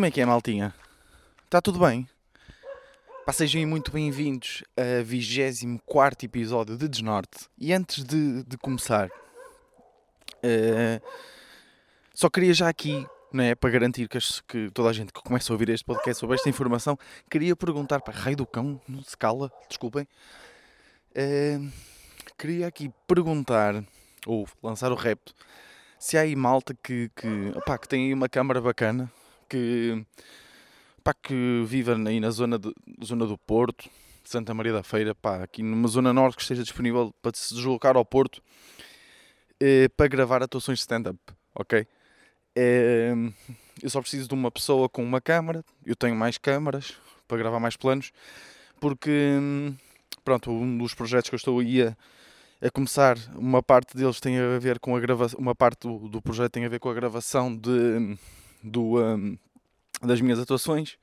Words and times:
Como 0.00 0.06
é 0.06 0.10
que 0.10 0.22
é, 0.22 0.24
maltinha? 0.24 0.74
Está 1.44 1.60
tudo 1.60 1.78
bem? 1.78 2.08
Pá, 3.26 3.34
sejam 3.34 3.66
muito 3.66 3.92
bem-vindos 3.92 4.64
a 4.74 5.02
24 5.02 6.24
episódio 6.24 6.74
de 6.74 6.88
Desnorte. 6.88 7.50
E 7.58 7.70
antes 7.70 8.02
de, 8.02 8.42
de 8.44 8.56
começar, 8.56 9.10
eh, 10.42 11.02
só 12.14 12.30
queria 12.30 12.54
já 12.54 12.66
aqui, 12.66 13.06
não 13.30 13.44
é, 13.44 13.54
para 13.54 13.68
garantir 13.68 14.08
que, 14.08 14.16
as- 14.16 14.40
que 14.40 14.70
toda 14.70 14.88
a 14.88 14.92
gente 14.94 15.12
que 15.12 15.20
começa 15.22 15.52
a 15.52 15.54
ouvir 15.54 15.68
este 15.68 15.84
podcast 15.84 16.18
sobre 16.18 16.36
esta 16.36 16.48
informação, 16.48 16.98
queria 17.30 17.54
perguntar 17.54 18.00
para 18.00 18.18
Rei 18.18 18.34
do 18.34 18.46
Cão, 18.46 18.80
não 18.88 19.02
se 19.02 19.14
cala, 19.14 19.52
desculpem. 19.68 20.08
Eh, 21.14 21.60
queria 22.38 22.66
aqui 22.68 22.90
perguntar, 23.06 23.84
ou 24.26 24.48
lançar 24.62 24.90
o 24.92 24.94
repto, 24.94 25.34
se 25.98 26.16
há 26.16 26.22
aí 26.22 26.34
malta 26.34 26.74
que, 26.82 27.10
que, 27.14 27.52
opá, 27.54 27.76
que 27.76 27.86
tem 27.86 28.06
aí 28.06 28.14
uma 28.14 28.30
câmara 28.30 28.62
bacana, 28.62 29.12
que, 29.50 30.06
pá, 31.02 31.12
que 31.12 31.64
vive 31.66 31.90
aí 31.92 32.20
na 32.20 32.30
zona, 32.30 32.58
de, 32.58 32.72
zona 33.04 33.26
do 33.26 33.36
Porto, 33.36 33.90
Santa 34.24 34.54
Maria 34.54 34.72
da 34.72 34.82
Feira, 34.82 35.14
pá, 35.14 35.42
aqui 35.42 35.62
numa 35.62 35.88
zona 35.88 36.12
norte 36.12 36.36
que 36.36 36.42
esteja 36.42 36.62
disponível 36.62 37.12
para 37.20 37.32
se 37.34 37.52
deslocar 37.52 37.96
ao 37.96 38.04
Porto 38.04 38.40
eh, 39.58 39.88
para 39.96 40.06
gravar 40.06 40.42
atuações 40.42 40.78
de 40.78 40.82
stand-up, 40.82 41.18
ok? 41.54 41.86
Eh, 42.54 43.12
eu 43.82 43.90
só 43.90 44.00
preciso 44.00 44.28
de 44.28 44.34
uma 44.34 44.50
pessoa 44.50 44.88
com 44.88 45.02
uma 45.02 45.20
câmara, 45.20 45.64
eu 45.84 45.96
tenho 45.96 46.14
mais 46.14 46.38
câmaras 46.38 46.94
para 47.26 47.38
gravar 47.38 47.58
mais 47.58 47.76
planos, 47.76 48.12
porque, 48.80 49.10
hum, 49.10 49.74
pronto, 50.24 50.50
um 50.50 50.78
dos 50.78 50.94
projetos 50.94 51.28
que 51.28 51.34
eu 51.34 51.38
estou 51.38 51.58
aí 51.58 51.82
a, 51.82 51.96
a 52.62 52.70
começar, 52.70 53.16
uma 53.34 53.62
parte 53.62 53.96
deles 53.96 54.20
tem 54.20 54.38
a 54.38 54.58
ver 54.58 54.78
com 54.78 54.94
a 54.94 55.00
gravação, 55.00 55.38
uma 55.40 55.54
parte 55.54 55.88
do, 55.88 56.08
do 56.08 56.22
projeto 56.22 56.52
tem 56.52 56.64
a 56.64 56.68
ver 56.68 56.78
com 56.78 56.88
a 56.88 56.94
gravação 56.94 57.56
de, 57.56 58.16
do, 58.62 59.00
hum, 59.00 59.36
das 60.02 60.20
minhas 60.20 60.38
atuações. 60.38 60.96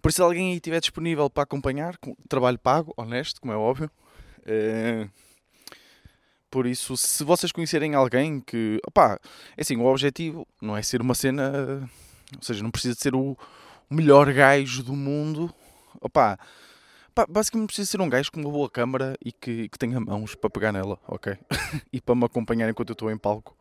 Por 0.00 0.08
isso, 0.08 0.16
se 0.16 0.22
alguém 0.22 0.50
aí 0.50 0.56
estiver 0.56 0.80
disponível 0.80 1.30
para 1.30 1.44
acompanhar, 1.44 1.96
com 1.98 2.14
trabalho 2.28 2.58
pago, 2.58 2.92
honesto, 2.96 3.40
como 3.40 3.52
é 3.52 3.56
óbvio. 3.56 3.90
eh, 4.44 5.08
por 6.50 6.66
isso, 6.66 6.98
se 6.98 7.24
vocês 7.24 7.50
conhecerem 7.50 7.94
alguém 7.94 8.38
que. 8.38 8.78
Opá, 8.86 9.18
é 9.56 9.62
assim, 9.62 9.76
o 9.76 9.86
objetivo 9.86 10.46
não 10.60 10.76
é 10.76 10.82
ser 10.82 11.00
uma 11.00 11.14
cena. 11.14 11.88
Ou 12.36 12.42
seja, 12.42 12.62
não 12.62 12.70
precisa 12.70 12.94
de 12.94 13.00
ser 13.00 13.14
o 13.14 13.36
melhor 13.88 14.30
gajo 14.32 14.82
do 14.82 14.94
mundo. 14.94 15.52
Opá, 16.00 16.38
pá, 17.14 17.26
basicamente 17.26 17.68
precisa 17.68 17.90
ser 17.90 18.00
um 18.02 18.08
gajo 18.08 18.30
com 18.30 18.40
uma 18.40 18.50
boa 18.50 18.68
câmara 18.68 19.16
e 19.24 19.32
que, 19.32 19.68
que 19.68 19.78
tenha 19.78 19.98
mãos 20.00 20.34
para 20.34 20.50
pegar 20.50 20.72
nela, 20.72 20.98
ok? 21.08 21.38
e 21.92 22.00
para 22.02 22.14
me 22.14 22.24
acompanhar 22.26 22.68
enquanto 22.68 22.90
eu 22.90 22.94
estou 22.94 23.10
em 23.10 23.16
palco. 23.16 23.56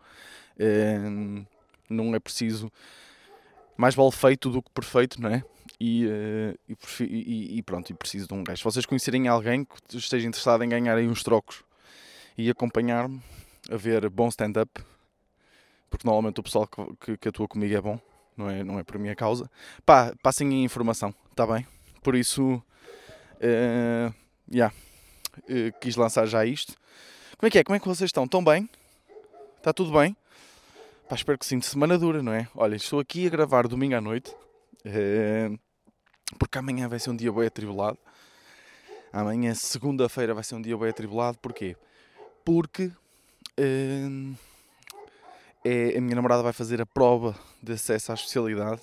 Eh, 0.60 1.00
não 1.92 2.16
é 2.16 2.20
preciso. 2.20 2.72
Mais 3.78 3.96
vale 3.96 4.12
feito 4.12 4.50
do 4.50 4.62
que 4.62 4.70
perfeito, 4.72 5.22
não 5.22 5.30
é? 5.30 5.44
E, 5.80 6.06
eh, 6.08 6.56
e, 6.70 7.04
e- 7.06 7.58
e 7.58 7.62
pronto, 7.64 7.90
e 7.90 7.94
preciso 7.94 8.28
de 8.28 8.34
um 8.34 8.44
gajo. 8.44 8.58
Se 8.60 8.64
vocês 8.64 8.86
conhecerem 8.86 9.28
alguém 9.28 9.66
que 9.66 9.98
esteja 9.98 10.28
interessado 10.28 10.64
em 10.64 10.70
ganhar 10.70 10.96
aí 10.96 11.08
uns 11.08 11.24
trocos 11.24 11.64
e 12.38 12.50
acompanhar-me 12.50 13.22
a 13.70 13.78
ver 13.78 14.08
bom 14.10 14.28
stand-up, 14.30 14.72
porque 15.90 16.06
normalmente 16.08 16.40
o 16.40 16.44
pessoal 16.44 16.68
que, 16.68 16.96
que, 17.00 17.18
que 17.18 17.28
atua 17.30 17.48
comigo 17.48 17.76
é 17.76 17.82
bom, 17.82 18.00
não 18.38 18.50
é, 18.50 18.64
não 18.64 18.80
é 18.80 18.84
por 18.84 18.98
minha 19.00 19.16
causa, 19.16 19.50
pá, 19.86 20.14
passem 20.22 20.48
a 20.50 20.64
informação, 20.64 21.14
está 21.32 21.46
bem? 21.48 21.66
Por 22.04 22.16
isso, 22.16 22.62
eh, 23.40 24.12
yeah, 24.54 24.74
eh, 25.50 25.72
quis 25.82 25.96
lançar 25.96 26.26
já 26.28 26.46
isto. 26.46 26.74
Como 27.38 27.48
é 27.48 27.50
que 27.52 27.58
é? 27.60 27.64
Como 27.64 27.76
é 27.76 27.80
que 27.80 27.88
vocês 27.88 28.08
estão? 28.08 28.26
Estão 28.26 28.44
bem? 28.44 28.70
Está 29.58 29.74
tudo 29.74 29.92
bem? 29.92 30.16
Pá, 31.12 31.16
espero 31.16 31.38
que 31.38 31.46
sim, 31.46 31.60
de 31.60 31.66
semana 31.66 31.98
dura, 32.00 32.24
não 32.24 32.32
é? 32.32 32.48
Olha, 32.56 32.78
estou 32.78 32.98
aqui 32.98 33.28
a 33.28 33.30
gravar 33.30 33.68
domingo 33.68 33.94
à 33.94 34.00
noite, 34.00 34.34
eh, 34.86 35.52
porque 36.40 36.58
amanhã 36.58 36.88
vai 36.88 37.00
ser 37.00 37.10
um 37.10 37.16
dia 37.18 37.30
bem 37.34 37.48
atribulado. 37.48 37.98
Amanhã, 39.12 39.54
segunda-feira, 39.54 40.34
vai 40.34 40.42
ser 40.42 40.56
um 40.56 40.62
dia 40.62 40.78
bem 40.78 40.88
atribulado. 40.88 41.38
Porquê? 41.40 41.76
Porque 42.46 42.94
eh, 43.58 44.08
é, 45.66 45.98
a 45.98 46.00
minha 46.00 46.16
namorada 46.16 46.42
vai 46.42 46.54
fazer 46.54 46.82
a 46.82 46.86
prova 46.86 47.36
de 47.62 47.74
acesso 47.74 48.14
à 48.14 48.16
especialidade. 48.16 48.82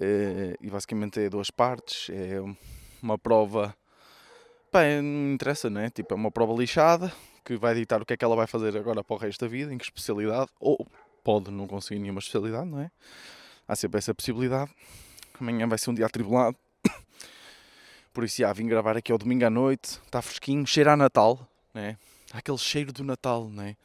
Eh, 0.00 0.56
e 0.58 0.70
basicamente 0.70 1.20
é 1.20 1.28
duas 1.28 1.50
partes. 1.50 2.08
É 2.08 2.40
uma 3.02 3.18
prova. 3.18 3.76
Pá, 4.70 4.84
não 5.02 5.34
interessa, 5.34 5.68
não 5.68 5.82
é? 5.82 5.90
Tipo, 5.90 6.14
é 6.14 6.16
uma 6.16 6.30
prova 6.30 6.54
lixada 6.54 7.12
que 7.44 7.56
vai 7.56 7.74
ditar 7.74 8.00
o 8.00 8.06
que 8.06 8.14
é 8.14 8.16
que 8.16 8.24
ela 8.24 8.34
vai 8.34 8.46
fazer 8.46 8.76
agora 8.76 9.04
para 9.04 9.14
o 9.14 9.18
resto 9.18 9.44
da 9.44 9.48
vida, 9.48 9.72
em 9.72 9.78
que 9.78 9.84
especialidade. 9.84 10.50
Ou 10.58 10.86
pode 11.22 11.50
não 11.50 11.66
conseguir 11.66 12.00
nenhuma 12.00 12.20
especialidade, 12.20 12.68
não 12.68 12.80
é? 12.80 12.90
Há 13.66 13.76
sempre 13.76 13.98
essa 13.98 14.14
possibilidade. 14.14 14.70
Amanhã 15.40 15.66
vai 15.66 15.78
ser 15.78 15.90
um 15.90 15.94
dia 15.94 16.06
atribulado. 16.06 16.56
Por 18.12 18.24
isso, 18.24 18.38
já, 18.38 18.52
vim 18.52 18.66
gravar 18.66 18.96
aqui 18.96 19.12
ao 19.12 19.18
domingo 19.18 19.44
à 19.44 19.50
noite. 19.50 20.00
Está 20.04 20.22
fresquinho, 20.22 20.66
cheira 20.66 20.92
a 20.92 20.96
Natal, 20.96 21.48
né? 21.72 21.98
Há 22.32 22.38
aquele 22.38 22.58
cheiro 22.58 22.92
do 22.92 23.04
Natal, 23.04 23.48
né? 23.48 23.76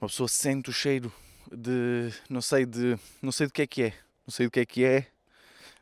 Uma 0.00 0.08
pessoa 0.08 0.28
sente 0.28 0.70
o 0.70 0.72
cheiro 0.72 1.12
de. 1.50 2.12
Não 2.28 2.42
sei 2.42 2.66
de. 2.66 2.98
Não 3.22 3.32
sei 3.32 3.46
do 3.46 3.52
que 3.52 3.62
é 3.62 3.66
que 3.66 3.82
é. 3.82 3.92
Não 4.26 4.32
sei 4.32 4.46
do 4.46 4.50
que 4.50 4.60
é 4.60 4.66
que 4.66 4.84
é. 4.84 5.06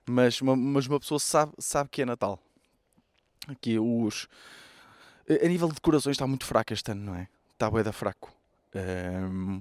Mas 0.06 0.40
uma, 0.40 0.54
mas 0.54 0.86
uma 0.86 1.00
pessoa 1.00 1.18
sabe, 1.18 1.52
sabe 1.58 1.88
que 1.90 2.02
é 2.02 2.04
Natal. 2.04 2.38
Aqui 3.48 3.78
os. 3.78 4.28
A 5.28 5.48
nível 5.48 5.68
de 5.68 5.74
decorações 5.74 6.14
está 6.14 6.26
muito 6.26 6.44
fraco 6.44 6.72
este 6.72 6.90
ano, 6.92 7.02
não 7.02 7.14
é? 7.14 7.28
Está 7.52 7.70
bué 7.70 7.82
da 7.82 7.92
fraco. 7.92 8.32
Ahm, 8.74 9.60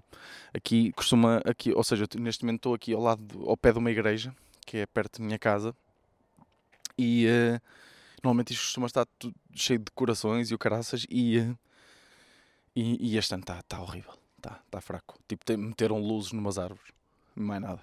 aqui 0.54 0.92
costuma. 0.94 1.42
Aqui, 1.46 1.72
ou 1.72 1.84
seja, 1.84 2.06
neste 2.18 2.44
momento 2.44 2.58
estou 2.60 2.74
aqui 2.74 2.94
ao 2.94 3.02
lado, 3.02 3.22
do- 3.24 3.50
ao 3.50 3.56
pé 3.56 3.72
de 3.72 3.78
uma 3.78 3.92
igreja, 3.92 4.36
que 4.66 4.78
é 4.78 4.86
perto 4.86 5.20
da 5.20 5.26
minha 5.26 5.40
casa. 5.40 5.76
E 6.98 7.26
eh, 7.28 7.60
normalmente 8.24 8.52
isto 8.54 8.64
costuma 8.64 8.88
estar 8.88 9.06
tudo 9.18 9.36
cheio 9.54 9.80
de 9.80 9.86
decorações 9.86 10.52
e 10.52 10.56
o 10.56 10.58
caraças. 10.58 11.06
E, 11.10 11.38
eh, 11.40 11.56
e, 12.76 13.14
e 13.14 13.18
este 13.18 13.34
ano 13.34 13.42
está 13.44 13.62
tá 13.64 13.80
horrível. 13.82 14.14
Está 14.38 14.60
tá 14.70 14.82
fraco. 14.82 15.18
Tipo, 15.28 15.46
tem, 15.46 15.56
meteram 15.58 16.00
luzes 16.00 16.32
numas 16.34 16.58
árvores. 16.58 16.92
Mais 17.36 17.62
nada. 17.62 17.82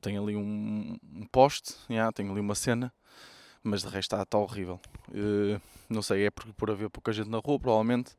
Tem 0.00 0.16
ali 0.16 0.36
um, 0.36 0.96
um 1.14 1.26
poste, 1.26 1.74
yeah, 1.90 2.10
tem 2.12 2.28
ali 2.30 2.40
uma 2.40 2.54
cena. 2.54 2.92
Mas 3.62 3.82
de 3.82 3.88
resto 3.88 4.14
está 4.14 4.24
tá 4.24 4.38
horrível. 4.38 4.80
Eh, 5.12 5.60
não 5.88 6.02
sei, 6.02 6.26
é 6.26 6.30
por, 6.30 6.52
por 6.54 6.70
haver 6.70 6.88
pouca 6.90 7.12
gente 7.12 7.28
na 7.28 7.38
rua, 7.38 7.58
provavelmente. 7.58 8.12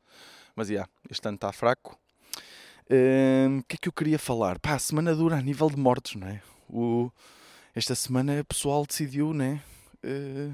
Mas 0.56 0.70
yeah, 0.70 0.90
este 1.10 1.28
ano 1.28 1.36
está 1.36 1.52
fraco. 1.52 1.98
Eh, 2.90 3.48
O 3.60 3.64
que 3.64 3.76
é 3.76 3.80
que 3.80 3.88
eu 3.90 3.94
queria 3.94 4.20
falar? 4.20 4.60
Pá, 4.60 4.74
a 4.76 4.80
semana 4.80 5.16
dura 5.16 5.38
a 5.38 5.42
nível 5.42 5.70
de 5.70 5.78
mortes, 5.78 6.16
não 6.16 6.28
é? 6.28 6.42
O, 6.70 7.12
esta 7.76 7.96
semana 7.96 8.40
o 8.42 8.46
pessoal 8.46 8.86
decidiu, 8.86 9.34
né? 9.34 9.62
eh, 10.04 10.52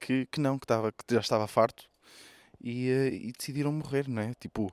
que, 0.00 0.26
que 0.26 0.40
não, 0.40 0.58
que, 0.58 0.64
estava, 0.64 0.92
que 0.92 1.14
já 1.14 1.20
estava 1.20 1.46
farto 1.46 1.84
e, 2.60 2.88
eh, 2.88 3.14
e 3.14 3.32
decidiram 3.32 3.72
morrer, 3.72 4.08
não 4.08 4.22
é? 4.22 4.34
Tipo, 4.34 4.72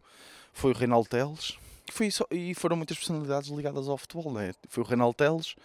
foi 0.53 0.72
o 0.72 0.75
Reinaldo 0.75 1.09
Teles 1.09 1.57
foi 1.92 2.09
só, 2.09 2.25
e 2.31 2.53
foram 2.56 2.75
muitas 2.75 2.97
personalidades 2.97 3.50
ligadas 3.50 3.88
ao 3.88 3.97
futebol, 3.97 4.31
não 4.31 4.42
é? 4.42 4.53
Foi 4.68 4.84
o 4.84 4.86
Reinaldo 4.86 5.16
Teles, 5.16 5.56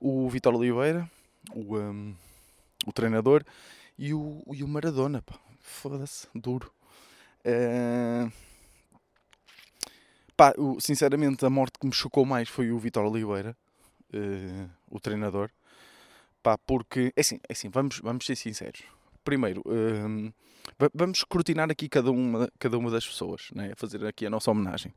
o 0.00 0.28
Vitor 0.28 0.54
Oliveira, 0.54 1.08
o, 1.54 1.78
ehm, 1.78 2.14
o 2.86 2.92
treinador 2.92 3.44
e 3.98 4.12
o, 4.14 4.42
e 4.52 4.62
o 4.64 4.68
Maradona, 4.68 5.22
pá. 5.22 5.34
Foda-se, 5.60 6.26
duro. 6.34 6.72
Eh, 7.44 8.28
pá, 10.36 10.52
o- 10.58 10.80
sinceramente, 10.80 11.44
a 11.44 11.50
morte 11.50 11.78
que 11.78 11.86
me 11.86 11.92
chocou 11.92 12.24
mais 12.24 12.48
foi 12.48 12.70
o 12.72 12.78
Vitor 12.78 13.04
Oliveira, 13.04 13.56
eh, 14.12 14.66
o 14.90 14.98
treinador. 15.00 15.50
Pá, 16.42 16.58
porque, 16.58 17.12
é 17.16 17.20
assim, 17.20 17.38
é 17.48 17.52
assim 17.52 17.68
vamos, 17.68 18.00
vamos 18.00 18.26
ser 18.26 18.36
sinceros. 18.36 18.82
Primeiro, 19.24 19.62
hum, 19.66 20.32
va- 20.78 20.90
vamos 20.92 21.18
escrutinar 21.18 21.70
aqui 21.70 21.88
cada 21.88 22.10
uma, 22.10 22.50
cada 22.58 22.76
uma 22.76 22.90
das 22.90 23.06
pessoas, 23.06 23.48
né? 23.54 23.72
fazer 23.76 24.04
aqui 24.04 24.26
a 24.26 24.30
nossa 24.30 24.50
homenagem. 24.50 24.92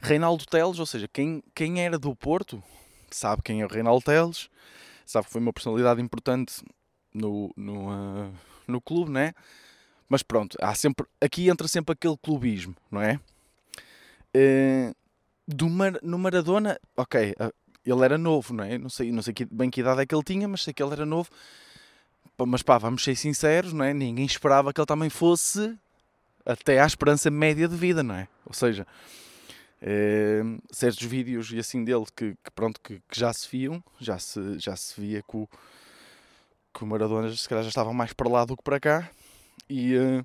Reinaldo 0.00 0.46
Teles, 0.46 0.78
ou 0.78 0.86
seja, 0.86 1.06
quem, 1.08 1.42
quem 1.54 1.84
era 1.84 1.98
do 1.98 2.14
Porto 2.16 2.62
sabe 3.10 3.42
quem 3.42 3.60
é 3.60 3.66
o 3.66 3.68
Reinaldo 3.68 4.02
Teles, 4.04 4.48
sabe 5.04 5.26
que 5.26 5.32
foi 5.32 5.40
uma 5.40 5.52
personalidade 5.52 6.00
importante 6.00 6.62
no, 7.12 7.52
no, 7.56 7.90
ah, 7.90 8.30
no 8.66 8.80
clube, 8.80 9.10
né? 9.10 9.32
Mas 10.08 10.22
pronto, 10.22 10.56
há 10.60 10.74
sempre, 10.74 11.06
aqui 11.20 11.48
entra 11.48 11.68
sempre 11.68 11.92
aquele 11.92 12.16
clubismo, 12.16 12.74
não 12.90 13.02
é? 13.02 13.20
Eh, 14.34 14.92
do 15.46 15.68
Mar- 15.68 15.98
no 16.02 16.18
Maradona, 16.18 16.78
ok, 16.96 17.34
ah, 17.38 17.52
ele 17.84 18.04
era 18.04 18.18
novo, 18.18 18.52
não 18.54 18.64
é? 18.64 18.76
Não 18.78 18.88
sei, 18.88 19.10
não 19.12 19.22
sei 19.22 19.32
que- 19.34 19.44
bem 19.46 19.70
que 19.70 19.80
idade 19.80 20.02
é 20.02 20.06
que 20.06 20.14
ele 20.14 20.22
tinha, 20.22 20.46
mas 20.48 20.62
sei 20.62 20.72
que 20.74 20.82
ele 20.82 20.92
era 20.92 21.06
novo. 21.06 21.30
Mas 22.46 22.62
pá, 22.62 22.78
vamos 22.78 23.02
ser 23.02 23.16
sinceros, 23.16 23.72
não 23.72 23.84
é? 23.84 23.92
Ninguém 23.92 24.24
esperava 24.24 24.72
que 24.72 24.80
ele 24.80 24.86
também 24.86 25.10
fosse 25.10 25.76
até 26.46 26.80
à 26.80 26.86
esperança 26.86 27.30
média 27.30 27.66
de 27.66 27.76
vida, 27.76 28.02
não 28.02 28.14
é? 28.14 28.28
Ou 28.46 28.52
seja, 28.52 28.86
eh, 29.82 30.42
certos 30.70 31.04
vídeos 31.06 31.50
e 31.52 31.58
assim 31.58 31.84
dele 31.84 32.04
que, 32.14 32.34
que 32.44 32.50
pronto, 32.54 32.80
que, 32.80 33.00
que 33.08 33.18
já 33.18 33.32
se 33.32 33.48
viam, 33.50 33.82
já 34.00 34.18
se, 34.18 34.58
já 34.58 34.76
se 34.76 35.00
via 35.00 35.22
o, 35.32 35.48
que 36.72 36.84
o 36.84 36.86
Maradona 36.86 37.30
se 37.34 37.48
calhar 37.48 37.64
já 37.64 37.68
estava 37.70 37.92
mais 37.92 38.12
para 38.12 38.28
lá 38.28 38.44
do 38.44 38.56
que 38.56 38.62
para 38.62 38.80
cá. 38.80 39.10
E, 39.68 39.94
eh, 39.96 40.24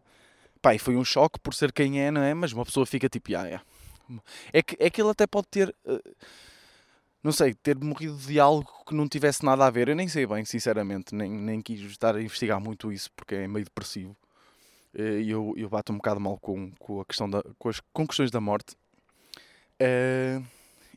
pá, 0.62 0.76
e 0.76 0.80
foi 0.80 0.96
um 0.96 1.04
choque 1.04 1.40
por 1.40 1.54
ser 1.54 1.72
quem 1.72 2.02
é, 2.02 2.12
não 2.12 2.22
é? 2.22 2.34
Mas 2.34 2.54
uma 2.54 2.66
pessoa 2.66 2.86
fica 2.86 3.10
tipo, 3.10 3.36
ah, 3.36 3.48
é. 3.48 3.62
É 4.54 4.62
que, 4.62 4.76
é 4.80 4.90
que 4.90 5.02
ele 5.02 5.10
até 5.12 5.26
pode 5.28 5.48
ter. 5.48 5.76
eh, 5.86 6.02
não 7.24 7.32
sei, 7.32 7.54
ter 7.54 7.78
morrido 7.78 8.18
de 8.18 8.40
algo 8.40 8.70
que 8.86 8.94
não 8.94 9.08
tivesse 9.08 9.46
nada 9.46 9.66
a 9.66 9.70
ver. 9.70 9.88
Eu 9.90 9.96
nem 9.96 10.08
sei 10.10 10.26
bem, 10.28 10.44
sinceramente, 10.46 11.16
nem, 11.16 11.32
nem 11.32 11.62
quis 11.62 11.80
estar 11.82 12.16
a 12.16 12.22
investigar 12.22 12.60
muito 12.60 12.92
isso 12.92 13.10
porque 13.16 13.36
é 13.36 13.48
meio 13.48 13.66
depressivo. 13.66 14.16
Eh, 14.96 15.22
e 15.22 15.30
eu, 15.32 15.54
eu 15.58 15.70
bato 15.70 15.94
um 15.94 15.98
bocado 15.98 16.20
mal 16.20 16.38
com, 16.40 16.72
com 16.80 17.02
a 17.02 17.06
questão 17.06 17.30
da, 17.30 17.44
com, 17.58 17.70
as, 17.70 17.80
com 17.94 18.08
questões 18.08 18.32
da 18.32 18.42
morte. 18.42 18.76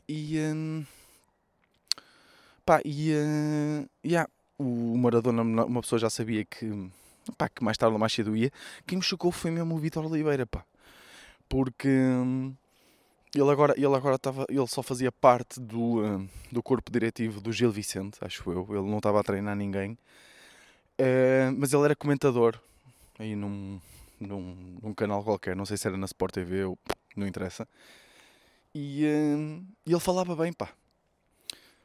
E. 0.07 0.37
Pá, 2.65 2.81
e. 2.85 3.11
Yeah, 4.05 4.29
o 4.57 4.97
Maradona, 4.97 5.41
uma 5.41 5.81
pessoa 5.81 5.99
já 5.99 6.09
sabia 6.09 6.43
que. 6.45 6.89
Pá, 7.37 7.49
que 7.49 7.63
mais 7.63 7.77
tarde 7.77 7.93
ou 7.93 7.99
mais 7.99 8.13
cedo 8.13 8.35
ia. 8.35 8.51
Quem 8.85 8.97
me 8.97 9.03
chocou 9.03 9.31
foi 9.31 9.51
mesmo 9.51 9.75
o 9.75 9.77
Vitor 9.77 10.05
Oliveira, 10.05 10.45
pá. 10.45 10.63
Porque. 11.47 11.87
Um, 11.87 12.53
ele 13.35 13.51
agora, 13.51 13.73
ele 13.75 13.93
agora 13.93 14.15
estava, 14.15 14.45
ele 14.49 14.67
só 14.67 14.81
fazia 14.81 15.11
parte 15.11 15.59
do, 15.59 15.99
uh, 15.99 16.29
do 16.51 16.63
corpo 16.63 16.91
diretivo 16.91 17.41
do 17.41 17.51
Gil 17.51 17.71
Vicente, 17.71 18.17
acho 18.21 18.49
eu. 18.49 18.65
Ele 18.69 18.89
não 18.89 18.97
estava 18.97 19.19
a 19.19 19.23
treinar 19.23 19.55
ninguém. 19.55 19.97
Uh, 20.99 21.53
mas 21.55 21.73
ele 21.73 21.83
era 21.83 21.95
comentador 21.95 22.59
aí 23.19 23.35
num, 23.35 23.79
num, 24.19 24.79
num, 24.81 24.93
canal 24.93 25.23
qualquer, 25.23 25.55
não 25.55 25.65
sei 25.65 25.77
se 25.77 25.87
era 25.87 25.97
na 25.97 26.05
Sport 26.05 26.33
TV 26.33 26.63
ou 26.63 26.77
não 27.15 27.27
interessa. 27.27 27.67
E 28.73 29.05
uh, 29.05 29.65
ele 29.85 29.99
falava 29.99 30.35
bem, 30.35 30.53
pá. 30.53 30.69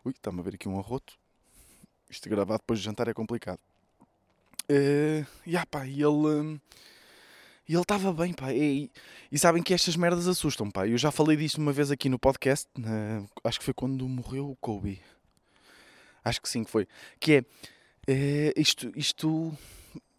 Ui, 0.04 0.12
está-me 0.12 0.40
a 0.40 0.42
ver 0.42 0.54
aqui 0.54 0.68
um 0.68 0.78
arroto. 0.78 1.14
Isto 2.12 2.28
gravado 2.28 2.60
depois 2.60 2.78
de 2.78 2.84
jantar 2.84 3.08
é 3.08 3.14
complicado. 3.14 3.58
Uh, 4.70 5.26
e 5.46 5.56
ah, 5.56 5.66
pá, 5.66 5.86
e 5.86 6.02
ele 6.02 6.60
e 7.68 7.72
ele 7.72 7.80
estava 7.80 8.12
bem, 8.12 8.34
pá. 8.34 8.52
E, 8.52 8.90
e, 9.30 9.38
sabem 9.38 9.62
que 9.62 9.72
estas 9.72 9.96
merdas 9.96 10.28
assustam, 10.28 10.70
pá. 10.70 10.86
Eu 10.86 10.98
já 10.98 11.10
falei 11.10 11.38
disto 11.38 11.56
uma 11.56 11.72
vez 11.72 11.90
aqui 11.90 12.08
no 12.10 12.18
podcast. 12.18 12.68
acho 13.42 13.58
que 13.58 13.64
foi 13.64 13.72
quando 13.72 14.06
morreu 14.06 14.50
o 14.50 14.56
Kobe. 14.56 15.00
Acho 16.22 16.42
que 16.42 16.48
sim 16.50 16.64
que 16.64 16.70
foi. 16.70 16.86
Que 17.18 17.32
é, 17.32 17.44
é 18.06 18.52
isto, 18.56 18.92
isto, 18.94 19.56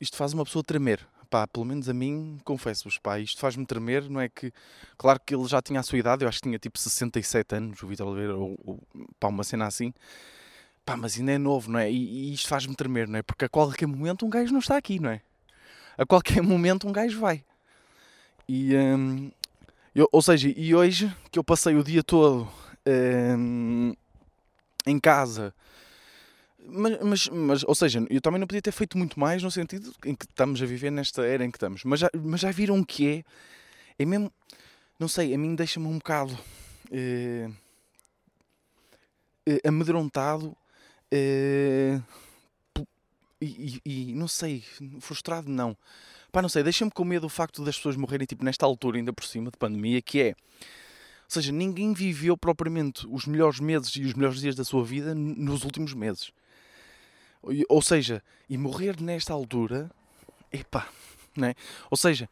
isto 0.01 0.17
faz 0.17 0.33
uma 0.33 0.43
pessoa 0.43 0.63
tremer. 0.63 1.05
Pá, 1.29 1.45
pelo 1.45 1.65
menos 1.65 1.87
a 1.87 1.93
mim, 1.93 2.39
confesso-vos, 2.43 2.97
pá, 2.97 3.19
isto 3.19 3.39
faz-me 3.39 3.65
tremer, 3.65 4.07
não 4.07 4.21
é 4.21 4.29
que... 4.29 4.53
Claro 4.97 5.19
que 5.19 5.33
ele 5.33 5.47
já 5.47 5.63
tinha 5.63 5.79
a 5.79 5.83
sua 5.83 5.97
idade, 5.97 6.23
eu 6.23 6.29
acho 6.29 6.37
que 6.37 6.47
tinha 6.47 6.59
tipo 6.59 6.77
67 6.77 7.55
anos, 7.55 7.81
o 7.81 7.87
Vitor 7.87 8.07
Oliveira, 8.07 8.35
ou, 8.35 8.55
ou 8.63 8.79
pá, 9.19 9.29
uma 9.29 9.43
cena 9.43 9.65
assim. 9.65 9.91
Pá, 10.85 10.97
mas 10.97 11.17
ainda 11.17 11.31
é 11.31 11.37
novo, 11.37 11.71
não 11.71 11.79
é? 11.79 11.91
E, 11.91 12.29
e 12.29 12.33
isto 12.33 12.47
faz-me 12.47 12.75
tremer, 12.75 13.07
não 13.07 13.19
é? 13.19 13.21
Porque 13.21 13.45
a 13.45 13.49
qualquer 13.49 13.87
momento 13.87 14.25
um 14.25 14.29
gajo 14.29 14.51
não 14.51 14.59
está 14.59 14.77
aqui, 14.77 14.99
não 14.99 15.09
é? 15.09 15.21
a 15.97 16.05
qualquer 16.05 16.41
momento 16.43 16.87
um 16.87 16.91
gajo 16.91 17.19
vai. 17.19 17.43
E, 18.47 18.75
um, 18.75 19.31
eu, 19.95 20.07
ou 20.11 20.21
seja, 20.21 20.51
e 20.55 20.75
hoje 20.75 21.13
que 21.31 21.39
eu 21.39 21.43
passei 21.43 21.75
o 21.75 21.83
dia 21.83 22.03
todo 22.03 22.47
um, 23.37 23.93
em 24.85 24.99
casa, 24.99 25.53
mas, 26.65 26.99
mas, 27.01 27.29
mas, 27.29 27.63
ou 27.63 27.75
seja, 27.75 28.05
eu 28.09 28.21
também 28.21 28.39
não 28.39 28.47
podia 28.47 28.61
ter 28.61 28.71
feito 28.71 28.97
muito 28.97 29.19
mais 29.19 29.41
no 29.43 29.51
sentido 29.51 29.93
em 30.05 30.15
que 30.15 30.25
estamos 30.25 30.61
a 30.61 30.65
viver 30.65 30.91
nesta 30.91 31.25
era 31.25 31.45
em 31.45 31.51
que 31.51 31.57
estamos, 31.57 31.83
mas 31.83 31.99
já, 31.99 32.09
mas 32.13 32.41
já 32.41 32.51
viram 32.51 32.79
o 32.79 32.85
que 32.85 33.07
é? 33.07 33.23
É 33.99 34.05
mesmo, 34.05 34.31
não 34.99 35.07
sei, 35.07 35.33
a 35.33 35.37
mim 35.37 35.55
deixa-me 35.55 35.87
um 35.87 35.97
bocado 35.97 36.33
uh, 36.33 37.53
uh, 39.49 39.67
amedrontado. 39.67 40.55
Uh, 41.13 42.01
e, 43.39 43.81
e, 43.85 44.13
não 44.13 44.27
sei, 44.27 44.63
frustrado 44.99 45.49
não. 45.49 45.77
Pá, 46.31 46.41
não 46.41 46.49
sei, 46.49 46.63
deixa-me 46.63 46.89
com 46.89 47.03
medo 47.03 47.27
o 47.27 47.29
facto 47.29 47.63
das 47.63 47.77
pessoas 47.77 47.95
morrerem 47.95 48.25
tipo 48.25 48.43
nesta 48.43 48.65
altura, 48.65 48.97
ainda 48.97 49.13
por 49.13 49.23
cima 49.23 49.51
de 49.51 49.57
pandemia, 49.57 50.01
que 50.01 50.19
é. 50.21 50.29
Ou 50.29 51.29
seja, 51.29 51.51
ninguém 51.51 51.93
viveu 51.93 52.35
propriamente 52.35 53.05
os 53.07 53.25
melhores 53.25 53.59
meses 53.59 53.95
e 53.95 54.03
os 54.03 54.13
melhores 54.13 54.39
dias 54.39 54.55
da 54.55 54.63
sua 54.63 54.83
vida 54.83 55.13
nos 55.13 55.63
últimos 55.63 55.93
meses. 55.93 56.31
Ou 57.69 57.81
seja, 57.81 58.23
e 58.49 58.57
morrer 58.57 58.99
nesta 59.01 59.33
altura, 59.33 59.91
epá, 60.51 60.87
né? 61.35 61.55
Ou 61.91 61.97
seja, 61.97 62.29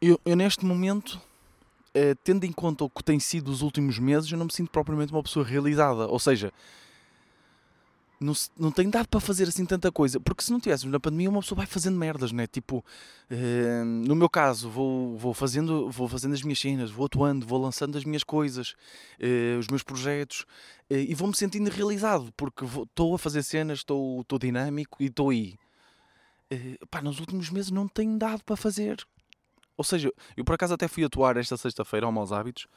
eu, 0.00 0.20
eu 0.24 0.36
neste 0.36 0.64
momento, 0.64 1.20
eh, 1.94 2.14
tendo 2.24 2.44
em 2.44 2.52
conta 2.52 2.84
o 2.84 2.90
que 2.90 3.04
tem 3.04 3.20
sido 3.20 3.50
os 3.50 3.62
últimos 3.62 3.98
meses, 3.98 4.30
eu 4.30 4.36
não 4.36 4.46
me 4.46 4.52
sinto 4.52 4.70
propriamente 4.70 5.12
uma 5.12 5.22
pessoa 5.22 5.44
realizada. 5.46 6.06
Ou 6.06 6.18
seja, 6.18 6.52
não, 8.20 8.32
não 8.58 8.70
tem 8.70 8.88
dado 8.88 9.08
para 9.08 9.20
fazer 9.20 9.48
assim 9.48 9.64
tanta 9.66 9.90
coisa. 9.90 10.20
Porque 10.20 10.42
se 10.42 10.52
não 10.52 10.60
tivéssemos 10.60 10.92
na 10.92 11.00
pandemia, 11.00 11.28
uma 11.28 11.40
pessoa 11.40 11.58
vai 11.58 11.66
fazendo 11.66 11.98
merdas, 11.98 12.32
né? 12.32 12.46
Tipo, 12.46 12.84
uh, 13.30 13.84
no 13.84 14.14
meu 14.14 14.28
caso, 14.28 14.68
vou, 14.70 15.16
vou, 15.16 15.34
fazendo, 15.34 15.90
vou 15.90 16.08
fazendo 16.08 16.34
as 16.34 16.42
minhas 16.42 16.58
cenas, 16.58 16.90
vou 16.90 17.06
atuando, 17.06 17.46
vou 17.46 17.60
lançando 17.60 17.96
as 17.98 18.04
minhas 18.04 18.24
coisas, 18.24 18.74
uh, 19.20 19.58
os 19.58 19.68
meus 19.68 19.82
projetos 19.82 20.42
uh, 20.90 20.94
e 20.94 21.14
vou-me 21.14 21.36
sentindo 21.36 21.70
realizado 21.70 22.32
porque 22.36 22.64
estou 22.64 23.14
a 23.14 23.18
fazer 23.18 23.42
cenas, 23.42 23.78
estou 23.78 24.24
dinâmico 24.40 25.02
e 25.02 25.06
estou 25.06 25.30
aí. 25.30 25.56
pá, 26.90 27.02
nos 27.02 27.20
últimos 27.20 27.50
meses 27.50 27.70
não 27.70 27.88
tenho 27.88 28.16
dado 28.18 28.42
para 28.44 28.56
fazer. 28.56 29.04
Ou 29.76 29.84
seja, 29.84 30.12
eu 30.36 30.44
por 30.44 30.54
acaso 30.54 30.74
até 30.74 30.86
fui 30.86 31.04
atuar 31.04 31.36
esta 31.36 31.56
sexta-feira 31.56 32.06
ao 32.06 32.12
Maus 32.12 32.30
Hábitos. 32.30 32.68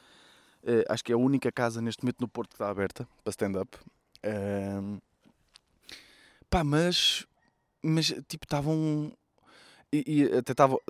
acho 0.88 1.04
que 1.04 1.12
é 1.12 1.14
a 1.14 1.18
única 1.18 1.52
casa 1.52 1.80
neste 1.80 2.02
momento 2.02 2.20
no 2.20 2.26
Porto 2.28 2.50
que 2.50 2.54
está 2.56 2.68
aberta 2.68 3.06
para 3.22 3.30
stand-up. 3.30 3.78
Pá, 6.50 6.64
mas. 6.64 7.26
Mas, 7.82 8.06
tipo, 8.28 8.44
estavam. 8.44 9.12
E, 9.92 10.04
e, 10.06 10.36
até 10.36 10.52
estavam. 10.52 10.80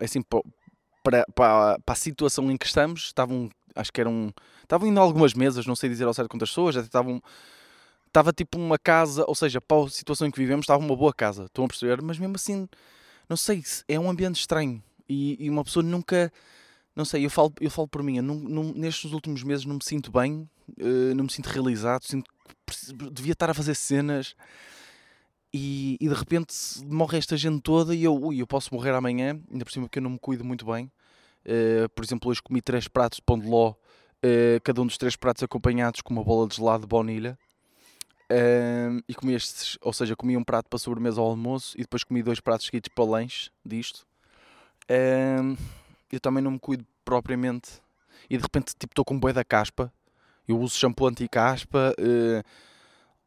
Assim, 0.00 0.22
para, 0.22 1.24
para, 1.34 1.78
para 1.78 1.92
a 1.92 1.94
situação 1.94 2.50
em 2.50 2.56
que 2.56 2.66
estamos, 2.66 3.06
estavam. 3.06 3.50
Acho 3.74 3.92
que 3.92 4.00
eram. 4.00 4.32
Estavam 4.62 4.88
indo 4.88 5.00
algumas 5.00 5.34
mesas, 5.34 5.66
não 5.66 5.76
sei 5.76 5.88
dizer 5.88 6.04
ao 6.04 6.14
certo 6.14 6.28
quantas 6.28 6.50
pessoas, 6.50 6.76
até 6.76 6.86
estavam. 6.86 7.22
Estava 8.06 8.32
tipo 8.32 8.56
uma 8.56 8.78
casa, 8.78 9.24
ou 9.26 9.34
seja, 9.34 9.60
para 9.60 9.84
a 9.84 9.88
situação 9.88 10.26
em 10.26 10.30
que 10.30 10.38
vivemos, 10.38 10.64
estava 10.64 10.82
uma 10.82 10.94
boa 10.94 11.12
casa, 11.12 11.46
estão 11.46 11.64
a 11.64 11.68
perceber? 11.68 12.00
Mas 12.00 12.16
mesmo 12.16 12.36
assim, 12.36 12.68
não 13.28 13.36
sei, 13.36 13.64
é 13.88 13.98
um 13.98 14.08
ambiente 14.08 14.38
estranho. 14.38 14.80
E, 15.08 15.36
e 15.44 15.50
uma 15.50 15.64
pessoa 15.64 15.82
nunca. 15.82 16.32
Não 16.94 17.04
sei, 17.04 17.26
eu 17.26 17.30
falo, 17.30 17.52
eu 17.60 17.70
falo 17.70 17.88
por 17.88 18.04
mim, 18.04 18.20
não, 18.20 18.36
não, 18.36 18.72
nestes 18.72 19.12
últimos 19.12 19.42
meses 19.42 19.64
não 19.64 19.74
me 19.74 19.84
sinto 19.84 20.12
bem, 20.12 20.48
uh, 20.78 21.14
não 21.16 21.24
me 21.24 21.32
sinto 21.32 21.48
realizado, 21.48 22.04
sinto 22.04 22.30
que 22.30 23.10
devia 23.10 23.32
estar 23.32 23.50
a 23.50 23.54
fazer 23.54 23.74
cenas 23.74 24.36
e, 25.56 25.96
e, 26.00 26.08
de 26.08 26.14
repente 26.14 26.52
morre 26.84 27.16
esta 27.16 27.36
gente 27.36 27.60
toda 27.60 27.94
e 27.94 28.02
eu, 28.02 28.12
ui, 28.12 28.42
eu 28.42 28.46
posso 28.46 28.74
morrer 28.74 28.90
amanhã, 28.90 29.40
ainda 29.48 29.64
por 29.64 29.70
cima 29.70 29.88
que 29.88 30.00
eu 30.00 30.02
não 30.02 30.10
me 30.10 30.18
cuido 30.18 30.44
muito 30.44 30.66
bem. 30.66 30.90
Uh, 31.46 31.88
por 31.94 32.04
exemplo, 32.04 32.28
hoje 32.28 32.42
comi 32.42 32.60
três 32.60 32.88
pratos 32.88 33.18
de 33.18 33.22
pão 33.22 33.38
de 33.38 33.46
ló, 33.46 33.70
uh, 33.70 34.60
cada 34.64 34.82
um 34.82 34.86
dos 34.86 34.98
três 34.98 35.14
pratos 35.14 35.44
acompanhados 35.44 36.00
com 36.00 36.12
uma 36.12 36.24
bola 36.24 36.48
de 36.48 36.56
gelado 36.56 36.80
de 36.80 36.88
baunilha. 36.88 37.38
Uh, 38.24 39.00
e 39.08 39.14
comi 39.14 39.34
estes, 39.34 39.78
ou 39.80 39.92
seja, 39.92 40.16
comi 40.16 40.36
um 40.36 40.42
prato 40.42 40.68
para 40.68 40.76
sobremesa 40.76 41.20
ao 41.20 41.28
almoço 41.28 41.76
e 41.78 41.82
depois 41.82 42.02
comi 42.02 42.20
dois 42.20 42.40
pratos 42.40 42.66
seguidos 42.66 42.88
para 42.92 43.04
lanche 43.04 43.48
disto. 43.64 44.04
eu 46.10 46.20
também 46.20 46.42
não 46.42 46.50
me 46.50 46.58
cuido 46.58 46.84
propriamente 47.04 47.80
e 48.28 48.36
de 48.36 48.42
repente 48.42 48.74
tipo 48.76 48.90
estou 48.90 49.04
com 49.04 49.14
um 49.14 49.20
boi 49.20 49.32
da 49.32 49.44
caspa. 49.44 49.92
Eu 50.48 50.58
uso 50.58 50.76
shampoo 50.76 51.06
anti-caspa. 51.06 51.94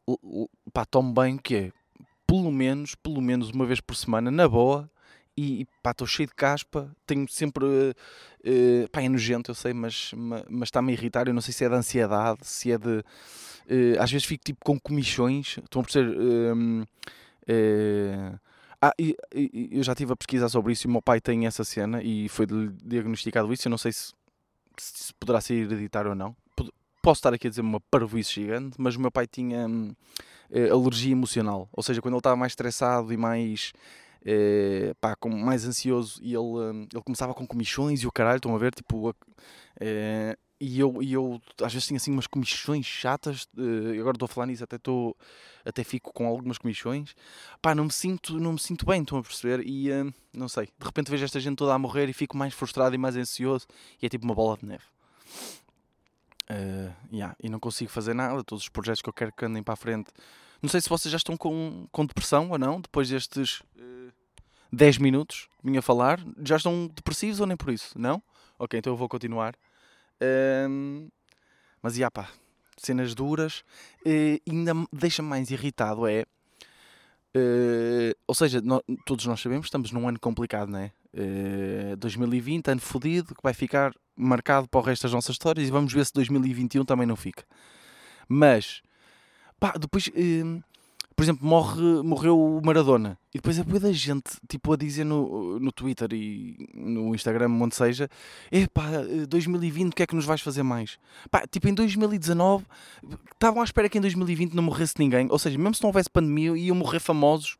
Uh, 0.06 0.46
pá, 0.74 0.84
tomo 0.84 1.14
bem 1.14 1.36
o 1.36 1.38
que? 1.38 1.72
Pelo 2.28 2.52
menos, 2.52 2.94
pelo 2.94 3.22
menos 3.22 3.48
uma 3.50 3.64
vez 3.64 3.80
por 3.80 3.96
semana, 3.96 4.30
na 4.30 4.46
boa. 4.46 4.88
E 5.36 5.66
pá, 5.82 5.92
estou 5.92 6.06
cheio 6.06 6.28
de 6.28 6.34
caspa, 6.34 6.94
tenho 7.06 7.26
sempre. 7.28 7.64
Uh, 7.64 8.88
pá, 8.90 9.00
é 9.00 9.08
nojento, 9.08 9.52
eu 9.52 9.54
sei, 9.54 9.72
mas, 9.72 10.12
está-me 10.62 10.90
a 10.90 10.92
irritar. 10.92 11.26
Eu 11.26 11.34
não 11.34 11.40
sei 11.40 11.54
se 11.54 11.64
é 11.64 11.68
de 11.68 11.74
ansiedade, 11.74 12.40
se 12.42 12.70
é 12.72 12.76
de. 12.76 12.98
Uh, 13.70 14.00
às 14.00 14.10
vezes 14.10 14.26
fico 14.26 14.44
tipo 14.44 14.64
com 14.64 14.78
comichões, 14.78 15.58
estão 15.58 15.80
a 15.80 15.84
perceber. 15.84 16.16
Uh, 16.18 16.82
uh, 16.82 18.40
ah, 18.82 18.92
e, 18.98 19.16
eu 19.72 19.82
já 19.82 19.92
estive 19.92 20.12
a 20.12 20.16
pesquisar 20.16 20.48
sobre 20.48 20.72
isso 20.72 20.86
e 20.86 20.88
o 20.88 20.92
meu 20.92 21.02
pai 21.02 21.20
tem 21.20 21.46
essa 21.46 21.64
cena 21.64 22.02
e 22.02 22.28
foi 22.28 22.46
diagnosticado 22.84 23.52
isso. 23.52 23.68
Eu 23.68 23.70
não 23.70 23.78
sei 23.78 23.92
se, 23.92 24.12
se 24.76 25.14
poderá 25.14 25.40
ser 25.40 25.54
hereditário 25.54 26.10
ou 26.10 26.16
não. 26.16 26.36
Posso 27.00 27.20
estar 27.20 27.32
aqui 27.32 27.46
a 27.46 27.50
dizer 27.50 27.62
uma 27.62 27.80
parvoíce 27.80 28.34
gigante, 28.34 28.76
mas 28.76 28.96
o 28.96 29.00
meu 29.00 29.10
pai 29.10 29.26
tinha. 29.26 29.66
Hum, 29.68 29.94
uh, 30.50 30.74
alergia 30.74 31.12
emocional. 31.12 31.68
Ou 31.72 31.82
seja, 31.82 32.00
quando 32.00 32.14
ele 32.14 32.20
estava 32.20 32.36
mais 32.36 32.52
estressado 32.52 33.12
e 33.12 33.16
mais. 33.16 33.72
Uh, 34.20 34.94
pá, 35.00 35.14
com, 35.14 35.30
mais 35.30 35.64
ansioso 35.64 36.20
e 36.20 36.34
ele, 36.34 36.38
uh, 36.38 36.88
ele 36.92 37.02
começava 37.04 37.32
com 37.32 37.46
comichões 37.46 38.02
e 38.02 38.06
o 38.06 38.10
caralho, 38.10 38.38
estão 38.38 38.52
a 38.52 38.58
ver, 38.58 38.74
tipo, 38.74 39.10
uh, 39.10 39.14
e 40.60 40.80
eu, 40.80 41.00
e 41.00 41.12
eu 41.12 41.40
às 41.62 41.72
vezes 41.72 41.86
tinha 41.86 41.98
assim 41.98 42.10
umas 42.10 42.26
comichões 42.26 42.84
chatas, 42.84 43.44
uh, 43.56 44.00
agora 44.00 44.16
estou 44.16 44.26
a 44.26 44.28
falar 44.28 44.46
nisso, 44.46 44.64
até, 44.64 44.74
estou, 44.74 45.16
até 45.64 45.84
fico 45.84 46.12
com 46.12 46.26
algumas 46.26 46.58
comichões, 46.58 47.14
pá, 47.62 47.76
não 47.76 47.84
me 47.84 47.92
sinto, 47.92 48.40
não 48.40 48.54
me 48.54 48.58
sinto 48.58 48.84
bem, 48.84 49.02
estão 49.02 49.18
a 49.18 49.22
perceber, 49.22 49.64
e 49.64 49.88
não 50.34 50.48
sei, 50.48 50.66
de 50.66 50.84
repente 50.84 51.12
vejo 51.12 51.24
esta 51.24 51.38
gente 51.38 51.56
toda 51.56 51.72
a 51.72 51.78
morrer 51.78 52.08
e 52.08 52.12
fico 52.12 52.36
mais 52.36 52.52
frustrado 52.52 52.96
e 52.96 52.98
mais 52.98 53.14
ansioso, 53.16 53.68
e 54.02 54.06
é 54.06 54.08
tipo 54.08 54.24
uma 54.24 54.34
bola 54.34 54.58
de 54.58 54.66
neve. 54.66 54.84
Uh, 56.50 56.90
yeah, 57.12 57.36
e 57.42 57.48
não 57.48 57.60
consigo 57.60 57.90
fazer 57.90 58.14
nada. 58.14 58.42
Todos 58.42 58.64
os 58.64 58.68
projetos 58.68 59.02
que 59.02 59.08
eu 59.08 59.12
quero 59.12 59.32
que 59.32 59.44
andem 59.44 59.62
para 59.62 59.74
a 59.74 59.76
frente. 59.76 60.10
Não 60.62 60.68
sei 60.68 60.80
se 60.80 60.88
vocês 60.88 61.12
já 61.12 61.16
estão 61.16 61.36
com, 61.36 61.86
com 61.92 62.06
depressão 62.06 62.50
ou 62.50 62.58
não, 62.58 62.80
depois 62.80 63.08
destes 63.10 63.60
uh, 63.60 64.08
eh, 64.08 64.12
10 64.72 64.98
minutos 64.98 65.48
que 65.60 65.70
vim 65.70 65.76
a 65.76 65.82
falar. 65.82 66.20
Já 66.42 66.56
estão 66.56 66.88
depressivos 66.88 67.38
ou 67.40 67.46
nem 67.46 67.56
por 67.56 67.72
isso? 67.72 67.96
Não? 67.98 68.22
Ok, 68.58 68.78
então 68.78 68.92
eu 68.92 68.96
vou 68.96 69.08
continuar. 69.08 69.54
Uh, 70.20 71.10
mas, 71.82 71.96
yeah, 71.96 72.10
pá, 72.10 72.28
cenas 72.76 73.14
duras. 73.14 73.62
E 74.04 74.42
ainda 74.48 74.72
deixa-me 74.92 75.28
mais 75.28 75.50
irritado 75.50 76.06
é. 76.06 76.24
Uh, 77.36 78.16
ou 78.26 78.34
seja, 78.34 78.60
todos 79.04 79.26
nós 79.26 79.38
sabemos 79.38 79.66
estamos 79.66 79.92
num 79.92 80.08
ano 80.08 80.18
complicado, 80.18 80.70
não 80.70 80.78
é? 80.78 80.92
Uh, 81.14 81.96
2020, 81.98 82.68
ano 82.68 82.80
fodido, 82.80 83.34
que 83.34 83.42
vai 83.42 83.52
ficar 83.52 83.94
marcado 84.18 84.68
para 84.68 84.80
o 84.80 84.82
resto 84.82 85.04
das 85.04 85.12
nossas 85.12 85.34
histórias 85.34 85.68
e 85.68 85.70
vamos 85.70 85.92
ver 85.92 86.04
se 86.04 86.12
2021 86.12 86.84
também 86.84 87.06
não 87.06 87.16
fica. 87.16 87.44
Mas, 88.28 88.82
pá, 89.58 89.74
depois, 89.78 90.08
uh, 90.08 90.62
por 91.18 91.24
exemplo, 91.24 91.44
morre, 91.44 91.82
morreu 92.04 92.38
o 92.38 92.60
Maradona. 92.64 93.18
E 93.34 93.38
depois 93.38 93.58
é 93.58 93.64
boa 93.64 93.80
da 93.80 93.90
gente, 93.90 94.30
tipo, 94.48 94.72
a 94.72 94.76
dizer 94.76 95.04
no, 95.04 95.58
no 95.58 95.72
Twitter 95.72 96.08
e 96.12 96.68
no 96.74 97.14
Instagram, 97.14 97.50
onde 97.60 97.74
seja, 97.74 98.08
epá, 98.52 98.84
2020, 99.28 99.92
o 99.92 99.96
que 99.96 100.02
é 100.04 100.06
que 100.06 100.14
nos 100.14 100.24
vais 100.24 100.40
fazer 100.40 100.62
mais? 100.62 100.98
Pá, 101.30 101.44
tipo, 101.46 101.68
em 101.68 101.74
2019, 101.74 102.64
estavam 103.32 103.62
à 103.62 103.64
espera 103.64 103.88
que 103.88 103.98
em 103.98 104.00
2020 104.00 104.54
não 104.54 104.62
morresse 104.62 104.94
ninguém. 104.98 105.26
Ou 105.30 105.38
seja, 105.40 105.58
mesmo 105.58 105.74
se 105.74 105.82
não 105.82 105.88
houvesse 105.88 106.08
pandemia, 106.08 106.56
iam 106.56 106.76
morrer 106.76 107.00
famosos, 107.00 107.56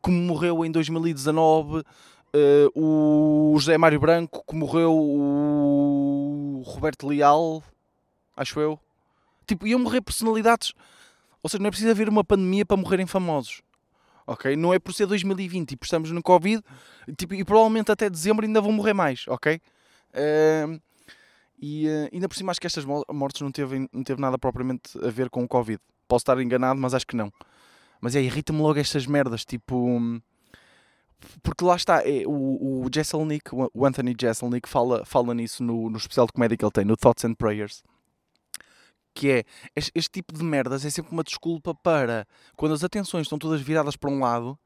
como 0.00 0.16
morreu 0.16 0.64
em 0.64 0.70
2019 0.70 1.82
uh, 2.34 2.70
o 2.74 3.58
José 3.58 3.78
Mário 3.78 4.00
Branco, 4.00 4.42
como 4.44 4.66
morreu 4.66 4.92
o 4.92 6.62
Roberto 6.66 7.06
Leal, 7.06 7.62
acho 8.36 8.58
eu. 8.60 8.78
Tipo, 9.46 9.66
iam 9.66 9.78
morrer 9.78 10.00
personalidades 10.00 10.74
ou 11.44 11.50
seja, 11.50 11.60
não 11.62 11.68
é 11.68 11.70
preciso 11.70 11.90
haver 11.90 12.08
uma 12.08 12.24
pandemia 12.24 12.64
para 12.64 12.78
morrerem 12.78 13.06
famosos. 13.06 13.60
Ok? 14.26 14.56
Não 14.56 14.72
é 14.72 14.78
por 14.78 14.94
ser 14.94 15.04
2020 15.04 15.72
e 15.72 15.76
por 15.76 15.84
estamos 15.84 16.10
no 16.10 16.22
Covid 16.22 16.64
tipo, 17.18 17.34
e 17.34 17.44
provavelmente 17.44 17.92
até 17.92 18.08
dezembro 18.08 18.46
ainda 18.46 18.62
vão 18.62 18.72
morrer 18.72 18.94
mais. 18.94 19.26
Ok? 19.28 19.60
Uh, 20.14 20.80
e 21.60 21.86
uh, 21.86 22.08
ainda 22.14 22.30
por 22.30 22.34
cima 22.34 22.50
acho 22.50 22.58
que 22.58 22.66
estas 22.66 22.86
mortes 22.86 23.42
não 23.42 23.52
teve, 23.52 23.86
não 23.92 24.02
teve 24.02 24.18
nada 24.22 24.38
propriamente 24.38 24.98
a 25.04 25.10
ver 25.10 25.28
com 25.28 25.44
o 25.44 25.48
Covid. 25.48 25.78
Posso 26.08 26.22
estar 26.22 26.40
enganado, 26.40 26.80
mas 26.80 26.94
acho 26.94 27.06
que 27.06 27.14
não. 27.14 27.30
Mas 28.00 28.16
é, 28.16 28.22
irrita-me 28.22 28.60
logo 28.60 28.78
estas 28.78 29.06
merdas, 29.06 29.44
tipo... 29.44 30.00
Porque 31.42 31.64
lá 31.64 31.76
está, 31.76 32.02
é, 32.06 32.24
o, 32.26 32.84
o 32.84 32.90
Jesselnick, 32.92 33.50
o 33.52 33.86
Anthony 33.86 34.14
Jesselnick 34.18 34.68
fala, 34.68 35.04
fala 35.04 35.34
nisso 35.34 35.62
no, 35.62 35.88
no 35.88 35.96
especial 35.96 36.26
de 36.26 36.32
comédia 36.32 36.56
que 36.56 36.64
ele 36.64 36.72
tem, 36.72 36.84
no 36.84 36.96
Thoughts 36.96 37.24
and 37.24 37.34
Prayers 37.34 37.82
que 39.16 39.30
é 39.30 39.44
este, 39.76 39.92
este, 39.94 40.10
tipo 40.10 40.34
de 40.34 40.42
merdas 40.42 40.84
é 40.84 40.90
sempre 40.90 41.12
uma 41.12 41.22
desculpa 41.22 41.72
para 41.72 42.26
quando 42.56 42.72
as 42.74 42.82
atenções 42.82 43.22
estão 43.22 43.38
todas 43.38 43.60
viradas 43.60 43.94
para 43.94 44.10
um 44.10 44.18
lado 44.18 44.58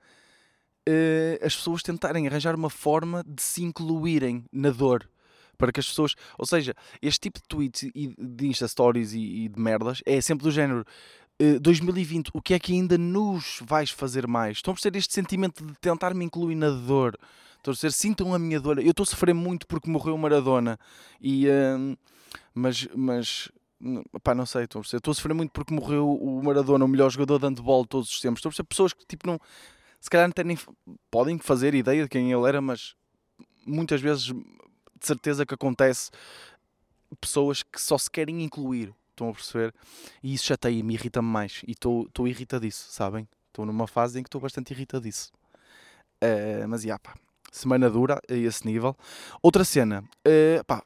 uh, 0.88 1.44
as 1.46 1.54
pessoas 1.54 1.82
tentarem 1.82 2.26
arranjar 2.26 2.54
uma 2.54 2.70
forma 2.70 3.22
de 3.26 3.42
se 3.42 3.62
incluírem 3.62 4.44
na 4.50 4.70
dor 4.70 5.08
para 5.58 5.72
que 5.72 5.80
as 5.80 5.88
pessoas, 5.88 6.14
ou 6.38 6.46
seja, 6.46 6.72
este 7.02 7.18
tipo 7.18 7.40
de 7.40 7.48
tweets 7.48 7.82
e 7.94 8.14
de 8.16 8.46
Insta 8.46 8.68
Stories 8.68 9.12
e, 9.12 9.44
e 9.44 9.48
de 9.48 9.60
merdas 9.60 10.00
é 10.06 10.20
sempre 10.20 10.44
do 10.44 10.52
género 10.52 10.84
2020, 11.61 12.30
o 12.35 12.42
que 12.42 12.54
é 12.54 12.59
que 12.59 12.73
ainda 12.73 12.99
nos 12.99 13.61
vais 13.62 13.90
fazer 13.90 14.26
mais? 14.26 14.59
Estão 14.59 14.73
a 14.73 14.75
perceber 14.75 14.99
este 14.99 15.14
sentimento 15.14 15.64
de 15.64 15.75
tentar 15.75 16.12
me 16.14 16.25
incluir 16.25 16.57
na 16.57 16.71
dor? 16.71 17.18
Estão 17.59 17.73
a 17.73 17.75
perceber? 17.75 17.92
Sintam 17.92 18.35
a 18.35 18.38
minha 18.38 18.59
dor. 18.59 18.78
Eu 18.78 18.90
estou 18.90 19.04
a 19.04 19.07
sofrer 19.07 19.35
muito 19.35 19.66
porque 19.66 19.88
morreu 19.88 20.18
Maradona. 20.18 20.78
E, 21.21 21.47
uh, 21.49 21.97
mas, 22.54 22.88
mas 22.95 23.50
pá, 24.23 24.35
não 24.35 24.47
sei, 24.47 24.64
estou 24.64 24.80
a, 24.80 24.97
estou 24.97 25.12
a 25.12 25.14
sofrer 25.14 25.35
muito 25.35 25.52
porque 25.52 25.73
morreu 25.73 26.11
o 26.11 26.42
Maradona, 26.42 26.85
o 26.85 26.88
melhor 26.88 27.11
jogador 27.11 27.38
de 27.38 27.47
handball 27.47 27.83
de 27.83 27.88
todos 27.88 28.11
os 28.11 28.21
tempos. 28.21 28.38
Estou 28.38 28.49
a 28.49 28.52
perceber 28.52 28.68
pessoas 28.68 28.92
que 28.92 29.07
tipo 29.07 29.26
não, 29.26 29.40
se 30.00 30.11
calhar 30.11 30.26
não 30.26 30.33
têm, 30.33 30.59
podem 31.11 31.38
fazer 31.38 31.75
ideia 31.75 32.02
de 32.02 32.09
quem 32.09 32.33
ele 32.33 32.49
era, 32.49 32.61
mas 32.61 32.95
muitas 33.66 34.00
vezes 34.00 34.25
de 34.25 35.07
certeza 35.07 35.47
que 35.47 35.54
acontece 35.54 36.11
pessoas 37.21 37.62
que 37.62 37.80
só 37.80 37.97
se 37.97 38.11
querem 38.11 38.42
incluir. 38.42 38.92
Estão 39.18 39.30
a 39.30 39.32
perceber? 39.32 39.75
E 40.22 40.32
isso 40.32 40.46
chateia-me, 40.46 40.94
irrita-me 40.94 41.28
mais. 41.28 41.62
E 41.66 41.72
estou, 41.72 42.08
irritadiço, 42.28 42.87
sabem? 42.92 43.28
Estou 43.48 43.66
numa 43.66 43.88
fase 43.88 44.20
em 44.20 44.22
que 44.22 44.28
estou 44.28 44.40
bastante 44.40 44.72
irritadiço. 44.72 45.32
Uh, 46.22 46.68
mas, 46.68 46.82
já, 46.82 46.98
pá, 46.98 47.14
semana 47.50 47.90
dura 47.90 48.20
a 48.30 48.34
esse 48.34 48.64
nível. 48.64 48.96
Outra 49.42 49.64
cena, 49.64 50.04
uh, 50.26 50.64
pá, 50.64 50.82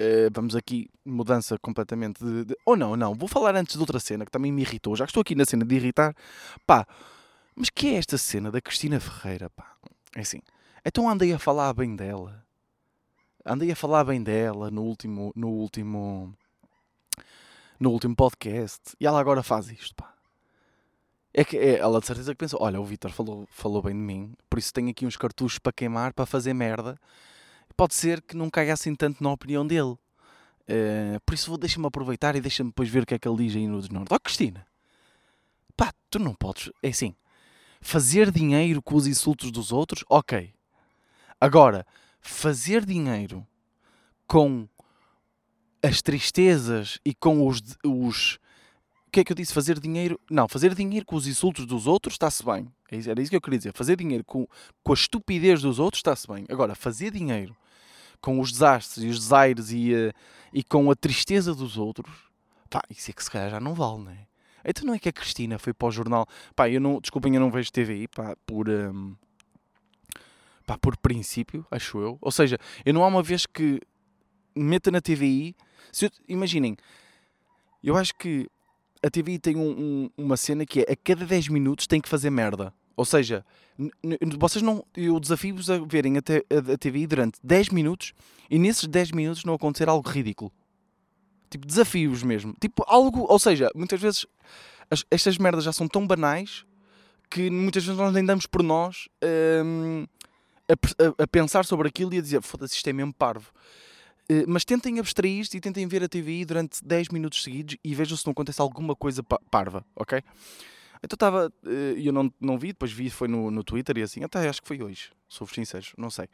Uh, 0.00 0.32
vamos 0.32 0.56
aqui, 0.56 0.88
mudança 1.04 1.58
completamente 1.58 2.24
de, 2.24 2.46
de, 2.46 2.56
Ou 2.64 2.74
não, 2.74 2.96
não, 2.96 3.14
vou 3.14 3.28
falar 3.28 3.54
antes 3.54 3.74
de 3.74 3.80
outra 3.80 4.00
cena 4.00 4.24
que 4.24 4.30
também 4.30 4.50
me 4.50 4.62
irritou. 4.62 4.96
Já 4.96 5.04
que 5.04 5.10
estou 5.10 5.20
aqui 5.20 5.34
na 5.34 5.44
cena 5.44 5.62
de 5.62 5.74
irritar, 5.74 6.16
pá, 6.66 6.86
mas 7.54 7.68
que 7.68 7.88
é 7.88 7.94
esta 7.96 8.16
cena 8.16 8.50
da 8.50 8.62
Cristina 8.62 8.98
Ferreira, 8.98 9.50
pá? 9.50 9.76
É 10.16 10.20
assim, 10.20 10.40
então 10.86 11.06
andei 11.06 11.34
a 11.34 11.38
falar 11.38 11.74
bem 11.74 11.94
dela. 11.94 12.42
Andei 13.44 13.70
a 13.72 13.76
falar 13.76 14.04
bem 14.04 14.22
dela 14.22 14.70
no 14.70 14.84
último, 14.84 15.34
no 15.36 15.50
último, 15.50 16.34
no 17.80 17.90
último 17.90 18.14
podcast 18.14 18.94
e 19.00 19.06
ela 19.06 19.18
agora 19.18 19.42
faz 19.42 19.70
isto, 19.70 19.94
pá. 19.96 20.14
É 21.32 21.44
que 21.44 21.56
é, 21.56 21.78
ela 21.78 22.00
de 22.00 22.06
certeza 22.06 22.32
que 22.32 22.38
pensou: 22.38 22.62
olha, 22.62 22.80
o 22.80 22.84
Vitor 22.84 23.10
falou, 23.10 23.46
falou 23.50 23.82
bem 23.82 23.94
de 23.94 24.00
mim, 24.00 24.34
por 24.48 24.58
isso 24.58 24.72
tenho 24.72 24.90
aqui 24.90 25.06
uns 25.06 25.16
cartuchos 25.16 25.58
para 25.58 25.72
queimar, 25.72 26.12
para 26.12 26.26
fazer 26.26 26.52
merda 26.54 26.98
pode 27.80 27.94
ser 27.94 28.20
que 28.20 28.36
não 28.36 28.50
caia 28.50 28.74
assim 28.74 28.94
tanto 28.94 29.24
na 29.24 29.32
opinião 29.32 29.66
dele. 29.66 29.96
Uh, 30.68 31.18
por 31.24 31.34
isso 31.34 31.56
deixa-me 31.56 31.86
aproveitar 31.86 32.36
e 32.36 32.40
deixa-me 32.40 32.68
depois 32.68 32.90
ver 32.90 33.04
o 33.04 33.06
que 33.06 33.14
é 33.14 33.18
que 33.18 33.26
ele 33.26 33.38
diz 33.38 33.56
aí 33.56 33.66
no 33.66 33.80
Desnorte. 33.80 34.12
Ó 34.12 34.16
oh, 34.16 34.20
Cristina, 34.20 34.66
pá, 35.74 35.90
tu 36.10 36.18
não 36.18 36.34
podes, 36.34 36.70
é 36.82 36.88
assim, 36.88 37.16
fazer 37.80 38.30
dinheiro 38.30 38.82
com 38.82 38.96
os 38.96 39.06
insultos 39.06 39.50
dos 39.50 39.72
outros, 39.72 40.04
ok. 40.10 40.52
Agora, 41.40 41.86
fazer 42.20 42.84
dinheiro 42.84 43.46
com 44.26 44.68
as 45.82 46.02
tristezas 46.02 46.98
e 47.04 47.14
com 47.14 47.46
os, 47.46 47.62
os 47.84 48.38
o 49.06 49.10
que 49.10 49.20
é 49.20 49.24
que 49.24 49.32
eu 49.32 49.36
disse? 49.36 49.52
Fazer 49.52 49.80
dinheiro. 49.80 50.20
Não, 50.30 50.46
fazer 50.46 50.74
dinheiro 50.74 51.04
com 51.04 51.16
os 51.16 51.26
insultos 51.26 51.66
dos 51.66 51.86
outros 51.86 52.14
está-se 52.14 52.44
bem. 52.44 52.70
É 52.90 53.10
era 53.10 53.20
isso 53.20 53.30
que 53.30 53.36
eu 53.36 53.40
queria 53.40 53.58
dizer. 53.58 53.72
Fazer 53.72 53.96
dinheiro 53.96 54.24
com, 54.24 54.46
com 54.84 54.92
a 54.92 54.94
estupidez 54.94 55.62
dos 55.62 55.78
outros 55.78 55.98
está-se 55.98 56.28
bem. 56.28 56.44
Agora, 56.48 56.74
fazer 56.74 57.10
dinheiro 57.10 57.56
com 58.20 58.38
os 58.38 58.52
desastres 58.52 59.04
e 59.04 59.08
os 59.08 59.18
desaires 59.18 59.72
e, 59.72 59.92
uh, 59.94 60.12
e 60.52 60.62
com 60.62 60.90
a 60.90 60.94
tristeza 60.94 61.54
dos 61.54 61.76
outros, 61.76 62.12
pá, 62.68 62.82
isso 62.88 63.10
é 63.10 63.14
que 63.14 63.24
se 63.24 63.30
calhar 63.30 63.50
já 63.50 63.58
não 63.58 63.74
vale, 63.74 64.04
não 64.04 64.10
é? 64.12 64.26
Então 64.64 64.84
não 64.84 64.94
é 64.94 64.98
que 64.98 65.08
a 65.08 65.12
Cristina 65.12 65.58
foi 65.58 65.72
para 65.72 65.88
o 65.88 65.90
jornal. 65.90 66.26
Pá, 66.54 66.68
eu 66.68 66.80
não, 66.80 67.00
desculpem, 67.00 67.34
eu 67.34 67.40
não 67.40 67.50
vejo 67.50 67.72
TVI, 67.72 68.08
pá, 68.08 68.36
por. 68.46 68.68
Um, 68.68 69.16
pá, 70.66 70.78
por 70.78 70.96
princípio, 70.98 71.66
acho 71.70 71.98
eu. 71.98 72.18
Ou 72.20 72.30
seja, 72.30 72.58
eu 72.84 72.94
não 72.94 73.02
há 73.02 73.08
uma 73.08 73.22
vez 73.22 73.46
que 73.46 73.80
meta 74.54 74.90
na 74.90 75.00
TVI. 75.00 75.56
Eu, 76.00 76.10
imaginem, 76.28 76.76
eu 77.82 77.96
acho 77.96 78.14
que 78.14 78.48
a 79.02 79.10
TVI 79.10 79.38
tem 79.38 79.56
um, 79.56 79.70
um, 79.70 80.10
uma 80.16 80.36
cena 80.36 80.66
que 80.66 80.80
é 80.80 80.92
a 80.92 80.96
cada 80.96 81.24
10 81.24 81.48
minutos 81.48 81.86
tem 81.86 82.00
que 82.00 82.08
fazer 82.08 82.30
merda. 82.30 82.72
Ou 82.96 83.04
seja, 83.04 83.44
vocês 84.38 84.62
não. 84.62 84.84
Eu 84.94 85.18
desafio-vos 85.18 85.70
a 85.70 85.78
verem 85.78 86.18
a, 86.18 86.20
a, 86.20 86.72
a 86.74 86.78
TVI 86.78 87.06
durante 87.06 87.38
10 87.42 87.70
minutos 87.70 88.12
e 88.50 88.58
nesses 88.58 88.86
10 88.86 89.12
minutos 89.12 89.44
não 89.44 89.54
acontecer 89.54 89.88
algo 89.88 90.06
ridículo. 90.06 90.52
Tipo, 91.48 91.66
desafios 91.66 92.22
mesmo. 92.22 92.54
Tipo, 92.60 92.84
algo. 92.86 93.24
Ou 93.28 93.38
seja, 93.38 93.70
muitas 93.74 94.00
vezes 94.00 94.26
as, 94.90 95.04
estas 95.10 95.38
merdas 95.38 95.64
já 95.64 95.72
são 95.72 95.88
tão 95.88 96.06
banais 96.06 96.66
que 97.30 97.48
muitas 97.48 97.84
vezes 97.84 97.98
nós 97.98 98.12
nem 98.12 98.24
damos 98.24 98.46
por 98.46 98.62
nós 98.62 99.08
um, 99.64 100.04
a, 100.68 101.22
a, 101.22 101.26
pensar 101.26 101.64
sobre 101.64 101.88
aquilo 101.88 102.12
e 102.12 102.18
a 102.18 102.20
dizer 102.20 102.42
foda-se, 102.42 102.74
isto 102.74 102.88
é 102.88 102.92
mesmo 102.92 103.14
parvo. 103.14 103.52
Uh, 104.30 104.44
mas 104.46 104.64
tentem 104.64 105.00
abstrair-se 105.00 105.56
e 105.56 105.60
tentem 105.60 105.88
ver 105.88 106.04
a 106.04 106.08
TVI 106.08 106.44
durante 106.44 106.84
10 106.84 107.08
minutos 107.08 107.42
seguidos 107.42 107.76
e 107.82 107.94
vejam 107.96 108.16
se 108.16 108.24
não 108.24 108.30
acontece 108.30 108.60
alguma 108.60 108.94
coisa 108.94 109.24
parva, 109.24 109.84
ok? 109.96 110.22
Então 111.02 111.16
estava, 111.16 111.52
eh, 111.66 111.94
e 111.96 112.06
eu 112.06 112.12
não, 112.12 112.32
não 112.38 112.58
vi, 112.58 112.68
depois 112.68 112.92
vi, 112.92 113.08
foi 113.08 113.26
no, 113.26 113.50
no 113.50 113.64
Twitter 113.64 113.96
e 113.98 114.02
assim, 114.02 114.22
até 114.22 114.46
acho 114.48 114.60
que 114.60 114.68
foi 114.68 114.82
hoje, 114.82 115.10
sou-vos 115.28 115.54
sinceros, 115.54 115.92
não 115.96 116.10
sei. 116.10 116.28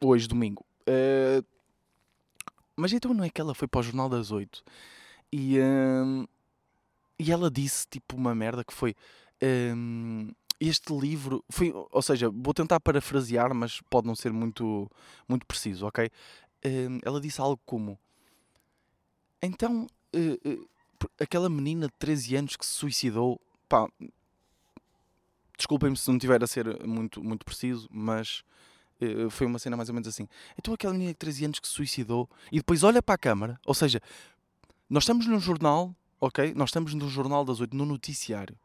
Hoje, 0.00 0.26
domingo. 0.26 0.64
Uh, 0.88 1.44
mas 2.74 2.92
então 2.92 3.12
não 3.12 3.22
é 3.22 3.28
que 3.28 3.40
ela 3.40 3.54
foi 3.54 3.68
para 3.68 3.80
o 3.80 3.82
Jornal 3.82 4.08
das 4.08 4.30
Oito 4.30 4.64
e, 5.30 5.58
uh, 5.58 6.26
e 7.18 7.30
ela 7.30 7.50
disse 7.50 7.86
tipo 7.88 8.16
uma 8.16 8.34
merda 8.34 8.64
que 8.64 8.72
foi. 8.72 8.96
Uh, 9.42 10.34
este 10.58 10.92
livro 10.92 11.42
foi, 11.50 11.72
ou 11.72 12.02
seja, 12.02 12.30
vou 12.30 12.52
tentar 12.52 12.80
parafrasear, 12.80 13.54
mas 13.54 13.80
pode 13.88 14.06
não 14.06 14.14
ser 14.14 14.30
muito, 14.30 14.90
muito 15.26 15.46
preciso, 15.46 15.86
ok? 15.86 16.10
Ela 17.04 17.20
disse 17.20 17.40
algo 17.40 17.60
como: 17.64 17.98
Então, 19.42 19.86
aquela 21.18 21.48
menina 21.48 21.86
de 21.86 21.92
13 21.98 22.36
anos 22.36 22.56
que 22.56 22.66
se 22.66 22.72
suicidou 22.72 23.40
pá, 23.70 23.88
desculpem-me 25.56 25.96
se 25.96 26.08
não 26.08 26.16
estiver 26.16 26.42
a 26.42 26.46
ser 26.46 26.84
muito, 26.84 27.22
muito 27.22 27.44
preciso, 27.44 27.88
mas 27.90 28.42
uh, 29.00 29.30
foi 29.30 29.46
uma 29.46 29.58
cena 29.58 29.76
mais 29.76 29.88
ou 29.88 29.94
menos 29.94 30.08
assim. 30.08 30.28
Então 30.58 30.74
aquela 30.74 30.92
menina 30.92 31.12
de 31.12 31.18
13 31.18 31.44
anos 31.44 31.60
que 31.60 31.68
se 31.68 31.74
suicidou 31.74 32.28
e 32.50 32.56
depois 32.56 32.82
olha 32.82 33.00
para 33.00 33.14
a 33.14 33.18
câmara, 33.18 33.60
ou 33.64 33.74
seja, 33.74 34.02
nós 34.88 35.04
estamos 35.04 35.26
num 35.26 35.38
jornal, 35.38 35.94
ok? 36.20 36.52
Nós 36.54 36.70
estamos 36.70 36.92
no 36.94 37.08
jornal 37.08 37.44
das 37.44 37.60
8, 37.60 37.76
no 37.76 37.86
noticiário. 37.86 38.58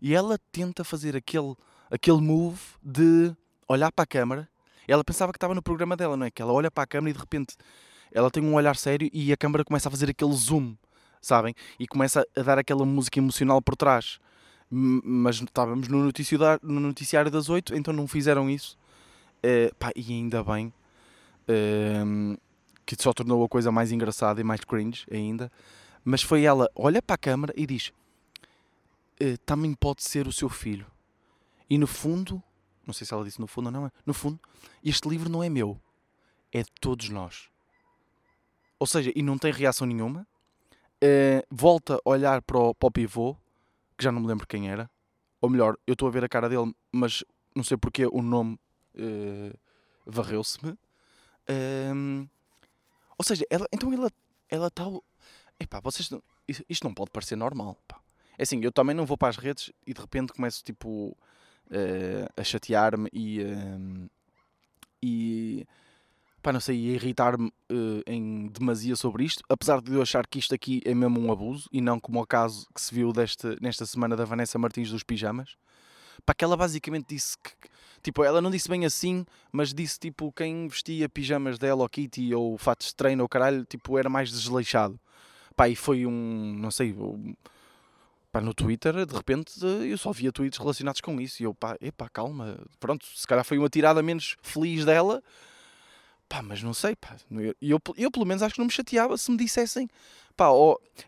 E 0.00 0.14
ela 0.14 0.38
tenta 0.52 0.84
fazer 0.84 1.16
aquele, 1.16 1.56
aquele 1.90 2.20
move 2.20 2.60
de 2.82 3.34
olhar 3.66 3.90
para 3.90 4.04
a 4.04 4.06
câmara. 4.06 4.48
Ela 4.90 5.04
pensava 5.04 5.32
que 5.32 5.36
estava 5.36 5.54
no 5.54 5.62
programa 5.62 5.96
dela, 5.96 6.16
não 6.16 6.26
é? 6.26 6.30
Que 6.30 6.42
ela 6.42 6.52
olha 6.52 6.70
para 6.70 6.84
a 6.84 6.86
câmara 6.86 7.10
e 7.10 7.12
de 7.12 7.18
repente 7.18 7.56
ela 8.12 8.30
tem 8.30 8.42
um 8.42 8.54
olhar 8.54 8.76
sério 8.76 9.08
e 9.12 9.32
a 9.32 9.36
câmara 9.36 9.64
começa 9.64 9.88
a 9.88 9.90
fazer 9.90 10.10
aquele 10.10 10.32
zoom 10.32 10.74
sabem? 11.20 11.54
E 11.78 11.86
começa 11.86 12.26
a 12.36 12.42
dar 12.42 12.58
aquela 12.58 12.84
música 12.84 13.18
emocional 13.18 13.60
por 13.60 13.76
trás. 13.76 14.18
Mas 14.70 15.36
estávamos 15.36 15.88
no 15.88 16.04
noticiário, 16.04 16.60
no 16.62 16.80
noticiário 16.80 17.30
das 17.30 17.48
8, 17.48 17.74
então 17.74 17.92
não 17.92 18.06
fizeram 18.06 18.48
isso. 18.48 18.78
Eh, 19.42 19.70
pá, 19.78 19.90
e 19.96 20.12
ainda 20.12 20.44
bem 20.44 20.72
ehm, 21.48 22.36
que 22.86 22.94
só 23.00 23.12
tornou 23.12 23.44
a 23.44 23.48
coisa 23.48 23.72
mais 23.72 23.90
engraçada 23.90 24.40
e 24.40 24.44
mais 24.44 24.60
cringe 24.60 25.06
ainda. 25.10 25.50
Mas 26.04 26.22
foi 26.22 26.44
ela, 26.44 26.70
olha 26.74 27.02
para 27.02 27.14
a 27.14 27.18
câmara 27.18 27.52
e 27.56 27.66
diz: 27.66 27.92
"Eh, 29.18 29.36
também 29.44 29.74
pode 29.74 30.02
ser 30.02 30.26
o 30.28 30.32
seu 30.32 30.48
filho. 30.48 30.86
E 31.68 31.78
no 31.78 31.86
fundo, 31.86 32.42
não 32.90 32.94
sei 32.94 33.06
se 33.06 33.14
ela 33.14 33.24
disse 33.24 33.40
no 33.40 33.46
fundo 33.46 33.66
ou 33.66 33.72
não, 33.72 33.90
no 34.04 34.12
fundo, 34.12 34.38
este 34.84 35.08
livro 35.08 35.30
não 35.30 35.42
é 35.42 35.48
meu, 35.48 35.80
é 36.52 36.62
de 36.62 36.70
todos 36.80 37.08
nós. 37.08 37.48
Ou 38.78 38.86
seja, 38.86 39.12
e 39.14 39.22
não 39.22 39.38
tem 39.38 39.52
reação 39.52 39.86
nenhuma. 39.86 40.26
Eh, 41.00 41.44
volta 41.50 42.00
a 42.04 42.10
olhar 42.10 42.42
para 42.42 42.58
o, 42.58 42.74
para 42.74 42.86
o 42.86 42.90
pivô, 42.90 43.36
que 43.96 44.04
já 44.04 44.10
não 44.10 44.20
me 44.20 44.26
lembro 44.26 44.46
quem 44.46 44.70
era. 44.70 44.90
Ou 45.40 45.48
melhor, 45.48 45.76
eu 45.86 45.92
estou 45.92 46.08
a 46.08 46.10
ver 46.10 46.24
a 46.24 46.28
cara 46.28 46.48
dele, 46.48 46.74
mas 46.90 47.24
não 47.54 47.62
sei 47.62 47.76
porque 47.76 48.06
o 48.06 48.22
nome 48.22 48.58
eh, 48.94 49.52
varreu-se-me. 50.04 50.76
Ehm, 51.46 52.26
ou 53.16 53.24
seja, 53.24 53.44
ela, 53.50 53.66
então 53.72 53.92
ela 53.92 54.10
ela 54.48 54.66
está. 54.66 54.84
Epá, 55.58 55.80
vocês 55.80 56.10
isto 56.68 56.84
não 56.84 56.92
pode 56.92 57.10
parecer 57.10 57.36
normal. 57.36 57.78
Pá. 57.86 58.00
É 58.36 58.42
assim, 58.42 58.60
eu 58.62 58.72
também 58.72 58.96
não 58.96 59.06
vou 59.06 59.16
para 59.16 59.28
as 59.28 59.36
redes 59.36 59.72
e 59.86 59.94
de 59.94 60.00
repente 60.00 60.32
começo 60.32 60.64
tipo 60.64 61.16
eh, 61.70 62.28
a 62.36 62.44
chatear-me 62.44 63.08
e, 63.12 63.40
ehm, 63.40 64.06
e 65.02 65.66
pá, 66.42 66.52
não 66.52 66.60
sei, 66.60 66.76
irritar-me 66.76 67.52
eh, 67.68 68.02
em 68.06 68.48
demasia 68.48 68.96
sobre 68.96 69.24
isto, 69.24 69.42
apesar 69.48 69.80
de 69.80 69.92
eu 69.92 70.02
achar 70.02 70.26
que 70.26 70.38
isto 70.38 70.54
aqui 70.54 70.80
é 70.84 70.94
mesmo 70.94 71.20
um 71.20 71.30
abuso 71.32 71.68
e 71.72 71.80
não 71.80 72.00
como 72.00 72.20
o 72.20 72.26
caso 72.26 72.66
que 72.74 72.80
se 72.80 72.94
viu 72.94 73.12
deste, 73.12 73.56
nesta 73.60 73.84
semana 73.86 74.16
da 74.16 74.24
Vanessa 74.24 74.58
Martins 74.58 74.90
dos 74.90 75.02
pijamas. 75.02 75.56
Pá, 76.24 76.34
que 76.34 76.44
ela 76.44 76.56
basicamente 76.56 77.06
disse 77.08 77.36
que, 77.38 77.50
tipo, 78.02 78.22
ela 78.22 78.40
não 78.42 78.50
disse 78.50 78.68
bem 78.68 78.84
assim, 78.84 79.24
mas 79.50 79.72
disse 79.72 79.98
tipo 79.98 80.32
quem 80.32 80.68
vestia 80.68 81.08
pijamas 81.08 81.58
da 81.58 81.66
Hello 81.66 81.88
Kitty 81.88 82.34
ou 82.34 82.58
fatos 82.58 82.88
de 82.88 82.94
treino 82.94 83.22
ou 83.22 83.28
caralho, 83.28 83.64
tipo, 83.64 83.96
era 83.98 84.08
mais 84.08 84.30
desleixado. 84.30 85.00
Pá, 85.56 85.68
e 85.68 85.76
foi 85.76 86.06
um, 86.06 86.56
não 86.58 86.70
sei, 86.70 86.92
um- 86.92 87.34
pá, 88.32 88.40
no 88.40 88.54
Twitter, 88.54 89.04
de 89.04 89.14
repente, 89.14 89.52
eu 89.64 89.98
só 89.98 90.12
via 90.12 90.32
tweets 90.32 90.58
relacionados 90.58 91.00
com 91.00 91.20
isso. 91.20 91.42
E 91.42 91.44
eu, 91.44 91.54
pá, 91.54 91.76
epá, 91.80 92.08
calma, 92.08 92.58
pronto, 92.78 93.06
se 93.06 93.26
calhar 93.26 93.44
foi 93.44 93.58
uma 93.58 93.68
tirada 93.68 94.02
menos 94.02 94.36
feliz 94.42 94.84
dela, 94.84 95.22
pá, 96.28 96.42
mas 96.42 96.62
não 96.62 96.72
sei, 96.72 96.94
pá. 96.96 97.16
Eu, 97.30 97.54
eu, 97.60 97.80
eu 97.96 98.10
pelo 98.10 98.26
menos 98.26 98.42
acho 98.42 98.54
que 98.54 98.60
não 98.60 98.66
me 98.66 98.72
chateava 98.72 99.18
se 99.18 99.30
me 99.30 99.36
dissessem, 99.36 99.88
pá, 100.36 100.48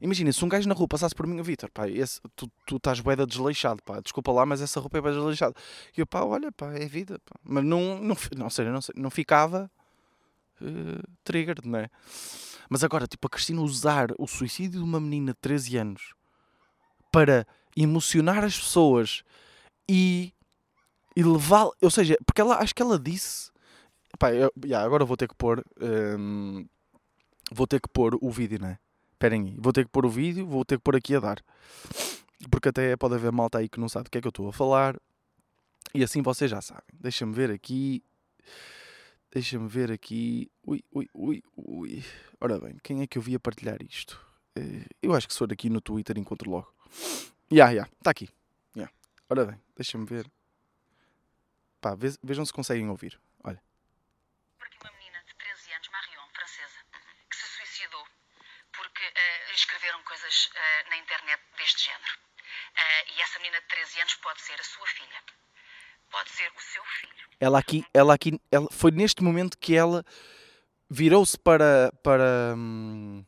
imagina, 0.00 0.32
se 0.32 0.44
um 0.44 0.48
gajo 0.48 0.68
na 0.68 0.74
rua 0.74 0.88
passasse 0.88 1.14
por 1.14 1.26
mim, 1.26 1.40
Vitor, 1.42 1.70
pá, 1.70 1.88
esse, 1.88 2.20
tu, 2.34 2.50
tu 2.66 2.76
estás 2.76 3.00
boeda 3.00 3.26
desleixado, 3.26 3.82
pá, 3.82 4.00
desculpa 4.00 4.32
lá, 4.32 4.44
mas 4.44 4.60
essa 4.60 4.80
roupa 4.80 4.98
é 4.98 5.00
bué 5.00 5.12
desleixada. 5.12 5.54
E 5.96 6.00
eu, 6.00 6.06
pá, 6.06 6.22
olha, 6.24 6.50
pá, 6.52 6.72
é 6.72 6.86
vida, 6.86 7.20
pá. 7.24 7.36
Mas 7.44 7.64
não, 7.64 8.00
não, 8.00 8.16
não, 8.36 8.50
sei, 8.50 8.66
não, 8.66 8.82
sei, 8.82 8.94
não 8.96 9.10
ficava 9.10 9.70
eh, 10.60 11.02
triggered, 11.24 11.66
não 11.68 11.78
é? 11.78 11.88
Mas 12.68 12.82
agora, 12.82 13.06
tipo, 13.06 13.26
a 13.26 13.30
Cristina 13.30 13.60
usar 13.60 14.08
o 14.18 14.26
suicídio 14.26 14.80
de 14.80 14.84
uma 14.84 14.98
menina 15.00 15.32
de 15.32 15.38
13 15.40 15.76
anos 15.76 16.14
para 17.12 17.46
emocionar 17.76 18.42
as 18.42 18.58
pessoas 18.58 19.22
e, 19.88 20.32
e 21.14 21.22
levar. 21.22 21.70
Ou 21.80 21.90
seja, 21.90 22.16
porque 22.26 22.40
ela 22.40 22.56
acho 22.56 22.74
que 22.74 22.82
ela 22.82 22.98
disse. 22.98 23.52
Pá, 24.18 24.32
eu, 24.32 24.52
já, 24.66 24.82
agora 24.82 25.04
vou 25.04 25.16
ter 25.16 25.28
que 25.28 25.34
pôr. 25.34 25.64
hum, 25.80 26.66
vou 27.50 27.66
ter 27.66 27.80
que 27.80 27.88
pôr 27.88 28.18
o 28.20 28.30
vídeo, 28.30 28.58
não 28.58 28.68
é? 28.68 28.78
Esperem 29.12 29.42
aí. 29.42 29.56
Vou 29.58 29.72
ter 29.72 29.84
que 29.84 29.90
pôr 29.90 30.04
o 30.04 30.10
vídeo, 30.10 30.46
vou 30.46 30.64
ter 30.64 30.78
que 30.78 30.82
pôr 30.82 30.96
aqui 30.96 31.14
a 31.14 31.20
dar. 31.20 31.38
Porque 32.50 32.70
até 32.70 32.96
pode 32.96 33.14
haver 33.14 33.30
malta 33.30 33.58
aí 33.58 33.68
que 33.68 33.78
não 33.78 33.88
sabe 33.88 34.04
do 34.04 34.10
que 34.10 34.18
é 34.18 34.20
que 34.20 34.26
eu 34.26 34.30
estou 34.30 34.48
a 34.48 34.52
falar. 34.52 34.96
E 35.94 36.02
assim 36.02 36.22
vocês 36.22 36.50
já 36.50 36.60
sabem. 36.60 36.82
Deixa-me 36.92 37.32
ver 37.32 37.50
aqui. 37.50 38.02
Deixa-me 39.32 39.68
ver 39.68 39.92
aqui. 39.92 40.50
Ui, 40.66 40.82
ui, 40.92 41.08
ui, 41.14 41.42
ui. 41.56 42.04
Ora 42.40 42.58
bem, 42.58 42.76
quem 42.82 43.00
é 43.02 43.06
que 43.06 43.16
eu 43.18 43.22
vi 43.22 43.34
a 43.34 43.40
partilhar 43.40 43.78
isto? 43.82 44.20
Eh, 44.56 44.86
Eu 45.00 45.14
acho 45.14 45.26
que 45.26 45.32
se 45.32 45.38
for 45.38 45.52
aqui 45.52 45.70
no 45.70 45.80
Twitter 45.80 46.18
encontro 46.18 46.50
logo. 46.50 46.72
Ya, 47.50 47.70
ya, 47.72 47.82
está 47.98 48.10
aqui. 48.10 48.28
Ya. 48.74 48.88
Ora 49.28 49.44
bem, 49.46 49.62
deixa-me 49.76 50.06
ver. 50.06 50.26
Pá, 51.80 51.94
ve- 51.94 52.18
vejam 52.22 52.44
se 52.44 52.52
conseguem 52.52 52.88
ouvir. 52.88 53.18
Olha. 53.44 53.60
por 54.58 54.66
aqui 54.66 54.78
uma 54.82 54.92
menina 54.92 55.18
de 55.26 55.34
13 55.34 55.72
anos, 55.72 55.88
Marion, 55.88 56.26
francesa, 56.32 56.78
que 57.28 57.36
se 57.36 57.46
suicidou 57.56 58.04
porque 58.74 59.02
eh, 59.04 59.52
escreveram 59.54 60.02
coisas 60.04 60.50
eh, 60.54 60.88
na 60.90 60.96
internet 60.96 61.40
deste 61.58 61.84
género. 61.84 62.12
Eh, 62.76 63.12
e 63.16 63.20
essa 63.22 63.38
menina 63.40 63.60
de 63.60 63.66
13 63.66 64.00
anos 64.00 64.14
pode 64.14 64.40
ser 64.40 64.58
a 64.60 64.64
sua 64.64 64.86
filha. 64.86 65.22
Pode 66.10 66.30
ser 66.30 66.50
o 66.56 66.60
seu 66.60 66.84
filho. 67.00 67.28
Ela 67.40 67.58
aqui, 67.58 67.84
ela 67.92 68.14
aqui, 68.14 68.40
ela, 68.50 68.68
foi 68.70 68.90
neste 68.90 69.22
momento 69.22 69.58
que 69.58 69.74
ela 69.76 70.04
virou-se 70.88 71.38
para, 71.38 71.90
para, 72.02 72.54
hum, 72.56 73.24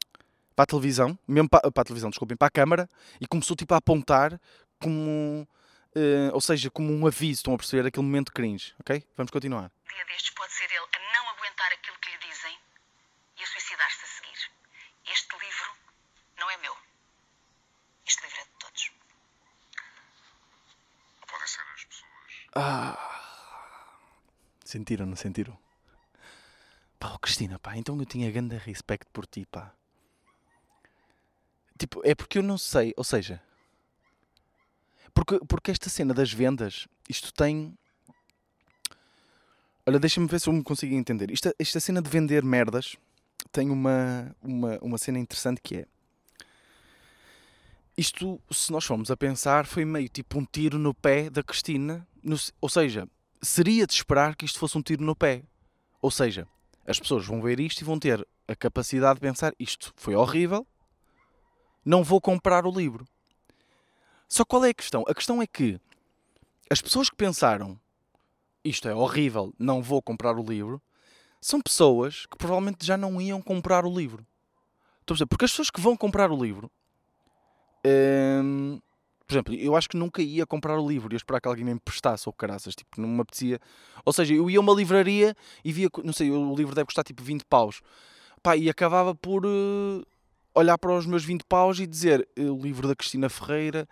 para 0.55 0.63
a 0.65 0.67
televisão, 0.67 1.19
mesmo 1.27 1.49
para, 1.49 1.71
para 1.71 1.83
a 1.83 1.85
televisão, 1.85 2.11
desculpem, 2.11 2.37
para 2.37 2.49
a 2.49 2.51
câmara, 2.51 2.89
e 3.21 3.27
começou 3.27 3.57
tipo 3.57 3.75
a 3.75 3.79
apontar 3.79 4.41
como, 4.81 5.49
eh, 5.95 6.31
ou 6.33 6.41
seja, 6.41 6.71
como 6.71 6.93
um 6.93 7.07
aviso, 7.07 7.41
estão 7.41 7.55
a 7.55 7.57
perceber 7.57 7.87
aquele 7.89 8.05
momento 8.07 8.33
cringe, 8.33 8.75
ok? 8.81 9.05
Vamos 9.17 9.31
continuar. 9.31 9.71
Um 9.85 9.95
dia 9.95 10.05
destes 10.07 10.31
pode 10.31 10.53
ser 10.53 10.65
ele 10.65 10.79
a 10.79 10.99
não 11.13 11.29
aguentar 11.31 11.73
aquilo 11.73 11.97
que 11.99 12.11
lhe 12.11 12.19
dizem 12.19 12.59
e 13.39 13.43
a 13.43 13.47
suicidar-se 13.47 14.05
a 14.05 14.09
seguir. 14.09 14.51
Este 15.13 15.33
livro 15.33 15.71
não 16.39 16.51
é 16.51 16.57
meu. 16.59 16.77
Este 18.07 18.23
livro 18.23 18.41
é 18.41 18.45
de 18.45 18.51
todos. 18.59 18.91
Não 21.21 21.27
podem 21.27 21.47
ser 21.47 21.61
as 21.75 21.85
pessoas. 21.85 22.15
Sentiram, 24.65 25.07
não 25.07 25.17
sentiram? 25.17 25.59
Pá, 26.99 27.13
oh, 27.15 27.19
Cristina, 27.19 27.59
pá, 27.59 27.77
então 27.77 27.99
eu 27.99 28.07
tinha 28.07 28.31
grande 28.31 28.57
respeito 28.57 29.07
por 29.13 29.27
ti, 29.27 29.45
pá. 29.47 29.73
Tipo, 31.79 32.01
é 32.05 32.15
porque 32.15 32.39
eu 32.39 32.43
não 32.43 32.57
sei, 32.57 32.93
ou 32.97 33.05
seja, 33.05 33.43
porque, 35.15 35.39
porque 35.47 35.71
esta 35.71 35.89
cena 35.89 36.13
das 36.13 36.33
vendas, 36.33 36.89
isto 37.09 37.33
tem. 37.33 37.79
Olha, 39.87 39.99
deixa-me 39.99 40.27
ver 40.27 40.41
se 40.41 40.49
eu 40.49 40.53
me 40.53 40.63
consigo 40.63 40.95
entender. 40.95 41.31
Esta, 41.31 41.55
esta 41.59 41.79
cena 41.79 42.03
de 42.03 42.11
vender 42.11 42.43
merdas 42.43 42.97
tem 43.53 43.71
uma, 43.71 44.35
uma, 44.43 44.79
uma 44.81 44.99
cena 44.99 45.19
interessante 45.19 45.61
que 45.63 45.77
é. 45.77 45.87
Isto, 47.97 48.41
se 48.51 48.73
nós 48.73 48.85
formos 48.85 49.11
a 49.11 49.17
pensar, 49.17 49.67
foi 49.67 49.85
meio 49.85 50.09
tipo 50.09 50.39
um 50.39 50.45
tiro 50.45 50.79
no 50.79 50.93
pé 50.93 51.31
da 51.31 51.45
Cristina. 51.45 52.05
no 52.23 52.37
ou 52.61 52.69
seja, 52.69 53.09
seria 53.41 53.87
de 53.87 53.93
esperar 53.93 54.35
que 54.35 54.45
isto 54.45 54.59
fosse 54.59 54.77
um 54.77 54.83
tiro 54.83 55.05
no 55.05 55.15
pé. 55.15 55.45
Ou 56.03 56.11
seja, 56.11 56.49
as 56.87 56.99
pessoas 56.99 57.25
vão 57.25 57.41
ver 57.41 57.61
isto 57.61 57.81
e 57.81 57.85
vão 57.85 57.99
ter 57.99 58.27
a 58.49 58.57
capacidade 58.57 59.15
de 59.15 59.21
pensar: 59.21 59.55
isto 59.61 59.93
foi 59.97 60.17
horrível, 60.17 60.67
não 61.85 62.03
vou 62.03 62.21
comprar 62.21 62.67
o 62.67 62.71
livro. 62.71 63.07
Só 64.29 64.45
qual 64.45 64.65
é 64.65 64.71
a 64.71 64.75
questão? 64.75 65.05
A 65.07 65.15
questão 65.15 65.43
é 65.43 65.47
que 65.47 65.81
as 66.71 66.81
pessoas 66.81 67.11
que 67.11 67.17
pensaram 67.17 67.79
isto 68.65 68.89
é 68.89 68.95
horrível, 68.95 69.53
não 69.59 69.83
vou 69.83 70.01
comprar 70.01 70.39
o 70.39 70.43
livro, 70.43 70.81
são 71.41 71.61
pessoas 71.61 72.25
que 72.25 72.39
provavelmente 72.39 72.87
já 72.87 72.97
não 72.97 73.21
iam 73.21 73.43
comprar 73.43 73.85
o 73.85 73.95
livro. 73.95 74.27
Estou 75.01 75.13
a 75.13 75.17
perceber? 75.17 75.29
Porque 75.29 75.45
as 75.45 75.51
pessoas 75.51 75.71
que 75.71 75.81
vão 75.81 75.95
comprar 75.95 76.31
o 76.31 76.43
livro, 76.43 76.71
hum, 78.43 78.81
por 79.27 79.35
exemplo, 79.35 79.55
eu 79.55 79.77
acho 79.77 79.89
que 79.89 79.97
nunca 79.99 80.23
ia 80.23 80.47
comprar 80.47 80.79
o 80.79 80.89
livro, 80.89 81.13
ia 81.13 81.19
esperar 81.19 81.41
que 81.41 81.49
alguém 81.49 81.65
me 81.65 81.73
emprestasse 81.73 82.27
ou 82.27 82.33
caraças, 82.33 82.75
tipo, 82.75 82.99
não 82.99 83.09
me 83.09 83.21
apetecia. 83.21 83.61
Ou 84.05 84.13
seja, 84.13 84.33
eu 84.33 84.51
ia 84.51 84.59
a 84.59 84.61
uma 84.61 84.73
livraria 84.73 85.37
e 85.63 85.73
via, 85.73 85.91
não 86.03 86.13
sei, 86.15 86.31
o 86.31 86.55
livro 86.55 86.75
deve 86.75 86.87
custar 86.87 87.05
tipo 87.05 87.23
20 87.23 87.45
paus. 87.45 87.83
Pá, 88.43 88.57
e 88.57 88.69
acabava 88.71 89.15
por 89.15 89.45
eh, 89.45 90.03
olhar 90.55 90.79
para 90.79 90.97
os 90.97 91.07
meus 91.07 91.25
20 91.25 91.45
paus 91.45 91.79
e 91.79 91.87
dizer 91.87 92.27
eh, 92.37 92.43
o 92.43 92.57
livro 92.57 92.87
da 92.87 92.95
Cristina 92.95 93.29
Ferreira, 93.29 93.89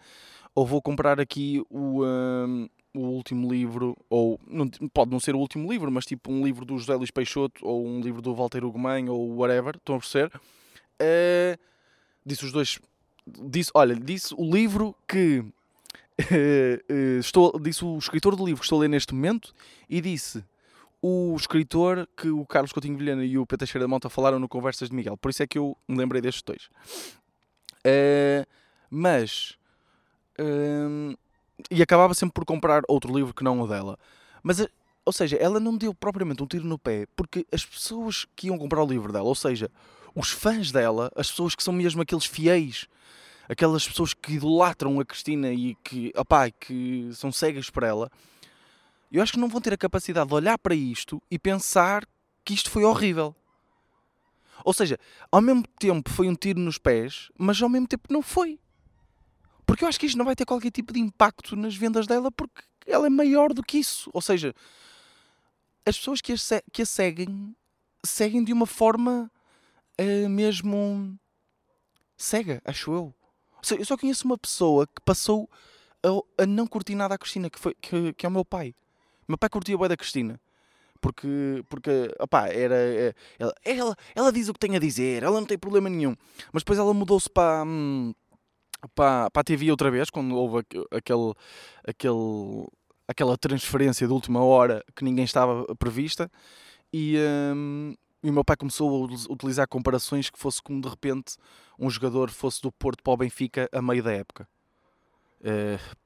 ou 0.54 0.66
vou 0.66 0.80
comprar 0.80 1.20
aqui 1.20 1.62
o, 1.68 2.04
hum, 2.04 2.68
o 2.94 3.00
último 3.00 3.50
livro, 3.50 3.96
ou 4.08 4.38
não, 4.46 4.68
pode 4.92 5.10
não 5.10 5.18
ser 5.18 5.34
o 5.34 5.38
último 5.38 5.70
livro, 5.70 5.90
mas 5.90 6.04
tipo 6.04 6.30
um 6.30 6.44
livro 6.44 6.64
do 6.64 6.78
José 6.78 6.94
Luís 6.94 7.10
Peixoto, 7.10 7.66
ou 7.66 7.86
um 7.86 8.00
livro 8.00 8.20
do 8.20 8.34
Walter 8.34 8.64
Ugumem, 8.64 9.08
ou 9.08 9.36
whatever, 9.36 9.76
estão 9.76 9.96
a 9.96 9.98
perceber? 9.98 10.30
Eh, 10.98 11.58
disse 12.24 12.44
os 12.44 12.52
dois, 12.52 12.78
disse, 13.26 13.70
olha, 13.74 13.94
disse 13.94 14.34
o 14.36 14.44
livro 14.44 14.94
que 15.08 15.44
eh, 16.30 16.82
eh, 16.88 17.18
estou, 17.18 17.58
disse 17.58 17.84
o 17.84 17.96
escritor 17.98 18.36
do 18.36 18.44
livro 18.44 18.60
que 18.60 18.66
estou 18.66 18.78
a 18.78 18.82
ler 18.82 18.88
neste 18.88 19.14
momento 19.14 19.54
e 19.88 20.00
disse 20.00 20.44
o 21.02 21.34
escritor 21.36 22.08
que 22.16 22.28
o 22.28 22.46
Carlos 22.46 22.72
Coutinho 22.72 22.96
Vilhena 22.96 23.24
e 23.24 23.36
o 23.36 23.44
Pedro 23.44 23.66
Teixeira 23.66 23.84
da 23.84 23.88
Monta 23.88 24.08
falaram 24.08 24.38
no 24.38 24.48
Conversas 24.48 24.88
de 24.88 24.94
Miguel. 24.94 25.16
Por 25.16 25.30
isso 25.30 25.42
é 25.42 25.46
que 25.46 25.58
eu 25.58 25.76
me 25.88 25.98
lembrei 25.98 26.22
destes 26.22 26.42
dois. 26.42 26.70
Eh, 27.84 28.46
mas. 28.88 29.58
hum, 30.38 31.14
e 31.70 31.82
acabava 31.82 32.14
sempre 32.14 32.34
por 32.34 32.44
comprar 32.44 32.82
outro 32.88 33.14
livro 33.14 33.34
que 33.34 33.44
não 33.44 33.60
o 33.60 33.66
dela. 33.66 33.98
Mas, 34.42 34.60
eh, 34.60 34.68
ou 35.04 35.12
seja, 35.12 35.36
ela 35.36 35.58
não 35.58 35.76
deu 35.76 35.92
propriamente 35.92 36.42
um 36.42 36.46
tiro 36.46 36.64
no 36.64 36.78
pé 36.78 37.06
porque 37.16 37.44
as 37.52 37.64
pessoas 37.64 38.26
que 38.36 38.46
iam 38.46 38.58
comprar 38.58 38.82
o 38.82 38.86
livro 38.86 39.12
dela, 39.12 39.24
ou 39.24 39.34
seja, 39.34 39.70
os 40.14 40.30
fãs 40.30 40.70
dela, 40.70 41.10
as 41.16 41.30
pessoas 41.30 41.54
que 41.54 41.62
são 41.62 41.72
mesmo 41.72 42.02
aqueles 42.02 42.24
fiéis, 42.24 42.86
aquelas 43.48 43.86
pessoas 43.86 44.14
que 44.14 44.34
idolatram 44.34 45.00
a 45.00 45.04
Cristina 45.04 45.52
e 45.52 45.74
que, 45.82 46.12
opá, 46.16 46.50
que 46.50 47.10
são 47.12 47.32
cegas 47.32 47.70
para 47.70 47.88
ela, 47.88 48.10
eu 49.16 49.22
acho 49.22 49.32
que 49.32 49.38
não 49.38 49.48
vão 49.48 49.60
ter 49.60 49.72
a 49.72 49.78
capacidade 49.78 50.28
de 50.28 50.34
olhar 50.34 50.58
para 50.58 50.74
isto 50.74 51.22
e 51.30 51.38
pensar 51.38 52.06
que 52.44 52.54
isto 52.54 52.70
foi 52.70 52.84
horrível. 52.84 53.34
Ou 54.64 54.72
seja, 54.72 54.98
ao 55.30 55.40
mesmo 55.40 55.66
tempo 55.78 56.10
foi 56.10 56.28
um 56.28 56.34
tiro 56.34 56.60
nos 56.60 56.78
pés, 56.78 57.30
mas 57.36 57.60
ao 57.60 57.68
mesmo 57.68 57.86
tempo 57.86 58.04
não 58.10 58.22
foi. 58.22 58.58
Porque 59.66 59.84
eu 59.84 59.88
acho 59.88 59.98
que 59.98 60.06
isto 60.06 60.18
não 60.18 60.24
vai 60.24 60.36
ter 60.36 60.44
qualquer 60.44 60.70
tipo 60.70 60.92
de 60.92 61.00
impacto 61.00 61.56
nas 61.56 61.74
vendas 61.74 62.06
dela 62.06 62.30
porque 62.30 62.62
ela 62.86 63.06
é 63.06 63.10
maior 63.10 63.52
do 63.52 63.62
que 63.62 63.78
isso. 63.78 64.10
Ou 64.12 64.20
seja, 64.20 64.54
as 65.84 65.96
pessoas 65.96 66.20
que 66.20 66.32
a, 66.32 66.36
que 66.72 66.82
a 66.82 66.86
seguem 66.86 67.54
seguem 68.04 68.42
de 68.42 68.52
uma 68.52 68.66
forma 68.66 69.30
uh, 70.00 70.28
mesmo 70.28 71.18
cega, 72.16 72.60
acho 72.64 72.92
eu. 72.92 73.14
Seja, 73.62 73.80
eu 73.80 73.84
só 73.84 73.96
conheço 73.96 74.24
uma 74.24 74.38
pessoa 74.38 74.86
que 74.86 75.00
passou 75.04 75.48
a, 76.02 76.42
a 76.42 76.46
não 76.46 76.66
curtir 76.66 76.94
nada 76.94 77.14
a 77.14 77.18
Cristina, 77.18 77.48
que, 77.48 77.58
foi, 77.58 77.74
que, 77.74 78.12
que 78.14 78.26
é 78.26 78.28
o 78.28 78.32
meu 78.32 78.44
pai. 78.44 78.74
Meu 79.28 79.38
pai 79.38 79.48
curtia 79.48 79.76
a 79.76 79.88
da 79.88 79.96
Cristina 79.96 80.40
porque, 81.02 81.64
porque 81.68 82.14
opá, 82.20 82.46
era, 82.46 82.76
é, 82.76 83.12
ela, 83.36 83.52
ela, 83.64 83.96
ela 84.14 84.32
diz 84.32 84.48
o 84.48 84.52
que 84.52 84.60
tem 84.60 84.76
a 84.76 84.78
dizer, 84.78 85.24
ela 85.24 85.38
não 85.38 85.46
tem 85.46 85.58
problema 85.58 85.90
nenhum. 85.90 86.14
Mas 86.52 86.62
depois 86.62 86.78
ela 86.78 86.94
mudou-se 86.94 87.28
para, 87.28 87.64
hum, 87.66 88.14
para, 88.94 89.28
para 89.28 89.40
a 89.40 89.44
TV 89.44 89.70
outra 89.72 89.90
vez, 89.90 90.08
quando 90.08 90.36
houve 90.36 90.58
aquele, 90.92 91.34
aquele, 91.84 92.66
aquela 93.08 93.36
transferência 93.36 94.06
de 94.06 94.12
última 94.12 94.42
hora 94.44 94.82
que 94.94 95.04
ninguém 95.04 95.24
estava 95.24 95.66
prevista. 95.74 96.30
E, 96.92 97.16
hum, 97.54 97.94
e 98.22 98.30
o 98.30 98.32
meu 98.32 98.44
pai 98.44 98.56
começou 98.56 99.04
a 99.04 99.32
utilizar 99.32 99.66
comparações 99.66 100.30
que 100.30 100.38
fosse 100.38 100.62
como 100.62 100.80
de 100.80 100.88
repente 100.88 101.34
um 101.76 101.90
jogador 101.90 102.30
fosse 102.30 102.62
do 102.62 102.70
Porto 102.70 103.02
para 103.02 103.12
o 103.12 103.16
Benfica 103.16 103.68
a 103.72 103.82
meio 103.82 104.04
da 104.04 104.12
época. 104.12 104.48
Uh, 105.40 105.96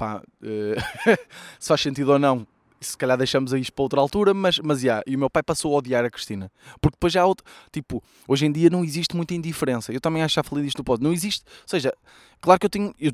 pá, 0.00 0.22
uh, 0.22 1.18
se 1.60 1.68
faz 1.68 1.82
sentido 1.82 2.12
ou 2.12 2.18
não, 2.18 2.46
se 2.80 2.96
calhar 2.96 3.18
deixamos 3.18 3.52
isto 3.52 3.70
para 3.74 3.82
outra 3.82 4.00
altura, 4.00 4.32
mas, 4.32 4.58
mas 4.58 4.82
yeah, 4.82 5.02
e 5.06 5.14
o 5.14 5.18
meu 5.18 5.28
pai 5.28 5.42
passou 5.42 5.74
a 5.74 5.78
odiar 5.78 6.06
a 6.06 6.10
Cristina. 6.10 6.50
Porque 6.80 6.96
depois 6.96 7.12
já 7.12 7.20
há 7.20 7.26
outro, 7.26 7.44
tipo, 7.70 8.02
hoje 8.26 8.46
em 8.46 8.52
dia 8.52 8.70
não 8.70 8.82
existe 8.82 9.14
muita 9.14 9.34
indiferença. 9.34 9.92
Eu 9.92 10.00
também 10.00 10.22
acho 10.22 10.32
que 10.32 10.36
já 10.36 10.42
falei 10.42 10.64
disto 10.64 10.78
no 10.78 10.84
pod. 10.84 11.02
Não 11.02 11.12
existe, 11.12 11.44
ou 11.44 11.68
seja, 11.68 11.92
claro 12.40 12.58
que 12.58 12.64
eu 12.64 12.70
tenho, 12.70 12.94
eu, 12.98 13.12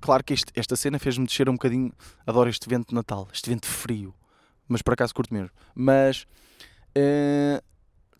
claro 0.00 0.22
que 0.22 0.32
este, 0.32 0.52
esta 0.54 0.76
cena 0.76 1.00
fez-me 1.00 1.26
descer 1.26 1.48
um 1.48 1.54
bocadinho, 1.54 1.92
adoro 2.24 2.48
este 2.48 2.68
vento 2.68 2.90
de 2.90 2.94
Natal, 2.94 3.28
este 3.32 3.50
vento 3.50 3.66
frio, 3.66 4.14
mas 4.68 4.82
por 4.82 4.94
acaso 4.94 5.12
curto 5.12 5.34
mesmo. 5.34 5.50
Mas, 5.74 6.28
uh, 6.96 7.60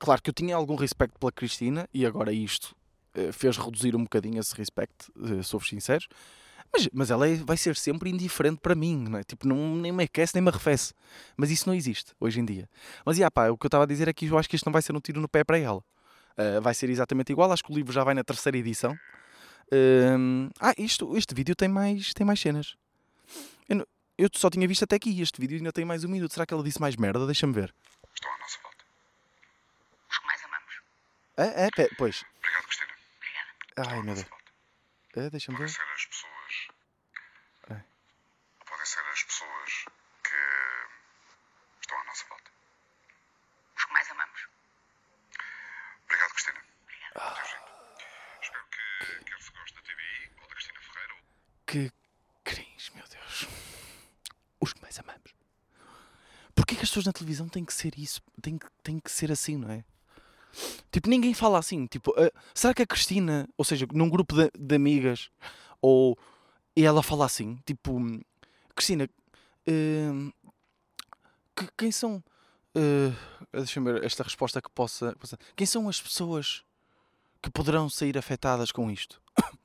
claro 0.01 0.21
que 0.21 0.31
eu 0.31 0.35
tinha 0.35 0.57
algum 0.57 0.75
respeito 0.75 1.17
pela 1.21 1.31
Cristina 1.31 1.89
e 1.95 2.05
agora 2.05 2.33
isto 2.33 2.75
uh, 3.17 3.33
fez 3.33 3.57
reduzir 3.57 3.95
um 3.95 4.03
bocadinho 4.03 4.41
esse 4.41 4.57
respeito, 4.57 5.13
uh, 5.17 5.45
sou-vos 5.45 5.69
sinceros. 5.69 6.09
Mas, 6.75 6.89
mas 6.93 7.11
ela 7.11 7.29
é, 7.29 7.37
vai 7.37 7.57
ser 7.57 7.77
sempre 7.77 8.11
indiferente 8.11 8.59
para 8.61 8.75
mim, 8.75 9.07
não 9.09 9.19
é? 9.19 9.23
Tipo, 9.23 9.47
não, 9.47 9.77
nem 9.77 9.93
me 9.93 10.03
aquece 10.03 10.35
nem 10.35 10.43
me 10.43 10.49
arrefece. 10.49 10.93
Mas 11.37 11.49
isso 11.51 11.69
não 11.69 11.75
existe 11.75 12.13
hoje 12.19 12.41
em 12.41 12.45
dia. 12.45 12.69
Mas, 13.07 13.17
yeah, 13.17 13.31
pá, 13.31 13.49
o 13.49 13.57
que 13.57 13.65
eu 13.65 13.69
estava 13.69 13.85
a 13.85 13.87
dizer 13.87 14.09
é 14.09 14.13
que 14.13 14.27
eu 14.27 14.37
acho 14.37 14.49
que 14.49 14.57
isto 14.57 14.67
não 14.67 14.73
vai 14.73 14.83
ser 14.83 14.95
um 14.95 15.01
tiro 15.01 15.21
no 15.21 15.29
pé 15.29 15.45
para 15.45 15.57
ela. 15.57 15.85
Uh, 16.37 16.61
vai 16.61 16.75
ser 16.75 16.91
exatamente 16.91 17.31
igual. 17.31 17.53
Acho 17.53 17.63
que 17.63 17.71
o 17.71 17.75
livro 17.75 17.93
já 17.93 18.03
vai 18.03 18.13
na 18.13 18.25
terceira 18.25 18.59
edição. 18.59 18.93
Uh, 19.67 20.51
ah, 20.61 20.75
isto, 20.77 21.17
este 21.17 21.33
vídeo 21.33 21.55
tem 21.55 21.69
mais, 21.69 22.13
tem 22.13 22.27
mais 22.27 22.41
cenas. 22.41 22.77
Eu, 23.69 23.87
eu, 24.19 24.29
só 24.35 24.51
tinha 24.51 24.67
visto 24.67 24.83
até 24.83 24.97
aqui. 24.97 25.21
Este 25.21 25.41
vídeo 25.41 25.59
ainda 25.59 25.73
tem 25.73 25.85
mais 25.85 26.03
um 26.03 26.09
minuto. 26.09 26.33
Será 26.33 26.45
que 26.45 26.53
ela 26.53 26.65
disse 26.65 26.81
mais 26.81 26.97
merda? 26.97 27.25
Deixa-me 27.25 27.53
ver. 27.53 27.73
Estão 28.13 28.33
à 28.33 28.39
nossa 28.39 28.59
volta. 28.61 28.85
Os 30.11 30.19
que 30.19 30.27
mais 30.27 30.43
amamos. 30.45 30.75
É, 31.37 31.67
é, 31.67 31.89
pois. 31.97 32.25
Obrigado, 32.39 32.65
Cristina. 32.65 32.93
Obrigada. 33.77 33.95
Ai, 33.95 34.03
meu 34.03 34.15
Deus. 34.15 34.27
É, 35.17 35.31
deixa-me 35.31 35.59
ver. 35.59 35.67
As 35.67 35.77
pessoas 36.07 36.35
ser 38.95 39.01
as 39.13 39.23
pessoas 39.25 39.85
que 40.23 40.37
estão 41.81 41.99
à 41.99 42.05
nossa 42.05 42.27
volta. 42.29 42.51
Os 43.77 43.85
que 43.85 43.93
mais 43.93 44.11
amamos. 44.11 44.49
Obrigado, 46.05 46.31
Cristina. 46.31 46.65
Obrigado. 46.83 47.65
Espero 48.41 48.67
que 48.67 49.25
quer 49.25 49.43
se 49.43 49.51
goste 49.51 49.75
da 49.75 49.83
TVI 49.83 50.33
ou 50.37 50.49
da 50.49 50.55
Cristina 50.55 50.81
Ferreira. 50.81 51.15
Que 51.67 51.93
cringe, 52.45 52.93
meu 52.95 53.09
Deus. 53.09 53.49
Os 54.61 54.73
que 54.73 54.83
mais 54.83 54.99
amamos. 55.01 55.35
Porquê 56.55 56.74
as 56.85 56.91
pessoas 56.91 57.07
na 57.07 57.13
televisão 57.13 57.49
têm 57.49 57.65
que 57.65 57.75
ser 57.75 57.99
isso? 57.99 58.21
Têm, 58.41 58.59
têm 58.83 58.99
que 58.99 59.11
ser 59.11 59.33
assim, 59.33 59.57
não 59.57 59.71
é? 59.71 59.85
Tipo, 60.93 61.09
ninguém 61.09 61.35
fala 61.35 61.59
assim. 61.59 61.87
Tipo, 61.87 62.13
uh, 62.13 62.31
será 62.55 62.73
que 62.73 62.83
a 62.83 62.87
Cristina, 62.87 63.49
ou 63.59 63.65
seja, 63.65 63.87
num 63.93 64.09
grupo 64.09 64.35
de, 64.35 64.51
de 64.57 64.75
amigas, 64.75 65.31
ou 65.81 66.17
e 66.77 66.85
ela 66.85 67.03
fala 67.03 67.25
assim, 67.25 67.57
tipo, 67.65 68.01
Cristina, 68.75 69.09
uh, 69.69 70.33
que, 71.57 71.69
quem 71.77 71.93
são. 71.93 72.23
Uh, 72.77 73.15
Deixa-me 73.53 73.93
ver 73.93 74.05
esta 74.05 74.25
resposta 74.25 74.61
que 74.61 74.71
possa, 74.71 75.15
possa. 75.17 75.39
Quem 75.55 75.67
são 75.67 75.89
as 75.89 76.01
pessoas 76.01 76.65
que 77.41 77.51
poderão 77.51 77.89
sair 77.89 78.19
afetadas 78.19 78.73
com 78.73 78.91
isto? 78.91 79.23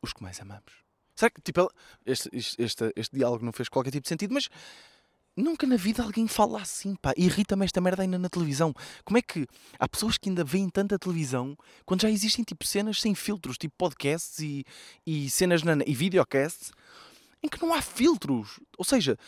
Os 0.00 0.14
que 0.14 0.22
mais 0.22 0.40
amamos. 0.40 0.89
Será 1.20 1.28
que 1.28 1.42
tipo, 1.42 1.70
este, 2.06 2.30
este, 2.32 2.62
este, 2.62 2.92
este 2.96 3.14
diálogo 3.14 3.44
não 3.44 3.52
fez 3.52 3.68
qualquer 3.68 3.90
tipo 3.90 4.04
de 4.04 4.08
sentido, 4.08 4.32
mas 4.32 4.48
Nunca 5.36 5.64
na 5.64 5.76
vida 5.76 6.02
alguém 6.02 6.26
fala 6.26 6.60
assim, 6.60 6.96
pá. 6.96 7.14
Irrita-me 7.16 7.64
esta 7.64 7.80
merda 7.80 8.02
ainda 8.02 8.18
na 8.18 8.28
televisão. 8.28 8.74
Como 9.04 9.16
é 9.16 9.22
que 9.22 9.46
há 9.78 9.88
pessoas 9.88 10.18
que 10.18 10.28
ainda 10.28 10.42
veem 10.42 10.68
tanta 10.68 10.98
televisão 10.98 11.56
quando 11.86 12.02
já 12.02 12.10
existem 12.10 12.44
tipo 12.44 12.66
cenas 12.66 13.00
sem 13.00 13.14
filtros, 13.14 13.56
tipo 13.56 13.72
podcasts 13.78 14.40
e, 14.40 14.64
e 15.06 15.30
cenas 15.30 15.62
na, 15.62 15.78
e 15.86 15.94
videocasts 15.94 16.72
em 17.42 17.48
que 17.48 17.60
não 17.60 17.72
há 17.72 17.80
filtros. 17.80 18.60
Ou 18.76 18.84
seja, 18.84 19.18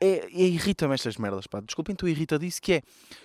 é, 0.00 0.26
é 0.26 0.42
irrita-me 0.46 0.94
estas 0.94 1.16
merdas, 1.16 1.46
pá. 1.46 1.60
Desculpem, 1.60 1.94
tu 1.94 2.06
irrita 2.08 2.38
disso, 2.38 2.60
que 2.60 2.74
é. 2.74 2.82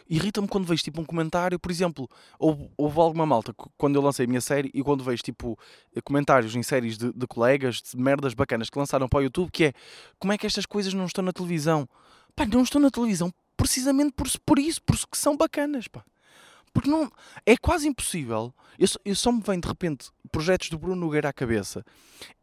Irrita-me 0.10 0.48
quando 0.48 0.66
vejo 0.66 0.84
tipo 0.84 1.02
um 1.02 1.06
comentário, 1.06 1.60
por 1.60 1.72
exemplo, 1.72 2.10
houve, 2.40 2.70
houve 2.78 3.00
alguma 3.00 3.26
malta 3.26 3.54
quando 3.78 3.96
eu 3.96 4.02
lancei 4.02 4.26
a 4.26 4.28
minha 4.28 4.42
série 4.42 4.72
e 4.74 4.82
quando 4.82 5.04
vejo 5.04 5.24
tipo 5.24 5.58
comentários 6.04 6.56
em 6.56 6.64
séries 6.64 6.98
de, 6.98 7.12
de 7.12 7.28
colegas, 7.28 7.82
de 7.82 7.98
merdas 7.98 8.34
bacanas 8.34 8.70
que 8.70 8.78
lançaram 8.78 9.08
para 9.10 9.20
o 9.20 9.24
YouTube, 9.24 9.52
que 9.52 9.66
é 9.66 9.74
como 10.20 10.34
é 10.34 10.38
que 10.38 10.48
estas 10.48 10.66
coisas 10.66 10.94
não 10.94 11.06
estão 11.06 11.24
na 11.24 11.34
televisão? 11.34 11.88
Pá, 12.36 12.46
não 12.46 12.64
estão 12.64 12.82
na 12.82 12.90
televisão 12.90 13.34
precisamente 13.56 14.14
por, 14.14 14.28
por 14.46 14.60
isso, 14.60 14.82
por 14.82 14.98
que 14.98 15.18
são 15.18 15.38
bacanas, 15.38 15.88
pá. 15.88 16.04
Porque 16.74 16.90
não, 16.90 17.10
é 17.46 17.56
quase 17.56 17.88
impossível. 17.88 18.54
Eu, 18.80 18.88
eu 19.06 19.16
só 19.16 19.32
me 19.32 19.42
vem 19.46 19.60
de 19.60 19.68
repente 19.68 20.10
projetos 20.32 20.70
do 20.70 20.80
Bruno 20.80 20.96
Nogueira 20.96 21.30
à 21.30 21.34
cabeça 21.34 21.86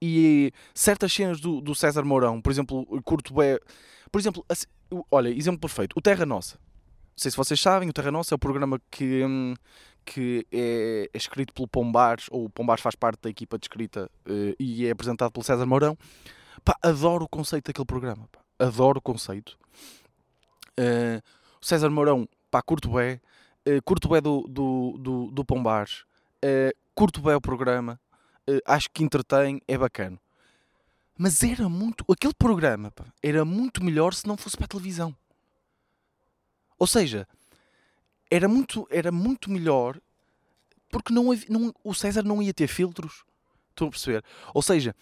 e 0.00 0.52
certas 0.72 1.12
cenas 1.12 1.40
do, 1.40 1.60
do 1.60 1.74
César 1.74 2.04
Mourão, 2.04 2.40
por 2.40 2.52
exemplo, 2.52 2.86
curto 3.02 3.34
bem. 3.34 3.58
Por 4.12 4.20
exemplo, 4.20 4.44
assim, 4.48 4.66
olha, 5.10 5.28
exemplo 5.28 5.60
perfeito: 5.60 5.94
o 5.96 6.00
Terra 6.00 6.24
Nossa. 6.24 6.56
Não 6.56 7.22
sei 7.22 7.30
se 7.32 7.36
vocês 7.36 7.60
sabem, 7.60 7.88
o 7.88 7.92
Terra 7.92 8.10
Nossa 8.12 8.34
é 8.34 8.36
o 8.36 8.38
programa 8.38 8.80
que, 8.90 9.24
hum, 9.24 9.54
que 10.04 10.46
é, 10.50 11.10
é, 11.12 11.18
escrito 11.18 11.52
pelo 11.52 11.68
Pombares, 11.68 12.26
ou 12.30 12.46
o 12.46 12.50
Pombares 12.50 12.82
faz 12.82 12.94
parte 12.94 13.20
da 13.22 13.28
equipa 13.28 13.58
de 13.58 13.64
escrita 13.64 14.10
uh, 14.26 14.54
e 14.58 14.86
é 14.86 14.90
apresentado 14.90 15.30
pelo 15.32 15.44
César 15.44 15.66
Mourão. 15.66 15.98
Pá, 16.64 16.76
adoro 16.82 17.24
o 17.24 17.28
conceito 17.28 17.66
daquele 17.66 17.84
programa. 17.84 18.28
Pá. 18.30 18.40
Adoro 18.58 18.98
o 18.98 19.02
conceito. 19.02 19.58
Uh, 20.78 21.20
César 21.60 21.90
Mourão, 21.90 22.28
pá, 22.50 22.62
curto 22.62 22.90
bem. 22.90 23.20
Uh, 23.66 23.82
curto 23.84 24.08
bem 24.08 24.22
do, 24.22 24.42
do, 24.48 24.96
do, 24.98 25.30
do 25.30 25.44
Pombares. 25.44 26.04
Uh, 26.44 26.74
curto 26.94 27.20
bem 27.20 27.34
o 27.34 27.40
programa. 27.40 28.00
Uh, 28.48 28.60
acho 28.66 28.88
que 28.90 29.04
entretém, 29.04 29.60
é 29.68 29.76
bacana. 29.76 30.18
Mas 31.16 31.42
era 31.42 31.68
muito. 31.68 32.04
Aquele 32.10 32.34
programa 32.34 32.90
pá, 32.90 33.04
era 33.22 33.44
muito 33.44 33.84
melhor 33.84 34.14
se 34.14 34.26
não 34.26 34.36
fosse 34.36 34.56
para 34.56 34.64
a 34.64 34.68
televisão. 34.68 35.14
Ou 36.78 36.86
seja, 36.86 37.28
era 38.30 38.48
muito, 38.48 38.88
era 38.90 39.12
muito 39.12 39.50
melhor 39.50 40.00
porque 40.90 41.12
não, 41.12 41.30
havia, 41.30 41.46
não 41.48 41.74
o 41.84 41.94
César 41.94 42.22
não 42.22 42.42
ia 42.42 42.52
ter 42.52 42.66
filtros. 42.66 43.24
Estão 43.70 43.88
a 43.88 43.90
perceber? 43.90 44.24
Ou 44.52 44.62
seja, 44.62 44.94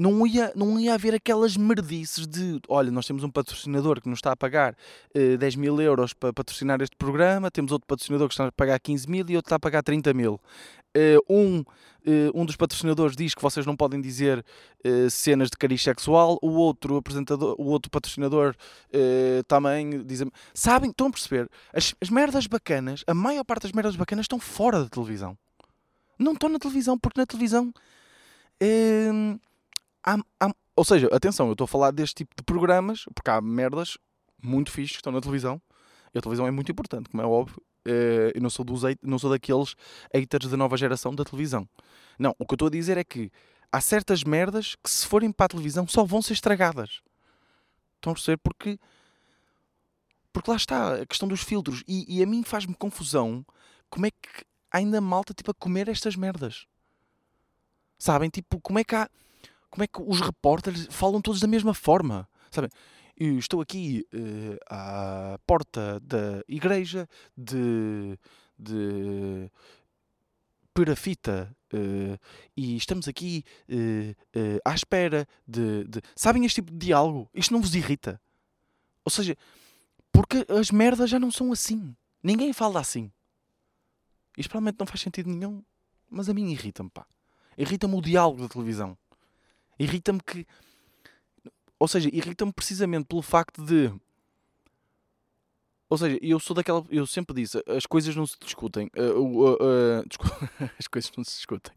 não 0.00 0.26
ia, 0.26 0.50
não 0.56 0.80
ia 0.80 0.94
haver 0.94 1.14
aquelas 1.14 1.58
merdices 1.58 2.26
de 2.26 2.58
olha, 2.68 2.90
nós 2.90 3.06
temos 3.06 3.22
um 3.22 3.28
patrocinador 3.28 4.00
que 4.00 4.08
nos 4.08 4.16
está 4.16 4.32
a 4.32 4.36
pagar 4.36 4.72
uh, 4.72 5.34
eh, 5.34 5.36
10 5.36 5.56
mil 5.56 5.78
euros 5.78 6.14
para 6.14 6.32
patrocinar 6.32 6.80
este 6.80 6.96
programa, 6.96 7.50
temos 7.50 7.70
outro 7.70 7.86
patrocinador 7.86 8.26
que 8.26 8.32
está 8.32 8.46
a 8.46 8.52
pagar 8.52 8.80
15 8.80 9.10
mil 9.10 9.26
e 9.28 9.36
outro 9.36 9.48
está 9.48 9.56
a 9.56 9.60
pagar 9.60 9.82
30 9.82 10.14
mil. 10.14 10.40
Uh, 10.96 11.20
um, 11.28 11.60
uh, 11.60 11.64
um 12.34 12.46
dos 12.46 12.56
patrocinadores 12.56 13.14
diz 13.14 13.34
que 13.34 13.42
vocês 13.42 13.66
não 13.66 13.76
podem 13.76 14.00
dizer 14.00 14.42
uh, 14.86 15.10
cenas 15.10 15.50
de 15.50 15.58
cariz 15.58 15.82
sexual, 15.82 16.38
o 16.40 16.52
outro 16.52 16.96
apresentador, 16.96 17.54
o 17.58 17.66
outro 17.66 17.90
patrocinador 17.90 18.56
também 19.46 20.02
diz. 20.02 20.24
Sabem, 20.54 20.90
estão 20.90 21.08
a 21.08 21.10
perceber? 21.10 21.46
As, 21.74 21.94
as 22.00 22.08
merdas 22.08 22.46
bacanas, 22.46 23.04
a 23.06 23.12
maior 23.12 23.44
parte 23.44 23.64
das 23.64 23.72
merdas 23.72 23.96
bacanas 23.96 24.24
estão 24.24 24.40
fora 24.40 24.82
da 24.82 24.88
televisão. 24.88 25.36
Não 26.18 26.32
estão 26.32 26.48
na 26.48 26.58
televisão, 26.58 26.98
porque 26.98 27.20
na 27.20 27.26
televisão 27.26 27.70
há, 30.04 30.16
há, 30.40 30.54
ou 30.76 30.84
seja, 30.84 31.08
atenção, 31.12 31.46
eu 31.46 31.52
estou 31.52 31.64
a 31.64 31.68
falar 31.68 31.90
deste 31.90 32.16
tipo 32.16 32.34
de 32.36 32.42
programas, 32.42 33.04
porque 33.14 33.30
há 33.30 33.40
merdas 33.40 33.98
muito 34.42 34.70
fixes 34.70 34.92
que 34.92 35.00
estão 35.00 35.12
na 35.12 35.20
televisão 35.20 35.60
E 36.14 36.18
a 36.18 36.20
televisão 36.20 36.46
é 36.46 36.50
muito 36.50 36.72
importante, 36.72 37.10
como 37.10 37.22
é 37.22 37.26
óbvio. 37.26 37.62
Uh, 37.86 38.30
eu 38.34 38.42
não 38.42 38.50
sou, 38.50 38.64
dos, 38.64 38.82
não 39.02 39.18
sou 39.18 39.30
daqueles 39.30 39.74
haters 40.14 40.50
da 40.50 40.56
nova 40.56 40.76
geração 40.76 41.14
da 41.14 41.24
televisão. 41.24 41.68
Não, 42.18 42.34
o 42.38 42.46
que 42.46 42.52
eu 42.52 42.56
estou 42.56 42.68
a 42.68 42.70
dizer 42.70 42.98
é 42.98 43.04
que 43.04 43.30
há 43.72 43.80
certas 43.80 44.22
merdas 44.22 44.76
que, 44.82 44.90
se 44.90 45.06
forem 45.06 45.32
para 45.32 45.46
a 45.46 45.48
televisão, 45.48 45.86
só 45.86 46.04
vão 46.04 46.20
ser 46.20 46.34
estragadas. 46.34 47.00
Estão 47.96 48.12
a 48.12 48.14
perceber? 48.14 48.38
Porque, 48.38 48.78
porque 50.32 50.50
lá 50.50 50.56
está 50.56 51.02
a 51.02 51.06
questão 51.06 51.28
dos 51.28 51.42
filtros. 51.42 51.82
E, 51.86 52.18
e 52.18 52.22
a 52.22 52.26
mim 52.26 52.42
faz-me 52.42 52.74
confusão 52.74 53.44
como 53.88 54.06
é 54.06 54.10
que 54.10 54.44
ainda 54.70 55.00
malta 55.00 55.34
tipo, 55.34 55.50
a 55.50 55.54
comer 55.54 55.88
estas 55.88 56.16
merdas. 56.16 56.66
Sabem? 57.98 58.30
Tipo, 58.30 58.60
como 58.60 58.78
é 58.78 58.84
que 58.84 58.94
há. 58.94 59.08
Como 59.70 59.84
é 59.84 59.86
que 59.86 60.02
os 60.02 60.20
repórteres 60.20 60.88
falam 60.90 61.20
todos 61.20 61.40
da 61.40 61.46
mesma 61.46 61.72
forma? 61.72 62.28
Sabem? 62.50 62.70
Eu 63.16 63.38
estou 63.38 63.60
aqui 63.60 64.06
uh, 64.14 64.56
à 64.66 65.38
porta 65.46 66.00
da 66.00 66.42
igreja 66.48 67.06
de, 67.36 68.18
de 68.58 69.50
Perafita 70.72 71.54
uh, 71.72 72.18
e 72.56 72.76
estamos 72.76 73.06
aqui 73.06 73.44
uh, 73.68 74.60
à 74.64 74.74
espera 74.74 75.28
de, 75.46 75.84
de, 75.84 76.00
Sabem 76.16 76.44
este 76.44 76.62
tipo 76.62 76.72
de 76.72 76.78
diálogo? 76.78 77.28
Isto 77.34 77.52
não 77.52 77.60
vos 77.60 77.74
irrita? 77.74 78.20
Ou 79.04 79.10
seja, 79.10 79.36
porque 80.10 80.46
as 80.48 80.70
merdas 80.70 81.10
já 81.10 81.18
não 81.18 81.30
são 81.30 81.52
assim. 81.52 81.94
Ninguém 82.22 82.52
fala 82.52 82.80
assim. 82.80 83.12
Isto 84.36 84.50
provavelmente 84.50 84.80
não 84.80 84.86
faz 84.86 85.00
sentido 85.00 85.28
nenhum, 85.28 85.62
mas 86.08 86.28
a 86.28 86.34
mim 86.34 86.50
irrita-me, 86.50 86.90
pá. 86.90 87.06
Irrita-me 87.56 87.94
o 87.94 88.00
diálogo 88.00 88.42
da 88.42 88.48
televisão. 88.48 88.96
Irrita-me 89.80 90.20
que 90.20 90.46
ou 91.80 91.88
seja, 91.88 92.10
irrita-me 92.12 92.52
precisamente 92.52 93.06
pelo 93.06 93.22
facto 93.22 93.64
de. 93.64 93.90
Ou 95.88 95.96
seja, 95.96 96.18
eu 96.20 96.38
sou 96.38 96.54
daquela. 96.54 96.84
Eu 96.90 97.06
sempre 97.06 97.34
disse, 97.34 97.60
as 97.66 97.86
coisas 97.86 98.14
não 98.14 98.26
se 98.26 98.36
discutem. 98.38 98.90
Uh, 98.94 99.18
uh, 99.18 99.52
uh, 99.54 100.70
as 100.78 100.86
coisas 100.86 101.10
não 101.16 101.24
se 101.24 101.36
discutem. 101.36 101.74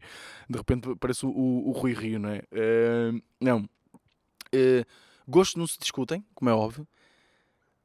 De 0.48 0.58
repente 0.58 0.94
parece 1.00 1.24
o, 1.24 1.30
o, 1.30 1.70
o 1.70 1.72
Rui 1.72 1.94
Rio, 1.94 2.18
não 2.18 2.28
é? 2.28 2.42
não. 3.40 3.66
gosto 5.26 5.58
não 5.58 5.66
se 5.66 5.78
discutem, 5.78 6.22
como 6.34 6.50
é 6.50 6.52
óbvio. 6.54 6.86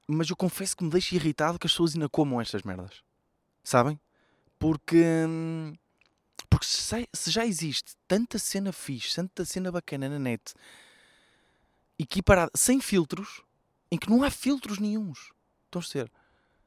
Mas 0.06 0.30
eu 0.30 0.36
confesso 0.36 0.76
que 0.76 0.84
me 0.84 0.90
deixa 0.90 1.16
irritado 1.16 1.58
que 1.58 1.68
as 1.68 1.72
pessoas 1.72 1.96
ainda 1.96 2.10
comam 2.10 2.42
estas 2.42 2.64
merdas. 2.64 3.02
Sabem? 3.64 3.98
Porque. 4.60 4.98
Porque 6.50 6.66
se, 6.66 7.08
se 7.14 7.32
já 7.32 7.46
existe 7.46 7.94
tanta 8.08 8.38
cena 8.38 8.72
fixe, 8.72 9.16
tanta 9.16 9.46
cena 9.46 9.72
bacana 9.72 10.08
na 10.08 10.20
net 10.20 10.54
equiparada, 11.98 12.52
sem 12.56 12.80
filtros, 12.80 13.42
em 13.92 13.98
que 13.98 14.10
não 14.10 14.24
há 14.24 14.32
filtros 14.32 14.80
nenhums. 14.80 15.32
Estão 15.66 15.82
a 15.82 15.84
ser. 15.84 16.12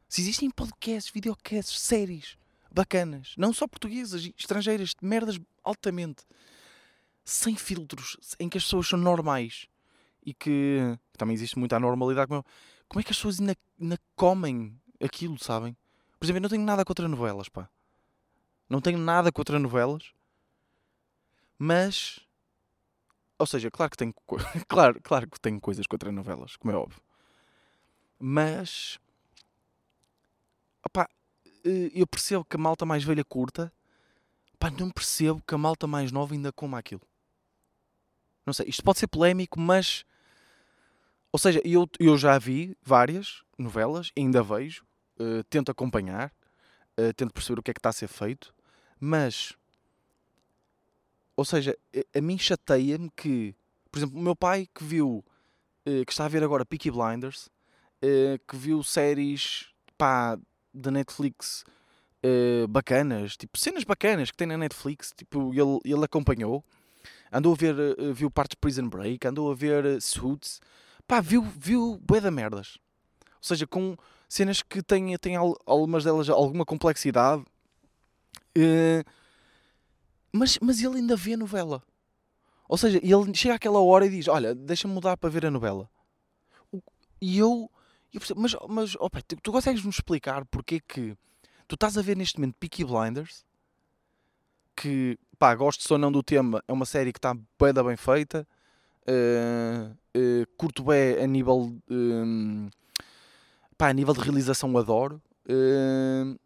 Se 0.09 0.21
existem 0.21 0.51
podcasts, 0.51 1.13
videocasts, 1.13 1.81
séries 1.81 2.37
bacanas, 2.71 3.35
não 3.37 3.53
só 3.53 3.67
portuguesas, 3.67 4.31
estrangeiras, 4.37 4.95
merdas 5.01 5.41
altamente, 5.65 6.25
sem 7.25 7.57
filtros, 7.57 8.17
em 8.39 8.49
que 8.49 8.59
as 8.59 8.65
pessoas 8.65 8.89
são 8.89 8.99
normais 8.99 9.67
e 10.25 10.35
que 10.35 10.99
também 11.17 11.35
existe 11.35 11.59
muita 11.59 11.77
anormalidade. 11.77 12.29
Como, 12.29 13.01
é 13.01 13.03
que 13.03 13.11
as 13.11 13.17
pessoas 13.17 13.41
ainda, 13.41 13.57
ainda 13.81 13.99
comem 14.15 14.79
aquilo, 15.03 15.39
sabem? 15.43 15.77
Por 16.19 16.27
exemplo, 16.27 16.39
eu 16.39 16.43
não 16.43 16.49
tenho 16.49 16.65
nada 16.65 16.85
contra 16.85 17.09
novelas, 17.09 17.49
pá. 17.49 17.69
Não 18.69 18.81
tenho 18.81 18.99
nada 18.99 19.31
contra 19.31 19.59
novelas, 19.59 20.13
mas 21.59 22.21
ou 23.39 23.47
seja, 23.47 23.71
claro 23.73 23.91
que 23.91 23.97
tenho, 23.97 24.15
claro, 24.69 25.01
claro 25.03 25.29
que 25.29 25.41
tenho 25.41 25.61
coisas 25.61 25.87
contra 25.87 26.13
novelas, 26.13 26.57
como 26.57 26.73
é 26.73 26.77
óbvio. 26.77 27.03
Mas 28.19 29.01
opá, 30.87 31.09
eh, 31.65 31.91
eu 31.93 32.07
percebo 32.07 32.45
que 32.45 32.55
a 32.55 32.59
malta 32.59 32.87
mais 32.87 33.03
velha 33.03 33.25
curta, 33.25 33.73
opá, 34.55 34.71
não 34.71 34.91
percebo 34.91 35.43
que 35.45 35.55
a 35.55 35.59
malta 35.59 35.89
mais 35.89 36.13
nova 36.13 36.35
ainda 36.35 36.53
coma 36.53 36.79
aquilo. 36.79 37.03
Não 38.47 38.53
sei, 38.53 38.67
isto 38.69 38.85
pode 38.85 39.01
ser 39.01 39.09
polémico, 39.09 39.59
mas 39.59 40.05
ou 41.33 41.39
seja, 41.39 41.61
eu, 41.65 41.89
eu 41.99 42.17
já 42.19 42.39
vi 42.39 42.77
várias 42.83 43.43
novelas, 43.59 44.13
ainda 44.17 44.43
vejo, 44.43 44.85
uh, 45.19 45.43
tento 45.45 45.71
acompanhar, 45.71 46.31
uh, 46.99 47.13
tento 47.15 47.33
perceber 47.33 47.61
o 47.61 47.63
que 47.63 47.71
é 47.71 47.75
que 47.75 47.81
está 47.81 47.91
a 47.91 47.93
ser 47.93 48.09
feito, 48.09 48.55
mas 48.99 49.57
ou 51.37 51.45
seja, 51.45 51.77
a 52.15 52.21
mim 52.21 52.39
chateia-me 52.39 53.11
que, 53.17 53.55
por 53.91 53.99
exemplo, 53.99 54.19
o 54.19 54.23
meu 54.23 54.37
pai 54.37 54.69
que 54.75 54.85
viu, 54.85 55.25
eh, 55.85 56.05
que 56.05 56.13
está 56.13 56.25
a 56.25 56.29
ver 56.29 56.45
agora 56.45 56.65
Peaky 56.65 56.91
Blinders, 56.91 57.49
eh, 58.01 58.39
que 58.47 58.57
viu 58.57 58.83
séries 58.83 59.69
pá, 59.97 60.39
da 60.73 60.91
Netflix 60.91 61.65
eh, 62.23 62.67
bacanas, 62.69 63.37
tipo 63.37 63.59
cenas 63.59 63.85
bacanas 63.85 64.31
que 64.31 64.37
tem 64.37 64.47
na 64.47 64.59
Netflix, 64.59 65.13
tipo, 65.17 65.53
ele, 65.53 65.81
ele 65.85 66.05
acompanhou, 66.05 66.65
andou 67.33 67.55
a 67.55 67.57
ver, 67.57 67.75
viu 68.15 68.31
parte 68.31 68.51
de 68.51 68.57
Prison 68.59 68.89
Break, 68.89 69.27
andou 69.27 69.51
a 69.51 69.55
ver 69.55 70.01
Suits, 70.03 70.61
pá, 71.09 71.21
viu, 71.21 71.43
viu 71.43 71.99
bué 72.03 72.21
da 72.21 72.31
merdas. 72.31 72.79
Ou 73.25 73.49
seja, 73.49 73.67
com 73.67 73.97
cenas 74.33 74.63
que 74.63 74.83
têm, 74.83 75.15
têm 75.19 75.37
algumas 75.37 76.05
delas 76.05 76.31
alguma 76.31 76.65
complexidade. 76.65 77.43
Uh, 78.57 79.05
mas, 80.33 80.59
mas 80.59 80.83
ele 80.83 80.97
ainda 80.97 81.15
vê 81.15 81.35
a 81.35 81.37
novela. 81.37 81.83
Ou 82.67 82.79
seja, 82.79 82.99
ele 83.03 83.35
chega 83.35 83.57
àquela 83.57 83.79
hora 83.79 84.07
e 84.07 84.09
diz: 84.09 84.29
Olha, 84.29 84.55
deixa-me 84.55 84.95
mudar 84.95 85.19
para 85.19 85.29
ver 85.29 85.45
a 85.45 85.51
novela. 85.51 85.87
E 87.21 87.37
eu. 87.39 87.71
eu 88.11 88.21
percebo, 88.21 88.41
mas, 88.41 88.57
mas 88.71 88.97
opa, 88.97 89.21
tu, 89.21 89.37
tu 89.37 89.53
consegues-me 89.53 89.91
explicar 89.91 90.47
porque 90.47 90.81
que 90.81 91.15
tu 91.69 91.75
estás 91.75 91.99
a 91.99 92.03
ver 92.03 92.17
neste 92.17 92.39
momento 92.39 92.57
Peaky 92.59 92.87
Blinders? 92.87 93.45
Que, 94.75 95.19
pá, 95.39 95.55
gosto 95.55 95.87
só 95.87 95.99
não 95.99 96.11
do 96.11 96.23
tema, 96.23 96.65
é 96.67 96.73
uma 96.73 96.87
série 96.87 97.13
que 97.13 97.19
está 97.19 97.35
bem, 97.35 97.85
bem 97.85 97.97
feita. 97.99 98.49
Uh, 99.07 99.95
uh, 100.17 100.47
curto 100.57 100.85
bem 100.85 101.23
a 101.23 101.27
nível. 101.27 101.77
Uh, 101.91 102.71
pá, 103.83 103.89
a 103.89 103.93
nível 103.93 104.15
de 104.15 104.21
realização, 104.21 104.79
adoro. 104.79 105.21
Uh, 105.45 106.39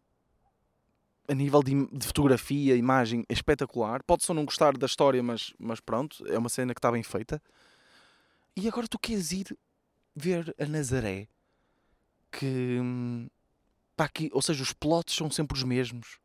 a 1.27 1.35
nível 1.35 1.61
de, 1.61 1.85
de, 1.95 2.07
fotografia, 2.07 2.75
imagem, 2.75 3.23
é 3.29 3.33
espetacular. 3.33 4.01
Pode 4.01 4.23
só 4.23 4.33
não 4.33 4.43
gostar 4.43 4.75
da 4.75 4.87
história, 4.87 5.21
mas, 5.21 5.53
mas 5.59 5.79
pronto, 5.79 6.25
é 6.27 6.35
uma 6.35 6.49
cena 6.49 6.73
que 6.73 6.79
está 6.79 6.91
bem 6.91 7.03
feita. 7.03 7.39
E 8.55 8.67
agora 8.67 8.87
tu 8.87 8.97
queres 8.97 9.31
ir 9.33 9.55
ver 10.15 10.55
a 10.59 10.65
Nazaré, 10.65 11.27
que, 12.31 12.79
pá, 13.95 14.09
que 14.09 14.31
ou 14.33 14.41
seja, 14.41 14.63
os 14.63 14.73
plots 14.73 15.13
são 15.15 15.29
sempre 15.29 15.55
os 15.55 15.63
mesmos, 15.63 16.17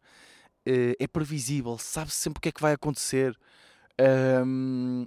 eh, 0.65 0.97
é 0.99 1.07
previsível, 1.07 1.77
sabe-se 1.77 2.17
sempre 2.17 2.39
o 2.39 2.41
que 2.41 2.49
é 2.49 2.53
que 2.53 2.63
vai 2.63 2.73
acontecer. 2.73 3.39
Um, 4.47 5.07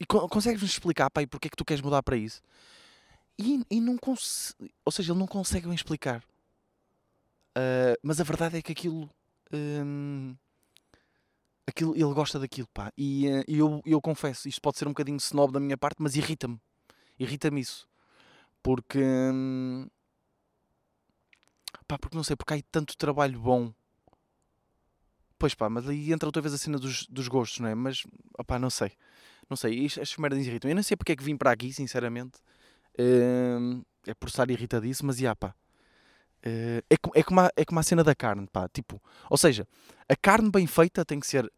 e 0.00 0.06
consegues-me 0.06 0.66
explicar, 0.66 1.10
pai, 1.10 1.26
porque 1.26 1.48
é 1.48 1.50
que 1.50 1.56
tu 1.56 1.66
queres 1.66 1.82
mudar 1.82 2.02
para 2.02 2.16
isso? 2.16 2.40
E, 3.38 3.64
e 3.70 3.80
não 3.80 3.96
ou 4.84 4.92
seja, 4.92 5.12
ele 5.12 5.18
não 5.18 5.26
consegue 5.26 5.72
explicar. 5.72 6.24
Uh, 7.56 7.96
mas 8.02 8.20
a 8.20 8.24
verdade 8.24 8.58
é 8.58 8.62
que 8.62 8.72
aquilo. 8.72 9.08
Um, 9.52 10.36
aquilo 11.66 11.94
ele 11.94 12.14
gosta 12.14 12.38
daquilo, 12.38 12.68
pá. 12.74 12.92
E 12.96 13.28
uh, 13.28 13.44
eu, 13.46 13.82
eu 13.86 14.00
confesso, 14.00 14.48
isto 14.48 14.60
pode 14.60 14.78
ser 14.78 14.86
um 14.86 14.90
bocadinho 14.90 15.18
snob 15.18 15.52
da 15.52 15.60
minha 15.60 15.78
parte, 15.78 15.96
mas 16.00 16.16
irrita-me. 16.16 16.60
Irrita-me 17.18 17.60
isso. 17.60 17.88
Porque. 18.62 19.00
Um, 19.00 19.88
pá, 21.86 21.96
porque 21.98 22.16
não 22.16 22.24
sei, 22.24 22.34
porque 22.34 22.54
há 22.54 22.62
tanto 22.72 22.96
trabalho 22.96 23.38
bom. 23.40 23.72
Pois 25.38 25.54
pá, 25.54 25.70
mas 25.70 25.88
aí 25.88 26.12
entra 26.12 26.26
outra 26.28 26.42
vez 26.42 26.52
a 26.52 26.58
cena 26.58 26.78
dos, 26.78 27.06
dos 27.06 27.28
gostos, 27.28 27.60
não 27.60 27.68
é? 27.68 27.74
Mas, 27.74 28.02
opá, 28.36 28.58
não 28.58 28.70
sei. 28.70 28.92
Não 29.48 29.56
sei, 29.56 29.86
estas 29.86 30.16
merdas 30.16 30.44
irritam. 30.44 30.68
Eu 30.70 30.74
não 30.74 30.82
sei 30.82 30.96
porque 30.96 31.12
é 31.12 31.16
que 31.16 31.22
vim 31.22 31.36
para 31.36 31.52
aqui, 31.52 31.72
sinceramente. 31.72 32.38
Uh, 32.98 33.84
é 34.06 34.14
por 34.14 34.28
estar 34.28 34.50
irritadíssimo, 34.50 35.08
mas, 35.08 35.18
já 35.18 35.34
pá. 35.36 35.54
Uh, 36.44 36.82
é, 36.90 36.96
é, 37.14 37.22
como 37.22 37.40
a, 37.40 37.50
é 37.56 37.64
como 37.64 37.80
a 37.80 37.82
cena 37.82 38.02
da 38.02 38.14
carne, 38.14 38.46
pá. 38.52 38.68
Tipo, 38.68 39.00
ou 39.30 39.36
seja, 39.36 39.66
a 40.08 40.16
carne 40.16 40.50
bem 40.50 40.66
feita 40.66 41.04
tem 41.04 41.20
que 41.20 41.26
ser 41.26 41.50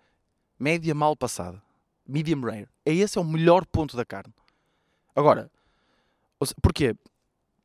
média 0.59 0.95
mal 0.95 1.17
passada. 1.17 1.63
Medium 2.07 2.41
rare. 2.41 2.69
É 2.85 2.93
esse 2.93 3.17
é 3.17 3.21
o 3.21 3.25
melhor 3.25 3.65
ponto 3.67 3.97
da 3.97 4.05
carne. 4.05 4.35
Agora, 5.15 5.51
porquê? 6.63 6.95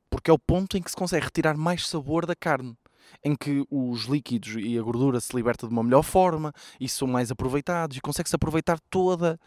Porque 0.09 0.29
é 0.29 0.33
o 0.33 0.39
ponto 0.39 0.77
em 0.77 0.81
que 0.81 0.89
se 0.89 0.95
consegue 0.95 1.25
retirar 1.25 1.57
mais 1.57 1.87
sabor 1.87 2.25
da 2.25 2.35
carne. 2.35 2.77
Em 3.23 3.35
que 3.35 3.65
os 3.69 4.05
líquidos 4.05 4.55
e 4.57 4.77
a 4.77 4.81
gordura 4.81 5.19
se 5.19 5.35
liberta 5.35 5.67
de 5.67 5.73
uma 5.73 5.83
melhor 5.83 6.01
forma 6.01 6.51
e 6.79 6.89
são 6.89 7.07
mais 7.07 7.29
aproveitados 7.31 7.97
e 7.97 8.01
consegue-se 8.01 8.35
aproveitar 8.35 8.79
toda, 8.89 9.39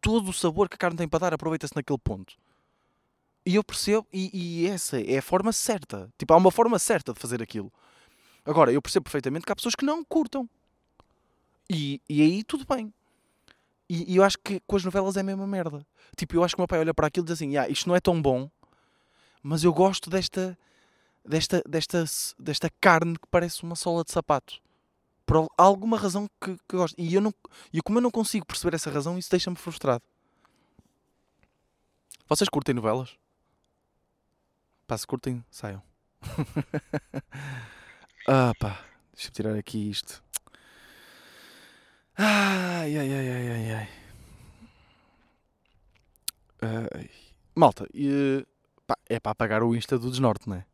todo 0.00 0.28
o 0.28 0.32
sabor 0.32 0.68
que 0.68 0.76
a 0.76 0.78
carne 0.78 0.96
tem 0.96 1.08
para 1.08 1.18
dar, 1.20 1.34
aproveita-se 1.34 1.74
naquele 1.74 1.98
ponto. 1.98 2.36
E 3.44 3.56
eu 3.56 3.64
percebo, 3.64 4.06
e, 4.12 4.30
e, 4.32 4.66
essa 4.68 5.00
é 5.00 5.18
a 5.18 5.22
forma 5.22 5.52
certa. 5.52 6.08
Tipo, 6.16 6.32
há 6.32 6.36
uma 6.36 6.50
forma 6.50 6.78
certa 6.78 7.12
de 7.12 7.18
fazer 7.18 7.42
aquilo. 7.42 7.72
Agora, 8.44 8.72
eu 8.72 8.80
percebo 8.80 9.04
perfeitamente 9.04 9.44
que 9.44 9.52
há 9.52 9.56
pessoas 9.56 9.74
que 9.74 9.84
não 9.84 10.04
curtam. 10.04 10.48
E, 11.68 12.00
e 12.08 12.22
aí 12.22 12.44
tudo 12.44 12.64
bem. 12.64 12.92
E, 13.88 14.12
e, 14.12 14.16
eu 14.16 14.22
acho 14.22 14.38
que 14.38 14.60
com 14.66 14.76
as 14.76 14.84
novelas 14.84 15.16
é 15.16 15.20
a 15.20 15.24
mesma 15.24 15.46
merda. 15.46 15.84
Tipo, 16.16 16.36
eu 16.36 16.44
acho 16.44 16.54
que 16.54 16.60
o 16.60 16.62
meu 16.62 16.68
pai 16.68 16.78
olha 16.78 16.94
para 16.94 17.08
aquilo 17.08 17.24
e 17.24 17.28
diz 17.28 17.32
assim: 17.32 17.56
ah, 17.56 17.68
isto 17.68 17.88
não 17.88 17.96
é 17.96 18.00
tão 18.00 18.20
bom, 18.20 18.48
mas 19.42 19.64
eu 19.64 19.72
gosto 19.72 20.08
desta 20.08 20.56
desta, 21.24 21.62
desta, 21.68 22.04
desta 22.38 22.70
carne 22.80 23.14
que 23.14 23.26
parece 23.30 23.62
uma 23.62 23.76
sola 23.76 24.04
de 24.04 24.12
sapato. 24.12 24.60
Por 25.24 25.36
al- 25.36 25.50
alguma 25.56 25.96
razão 25.96 26.28
que, 26.40 26.56
que 26.68 26.74
eu 26.74 26.80
gosto. 26.80 26.94
E 26.98 27.14
eu 27.14 27.20
não, 27.20 27.32
e 27.72 27.80
como 27.80 27.98
eu 27.98 28.02
não 28.02 28.10
consigo 28.10 28.46
perceber 28.46 28.74
essa 28.74 28.90
razão, 28.90 29.18
isso 29.18 29.30
deixa-me 29.30 29.56
frustrado. 29.56 30.02
Vocês 32.28 32.48
curtem 32.48 32.74
novelas? 32.74 33.16
Pá, 34.86 34.98
se 34.98 35.06
curtem, 35.06 35.44
saiam. 35.50 35.82
ah, 38.28 38.52
pá. 38.58 38.84
Deixa-me 39.12 39.34
tirar 39.34 39.54
aqui 39.56 39.90
isto. 39.90 40.22
Ai, 42.16 42.96
ai, 42.96 43.12
ai, 43.12 43.30
ai, 43.30 43.50
ai, 43.50 43.72
ai. 43.72 43.88
Ai. 46.62 47.10
Malta, 47.54 47.86
e, 47.92 48.46
pá, 48.86 48.96
é 49.08 49.20
para 49.20 49.32
apagar 49.32 49.62
o 49.62 49.74
Insta 49.74 49.98
do 49.98 50.10
Desnorte, 50.10 50.48
não 50.48 50.56
é? 50.56 50.64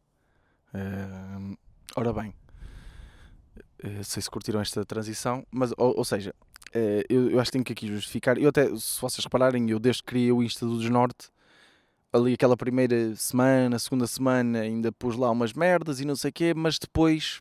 Eh, 0.74 1.56
ora 1.96 2.12
bem, 2.12 2.34
eh, 3.82 4.02
sei 4.02 4.22
se 4.22 4.30
curtiram 4.30 4.60
esta 4.60 4.84
transição, 4.84 5.46
mas, 5.50 5.72
ou, 5.76 5.96
ou 5.98 6.04
seja, 6.04 6.34
eh, 6.72 7.04
eu, 7.08 7.30
eu 7.30 7.40
acho 7.40 7.50
que 7.50 7.52
tenho 7.52 7.64
que 7.64 7.72
aqui 7.72 7.88
justificar. 7.88 8.38
Eu 8.38 8.50
até, 8.50 8.66
se 8.76 9.00
vocês 9.00 9.24
repararem, 9.24 9.68
eu 9.70 9.78
desde 9.78 10.02
que 10.02 10.08
criei 10.08 10.32
o 10.32 10.42
Insta 10.42 10.66
do 10.66 10.78
Desnorte, 10.78 11.30
ali 12.12 12.34
aquela 12.34 12.56
primeira 12.56 13.14
semana, 13.16 13.78
segunda 13.78 14.06
semana, 14.06 14.60
ainda 14.60 14.90
pus 14.92 15.16
lá 15.16 15.30
umas 15.30 15.52
merdas 15.52 16.00
e 16.00 16.04
não 16.04 16.16
sei 16.16 16.30
o 16.30 16.32
quê, 16.32 16.54
mas 16.54 16.78
depois 16.78 17.40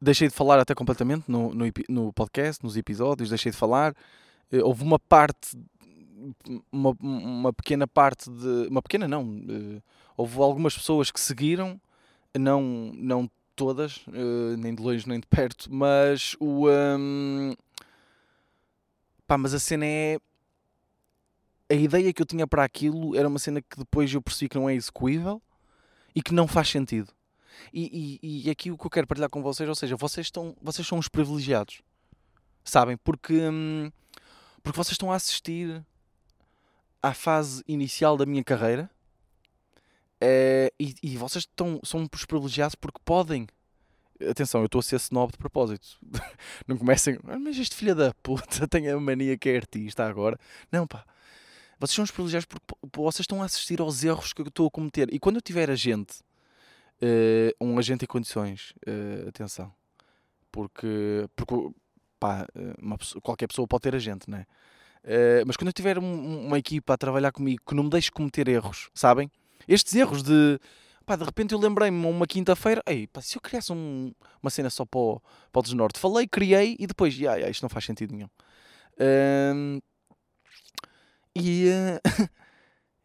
deixei 0.00 0.28
de 0.28 0.34
falar 0.34 0.58
até 0.58 0.74
completamente 0.74 1.24
no, 1.30 1.54
no, 1.54 1.64
no 1.88 2.12
podcast, 2.12 2.62
nos 2.62 2.76
episódios, 2.76 3.28
deixei 3.28 3.52
de 3.52 3.58
falar. 3.58 3.94
Eh, 4.50 4.62
houve 4.62 4.82
uma 4.82 4.98
parte, 4.98 5.56
uma, 6.70 6.96
uma 7.00 7.52
pequena 7.52 7.86
parte 7.86 8.30
de. 8.30 8.68
Uma 8.68 8.82
pequena 8.82 9.08
não. 9.08 9.22
eh, 9.48 9.82
houve 10.16 10.40
algumas 10.40 10.74
pessoas 10.74 11.10
que 11.10 11.20
seguiram, 11.20 11.80
não, 12.38 12.62
não 12.94 13.30
todas, 13.54 14.04
eh, 14.12 14.56
nem 14.58 14.74
de 14.74 14.82
longe 14.82 15.08
nem 15.08 15.20
de 15.20 15.26
perto, 15.26 15.72
mas 15.72 16.36
o. 16.40 16.68
hum, 16.68 17.54
pá, 19.26 19.38
mas 19.38 19.54
a 19.54 19.58
cena 19.58 19.86
é. 19.86 20.18
A 21.68 21.74
ideia 21.74 22.12
que 22.12 22.22
eu 22.22 22.26
tinha 22.26 22.46
para 22.46 22.64
aquilo 22.64 23.16
era 23.16 23.28
uma 23.28 23.38
cena 23.38 23.60
que 23.60 23.76
depois 23.78 24.12
eu 24.12 24.22
percebi 24.22 24.48
que 24.48 24.56
não 24.56 24.68
é 24.68 24.74
execuível 24.74 25.42
e 26.14 26.22
que 26.22 26.32
não 26.32 26.46
faz 26.46 26.68
sentido. 26.68 27.12
E, 27.72 28.18
e, 28.22 28.46
e 28.46 28.50
aqui 28.50 28.70
o 28.70 28.78
que 28.78 28.86
eu 28.86 28.90
quero 28.90 29.06
partilhar 29.06 29.30
com 29.30 29.42
vocês, 29.42 29.68
ou 29.68 29.74
seja, 29.74 29.96
vocês, 29.96 30.26
estão, 30.26 30.54
vocês 30.60 30.86
são 30.86 30.98
os 30.98 31.08
privilegiados, 31.08 31.80
sabem? 32.62 32.96
Porque, 32.96 33.34
hum, 33.48 33.90
porque 34.62 34.76
vocês 34.76 34.92
estão 34.92 35.10
a 35.10 35.16
assistir 35.16 35.84
à 37.02 37.14
fase 37.14 37.62
inicial 37.66 38.16
da 38.16 38.26
minha 38.26 38.44
carreira 38.44 38.90
eh, 40.20 40.72
e, 40.78 40.94
e 41.02 41.16
vocês 41.16 41.44
estão, 41.44 41.80
são 41.84 42.08
os 42.12 42.24
privilegiados 42.24 42.74
porque 42.74 43.00
podem. 43.04 43.46
Atenção, 44.30 44.62
eu 44.62 44.66
estou 44.66 44.78
a 44.78 44.82
ser 44.82 44.96
snob 44.96 45.32
de 45.32 45.38
propósito. 45.38 45.98
Não 46.66 46.78
comecem. 46.78 47.18
"Ah, 47.28 47.38
Mas 47.38 47.58
este 47.58 47.74
filho 47.76 47.94
da 47.94 48.14
puta 48.22 48.66
tem 48.68 48.88
a 48.88 48.98
mania 48.98 49.36
que 49.36 49.50
é 49.50 49.56
artista 49.56 50.06
agora. 50.06 50.38
Não, 50.72 50.86
pá. 50.86 51.04
Vocês 51.78 51.94
são 51.94 52.04
os 52.04 52.10
privilegiados 52.10 52.46
porque 52.46 52.64
po- 52.66 53.02
vocês 53.02 53.20
estão 53.24 53.42
a 53.42 53.44
assistir 53.44 53.80
aos 53.80 54.02
erros 54.02 54.32
que 54.32 54.40
eu 54.42 54.46
estou 54.46 54.66
a 54.66 54.70
cometer. 54.70 55.12
E 55.12 55.18
quando 55.18 55.36
eu 55.36 55.42
tiver 55.42 55.70
agente, 55.70 56.20
eh, 57.00 57.54
um 57.60 57.78
agente 57.78 58.04
em 58.04 58.08
condições, 58.08 58.72
eh, 58.86 59.26
atenção, 59.28 59.72
porque, 60.50 61.28
porque 61.36 61.54
pá, 62.18 62.46
eh, 62.54 62.96
pessoa- 62.98 63.20
qualquer 63.20 63.46
pessoa 63.46 63.68
pode 63.68 63.82
ter 63.82 63.94
agente, 63.94 64.28
não 64.30 64.38
é? 64.38 64.46
Eh, 65.04 65.44
mas 65.46 65.56
quando 65.56 65.68
eu 65.68 65.72
tiver 65.72 65.98
um- 65.98 66.46
uma 66.46 66.58
equipa 66.58 66.94
a 66.94 66.96
trabalhar 66.96 67.30
comigo 67.32 67.62
que 67.66 67.74
não 67.74 67.84
me 67.84 67.90
deixe 67.90 68.10
cometer 68.10 68.48
erros, 68.48 68.88
sabem? 68.94 69.30
Estes 69.68 69.94
erros 69.94 70.22
de 70.22 70.58
pá, 71.04 71.14
de 71.14 71.22
repente 71.24 71.52
eu 71.54 71.60
lembrei-me 71.60 72.04
uma 72.06 72.26
quinta-feira, 72.26 72.82
ei, 72.86 73.06
pá, 73.06 73.20
se 73.20 73.36
eu 73.36 73.40
criasse 73.40 73.72
um- 73.72 74.12
uma 74.42 74.50
cena 74.50 74.68
só 74.70 74.84
para 74.84 74.98
o, 74.98 75.20
para 75.52 75.60
o 75.60 75.62
Desnorte, 75.62 76.00
falei, 76.00 76.26
criei 76.26 76.74
e 76.80 76.86
depois, 76.86 77.16
ya, 77.16 77.36
ya, 77.36 77.48
isto 77.48 77.62
não 77.62 77.68
faz 77.68 77.84
sentido 77.84 78.12
nenhum. 78.12 78.28
Ahm, 78.98 79.78
e, 81.38 81.68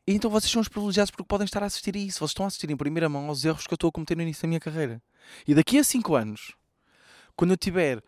e 0.07 0.15
então 0.15 0.31
vocês 0.31 0.51
são 0.51 0.61
os 0.61 0.67
privilegiados 0.67 1.11
porque 1.11 1.23
podem 1.23 1.45
estar 1.45 1.61
a 1.61 1.65
assistir 1.65 1.95
a 1.95 1.99
isso. 1.99 2.19
Vocês 2.19 2.31
estão 2.31 2.45
a 2.45 2.47
assistir 2.47 2.69
em 2.69 2.77
primeira 2.77 3.09
mão 3.09 3.27
aos 3.27 3.43
erros 3.43 3.67
que 3.67 3.73
eu 3.73 3.75
estou 3.75 3.89
a 3.89 3.91
cometer 3.91 4.15
no 4.15 4.21
início 4.21 4.43
da 4.43 4.47
minha 4.47 4.59
carreira. 4.59 5.01
E 5.47 5.53
daqui 5.53 5.77
a 5.77 5.83
5 5.83 6.15
anos, 6.15 6.55
quando 7.35 7.51
eu 7.51 7.57
tiver 7.57 8.01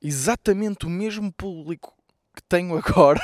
exatamente 0.00 0.86
o 0.86 0.90
mesmo 0.90 1.32
público 1.32 1.96
que 2.34 2.42
tenho 2.42 2.76
agora, 2.78 3.20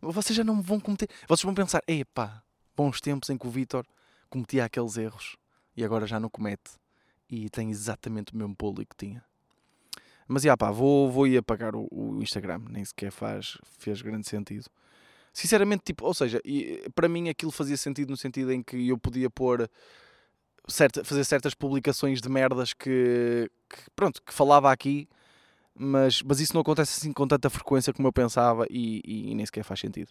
vocês 0.00 0.36
já 0.36 0.44
não 0.44 0.56
me 0.56 0.62
vão 0.62 0.78
cometer. 0.78 1.08
Vocês 1.26 1.44
vão 1.44 1.54
pensar, 1.54 1.82
epá, 1.86 2.42
bons 2.76 3.00
tempos 3.00 3.30
em 3.30 3.38
que 3.38 3.46
o 3.46 3.50
Vitor 3.50 3.86
cometia 4.28 4.64
aqueles 4.64 4.96
erros 4.96 5.36
e 5.76 5.84
agora 5.84 6.06
já 6.06 6.20
não 6.20 6.28
comete 6.28 6.72
e 7.28 7.48
tem 7.48 7.70
exatamente 7.70 8.34
o 8.34 8.36
mesmo 8.36 8.54
público 8.54 8.94
que 8.94 9.06
tinha. 9.06 9.24
Mas 10.26 10.42
já 10.42 10.56
pá, 10.56 10.70
vou, 10.70 11.10
vou 11.10 11.26
ir 11.26 11.38
apagar 11.38 11.74
o, 11.74 11.88
o 11.90 12.22
Instagram, 12.22 12.60
nem 12.68 12.84
sequer 12.84 13.10
faz, 13.10 13.58
fez 13.78 14.00
grande 14.00 14.28
sentido. 14.28 14.66
Sinceramente, 15.32 15.82
tipo, 15.84 16.04
ou 16.04 16.14
seja, 16.14 16.40
e, 16.44 16.88
para 16.94 17.08
mim 17.08 17.28
aquilo 17.28 17.52
fazia 17.52 17.76
sentido 17.76 18.10
no 18.10 18.16
sentido 18.16 18.52
em 18.52 18.62
que 18.62 18.88
eu 18.88 18.98
podia 18.98 19.30
pôr 19.30 19.68
certa, 20.68 21.04
fazer 21.04 21.24
certas 21.24 21.54
publicações 21.54 22.20
de 22.20 22.28
merdas 22.28 22.72
que, 22.72 23.50
que, 23.68 23.90
pronto, 23.94 24.22
que 24.22 24.34
falava 24.34 24.72
aqui, 24.72 25.08
mas, 25.74 26.22
mas 26.22 26.40
isso 26.40 26.54
não 26.54 26.62
acontece 26.62 26.98
assim 26.98 27.12
com 27.12 27.26
tanta 27.26 27.48
frequência 27.48 27.92
como 27.92 28.08
eu 28.08 28.12
pensava 28.12 28.66
e, 28.68 29.00
e 29.04 29.34
nem 29.34 29.46
sequer 29.46 29.64
faz 29.64 29.80
sentido. 29.80 30.10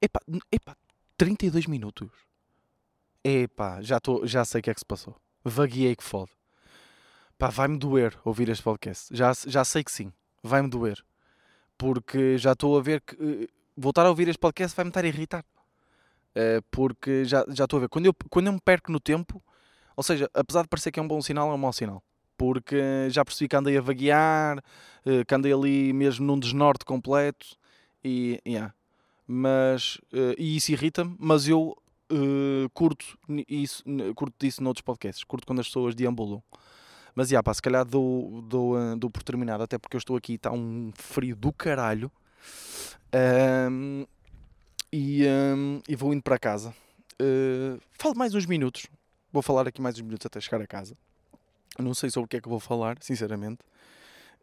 Epá, 0.00 0.20
epá 0.50 0.76
32 1.16 1.66
minutos. 1.66 2.08
Epá, 3.22 3.82
já, 3.82 4.00
tô, 4.00 4.26
já 4.26 4.44
sei 4.44 4.60
o 4.60 4.62
que 4.62 4.70
é 4.70 4.74
que 4.74 4.80
se 4.80 4.86
passou. 4.86 5.14
Vagueei 5.44 5.94
que 5.94 6.04
fode. 6.04 6.30
Pá, 7.38 7.48
vai-me 7.48 7.78
doer 7.78 8.18
ouvir 8.24 8.48
este 8.48 8.62
podcast. 8.62 9.14
Já, 9.14 9.32
já 9.46 9.64
sei 9.64 9.84
que 9.84 9.92
sim. 9.92 10.12
Vai-me 10.42 10.68
doer. 10.68 11.04
Porque 11.80 12.36
já 12.36 12.52
estou 12.52 12.76
a 12.76 12.82
ver 12.82 13.00
que 13.00 13.14
eh, 13.14 13.48
voltar 13.74 14.04
a 14.04 14.10
ouvir 14.10 14.28
este 14.28 14.38
podcast 14.38 14.76
vai-me 14.76 14.90
estar 14.90 15.02
a 15.02 15.08
irritar. 15.08 15.42
Eh, 16.34 16.60
porque 16.70 17.24
já 17.24 17.42
já 17.48 17.64
estou 17.64 17.78
a 17.78 17.80
ver. 17.80 17.88
Quando 17.88 18.04
eu, 18.04 18.14
quando 18.28 18.48
eu 18.48 18.52
me 18.52 18.60
perco 18.60 18.92
no 18.92 19.00
tempo, 19.00 19.42
ou 19.96 20.02
seja, 20.02 20.30
apesar 20.34 20.60
de 20.60 20.68
parecer 20.68 20.92
que 20.92 21.00
é 21.00 21.02
um 21.02 21.08
bom 21.08 21.22
sinal, 21.22 21.50
é 21.50 21.54
um 21.54 21.56
mau 21.56 21.72
sinal. 21.72 22.02
Porque 22.36 23.08
já 23.08 23.24
percebi 23.24 23.48
que 23.48 23.56
andei 23.56 23.78
a 23.78 23.80
vaguear, 23.80 24.62
eh, 25.06 25.24
que 25.24 25.34
andei 25.34 25.54
ali 25.54 25.94
mesmo 25.94 26.26
num 26.26 26.38
desnorte 26.38 26.84
completo. 26.84 27.56
E, 28.04 28.38
yeah. 28.46 28.74
mas, 29.26 29.98
e 30.38 30.56
isso 30.56 30.72
irrita-me, 30.72 31.16
mas 31.18 31.48
eu 31.48 31.76
curto, 32.74 33.06
isso, 33.48 33.82
curto 34.14 34.34
disso 34.38 34.62
noutros 34.62 34.82
podcasts. 34.82 35.24
Curto 35.24 35.46
quando 35.46 35.60
as 35.60 35.66
pessoas 35.66 35.94
deambulam. 35.94 36.42
Mas, 37.14 37.28
já, 37.28 37.42
pá, 37.42 37.52
se 37.52 37.62
calhar 37.62 37.84
dou, 37.84 38.42
dou, 38.42 38.78
eh, 38.78 38.96
dou 38.96 39.10
por 39.10 39.22
terminado, 39.22 39.62
até 39.62 39.78
porque 39.78 39.96
eu 39.96 39.98
estou 39.98 40.16
aqui, 40.16 40.34
está 40.34 40.50
um 40.52 40.92
frio 40.94 41.36
do 41.36 41.52
caralho. 41.52 42.10
Ahm, 43.12 44.04
e, 44.92 45.26
ahm, 45.26 45.80
e 45.88 45.96
vou 45.96 46.12
indo 46.12 46.22
para 46.22 46.38
casa. 46.38 46.74
Eh, 47.20 47.78
falo 47.98 48.16
mais 48.16 48.34
uns 48.34 48.46
minutos. 48.46 48.86
Vou 49.32 49.42
falar 49.42 49.68
aqui 49.68 49.80
mais 49.80 49.96
uns 49.96 50.02
minutos 50.02 50.26
até 50.26 50.40
chegar 50.40 50.60
a 50.62 50.66
casa. 50.66 50.96
Não 51.78 51.94
sei 51.94 52.10
sobre 52.10 52.26
o 52.26 52.28
que 52.28 52.36
é 52.36 52.40
que 52.40 52.48
vou 52.48 52.60
falar, 52.60 52.96
sinceramente. 53.00 53.58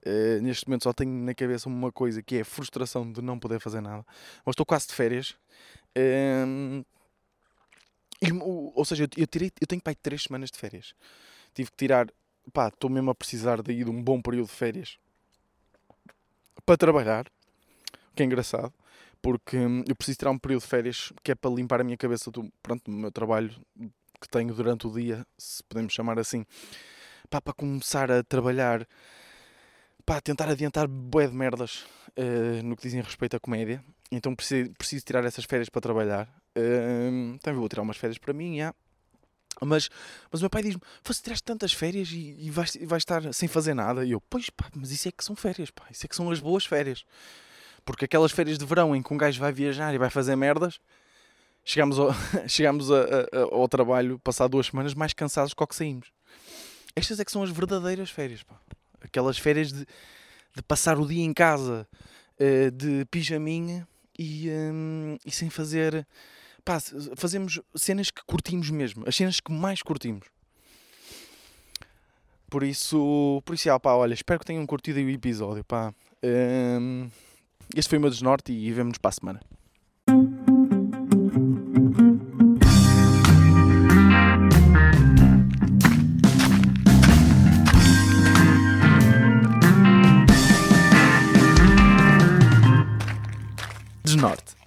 Eh, 0.06 0.40
neste 0.42 0.68
momento 0.68 0.84
só 0.84 0.94
tenho 0.94 1.12
na 1.12 1.34
cabeça 1.34 1.68
uma 1.68 1.92
coisa 1.92 2.22
que 2.22 2.38
é 2.38 2.42
a 2.42 2.46
frustração 2.46 3.12
de 3.12 3.22
não 3.22 3.40
poder 3.40 3.60
fazer 3.60 3.82
nada. 3.82 4.06
Mas 4.46 4.54
estou 4.54 4.66
quase 4.66 4.88
de 4.88 4.94
férias. 4.94 5.36
Ahm, 5.96 6.84
e 8.22 8.32
ou 8.34 8.86
seja, 8.86 9.08
eu, 9.16 9.28
tirei, 9.28 9.52
eu 9.62 9.68
tenho 9.68 9.82
pai 9.82 9.96
três 9.96 10.24
semanas 10.24 10.50
de 10.50 10.58
férias. 10.58 10.94
Tive 11.54 11.72
que 11.72 11.78
tirar. 11.78 12.08
Pá, 12.54 12.70
estou 12.70 12.90
mesmo 12.90 13.12
a 13.12 13.16
precisar 13.16 13.62
daí 13.62 13.84
de 13.84 13.90
um 13.90 14.02
bom 14.02 14.22
período 14.22 14.48
de 14.48 14.54
férias 14.54 14.98
para 16.66 16.78
trabalhar. 16.78 17.26
Que 18.16 18.24
é 18.24 18.26
engraçado. 18.26 18.74
Porque 19.22 19.58
hum, 19.58 19.84
eu 19.88 19.96
preciso 19.96 20.20
tirar 20.20 20.32
um 20.32 20.38
período 20.38 20.62
de 20.62 20.68
férias 20.68 21.12
que 21.24 21.32
é 21.32 21.36
para 21.36 21.52
limpar 21.52 21.82
a 21.82 21.84
minha 21.84 21.98
cabeça 21.98 22.30
do, 22.30 22.52
pronto, 22.62 22.84
do 22.86 22.92
meu 22.92 23.12
trabalho 23.12 23.54
que 24.20 24.28
tenho 24.30 24.54
durante 24.54 24.88
o 24.88 24.92
dia, 24.92 25.26
se 25.38 25.64
podemos 25.64 25.94
chamar 25.94 26.20
assim. 26.20 26.46
Pá, 27.30 27.42
para 27.42 27.54
começar 27.54 28.12
a 28.12 28.24
trabalhar. 28.24 28.88
Pá, 30.06 30.22
tentar 30.22 30.50
adiantar 30.50 30.88
bué 30.88 31.28
de 31.28 31.36
merdas 31.36 31.86
eh, 32.16 32.62
no 32.64 32.76
que 32.76 32.84
dizem 32.84 33.02
respeito 33.02 33.36
à 33.36 33.40
comédia. 33.40 33.84
Então 34.12 34.36
preciso, 34.36 34.72
preciso 34.72 35.06
tirar 35.06 35.26
essas 35.26 35.46
férias 35.46 35.70
para 35.70 35.82
trabalhar. 35.82 36.34
Hum, 36.58 37.38
também 37.42 37.60
vou 37.60 37.70
tirar 37.70 37.82
umas 37.82 37.98
férias 37.98 38.18
para 38.18 38.34
mim, 38.34 38.58
já. 38.58 38.74
Mas, 39.62 39.90
mas 40.32 40.42
o 40.42 40.44
meu 40.44 40.50
pai 40.50 40.62
diz-me: 40.62 40.82
Você 41.04 41.22
tiraste 41.22 41.44
tantas 41.44 41.74
férias 41.74 42.10
e, 42.12 42.36
e 42.40 42.50
vais, 42.52 42.78
vais 42.84 43.02
estar 43.02 43.34
sem 43.34 43.48
fazer 43.48 43.74
nada. 43.74 44.06
E 44.06 44.12
eu: 44.12 44.22
Pois 44.30 44.50
pá, 44.50 44.66
mas 44.76 44.92
isso 44.92 45.08
é 45.08 45.12
que 45.12 45.24
são 45.24 45.36
férias, 45.36 45.72
pá. 45.72 45.84
Isso 45.90 46.06
é 46.06 46.10
que 46.10 46.16
são 46.16 46.30
as 46.30 46.40
boas 46.40 46.66
férias. 46.66 47.04
Porque 47.86 48.06
aquelas 48.06 48.32
férias 48.32 48.58
de 48.58 48.66
verão 48.66 48.96
em 48.96 49.02
que 49.02 49.14
um 49.14 49.18
gajo 49.18 49.40
vai 49.40 49.52
viajar 49.52 49.94
e 49.94 49.98
vai 49.98 50.10
fazer 50.10 50.36
merdas, 50.36 50.80
chegamos 51.64 51.98
ao, 51.98 52.10
chegamos 52.48 52.92
a- 52.92 53.04
a- 53.32 53.40
ao 53.52 53.68
trabalho, 53.68 54.20
passar 54.20 54.48
duas 54.48 54.68
semanas, 54.68 54.94
mais 54.94 55.14
cansados 55.14 55.54
do 55.54 55.68
que 55.68 55.76
saímos. 55.76 56.12
Estas 56.96 57.20
é 57.20 57.26
que 57.26 57.32
são 57.32 57.44
as 57.44 57.50
verdadeiras 57.50 58.10
férias, 58.10 58.44
pá. 58.44 58.60
Aquelas 59.02 59.38
férias 59.38 59.72
de, 59.72 59.86
de 60.56 60.62
passar 60.68 61.00
o 61.00 61.08
dia 61.08 61.24
em 61.24 61.34
casa, 61.34 61.88
eh, 62.40 62.70
de 62.72 63.06
pijaminha 63.10 63.88
e, 64.18 64.50
hum, 64.50 65.18
e 65.26 65.32
sem 65.32 65.50
fazer 65.50 66.06
pá, 66.68 66.80
fazemos 67.16 67.62
cenas 67.74 68.12
que 68.12 68.22
curtimos 68.26 68.70
mesmo, 68.70 69.06
as 69.08 69.16
cenas 69.16 69.40
que 69.40 69.54
mais 69.54 69.82
curtimos. 69.82 70.28
Por 72.50 72.62
isso, 72.62 73.42
por 73.46 73.56
isso, 73.56 73.72
ah, 73.72 73.80
pá, 73.80 73.94
olha, 73.94 74.14
espero 74.14 74.40
que 74.40 74.46
tenham 74.46 74.66
curtido 74.66 75.00
o 75.00 75.10
episódio, 75.10 75.64
pá. 75.64 75.94
Um, 76.22 77.10
este 77.74 77.90
foi 77.90 77.98
o 77.98 78.02
meu 78.02 78.10
desnorte 78.10 78.52
e 78.52 78.72
vemo-nos 78.74 78.98
para 78.98 79.10
a 79.10 79.12
semana. 79.14 79.42
Desnorte. 94.04 94.58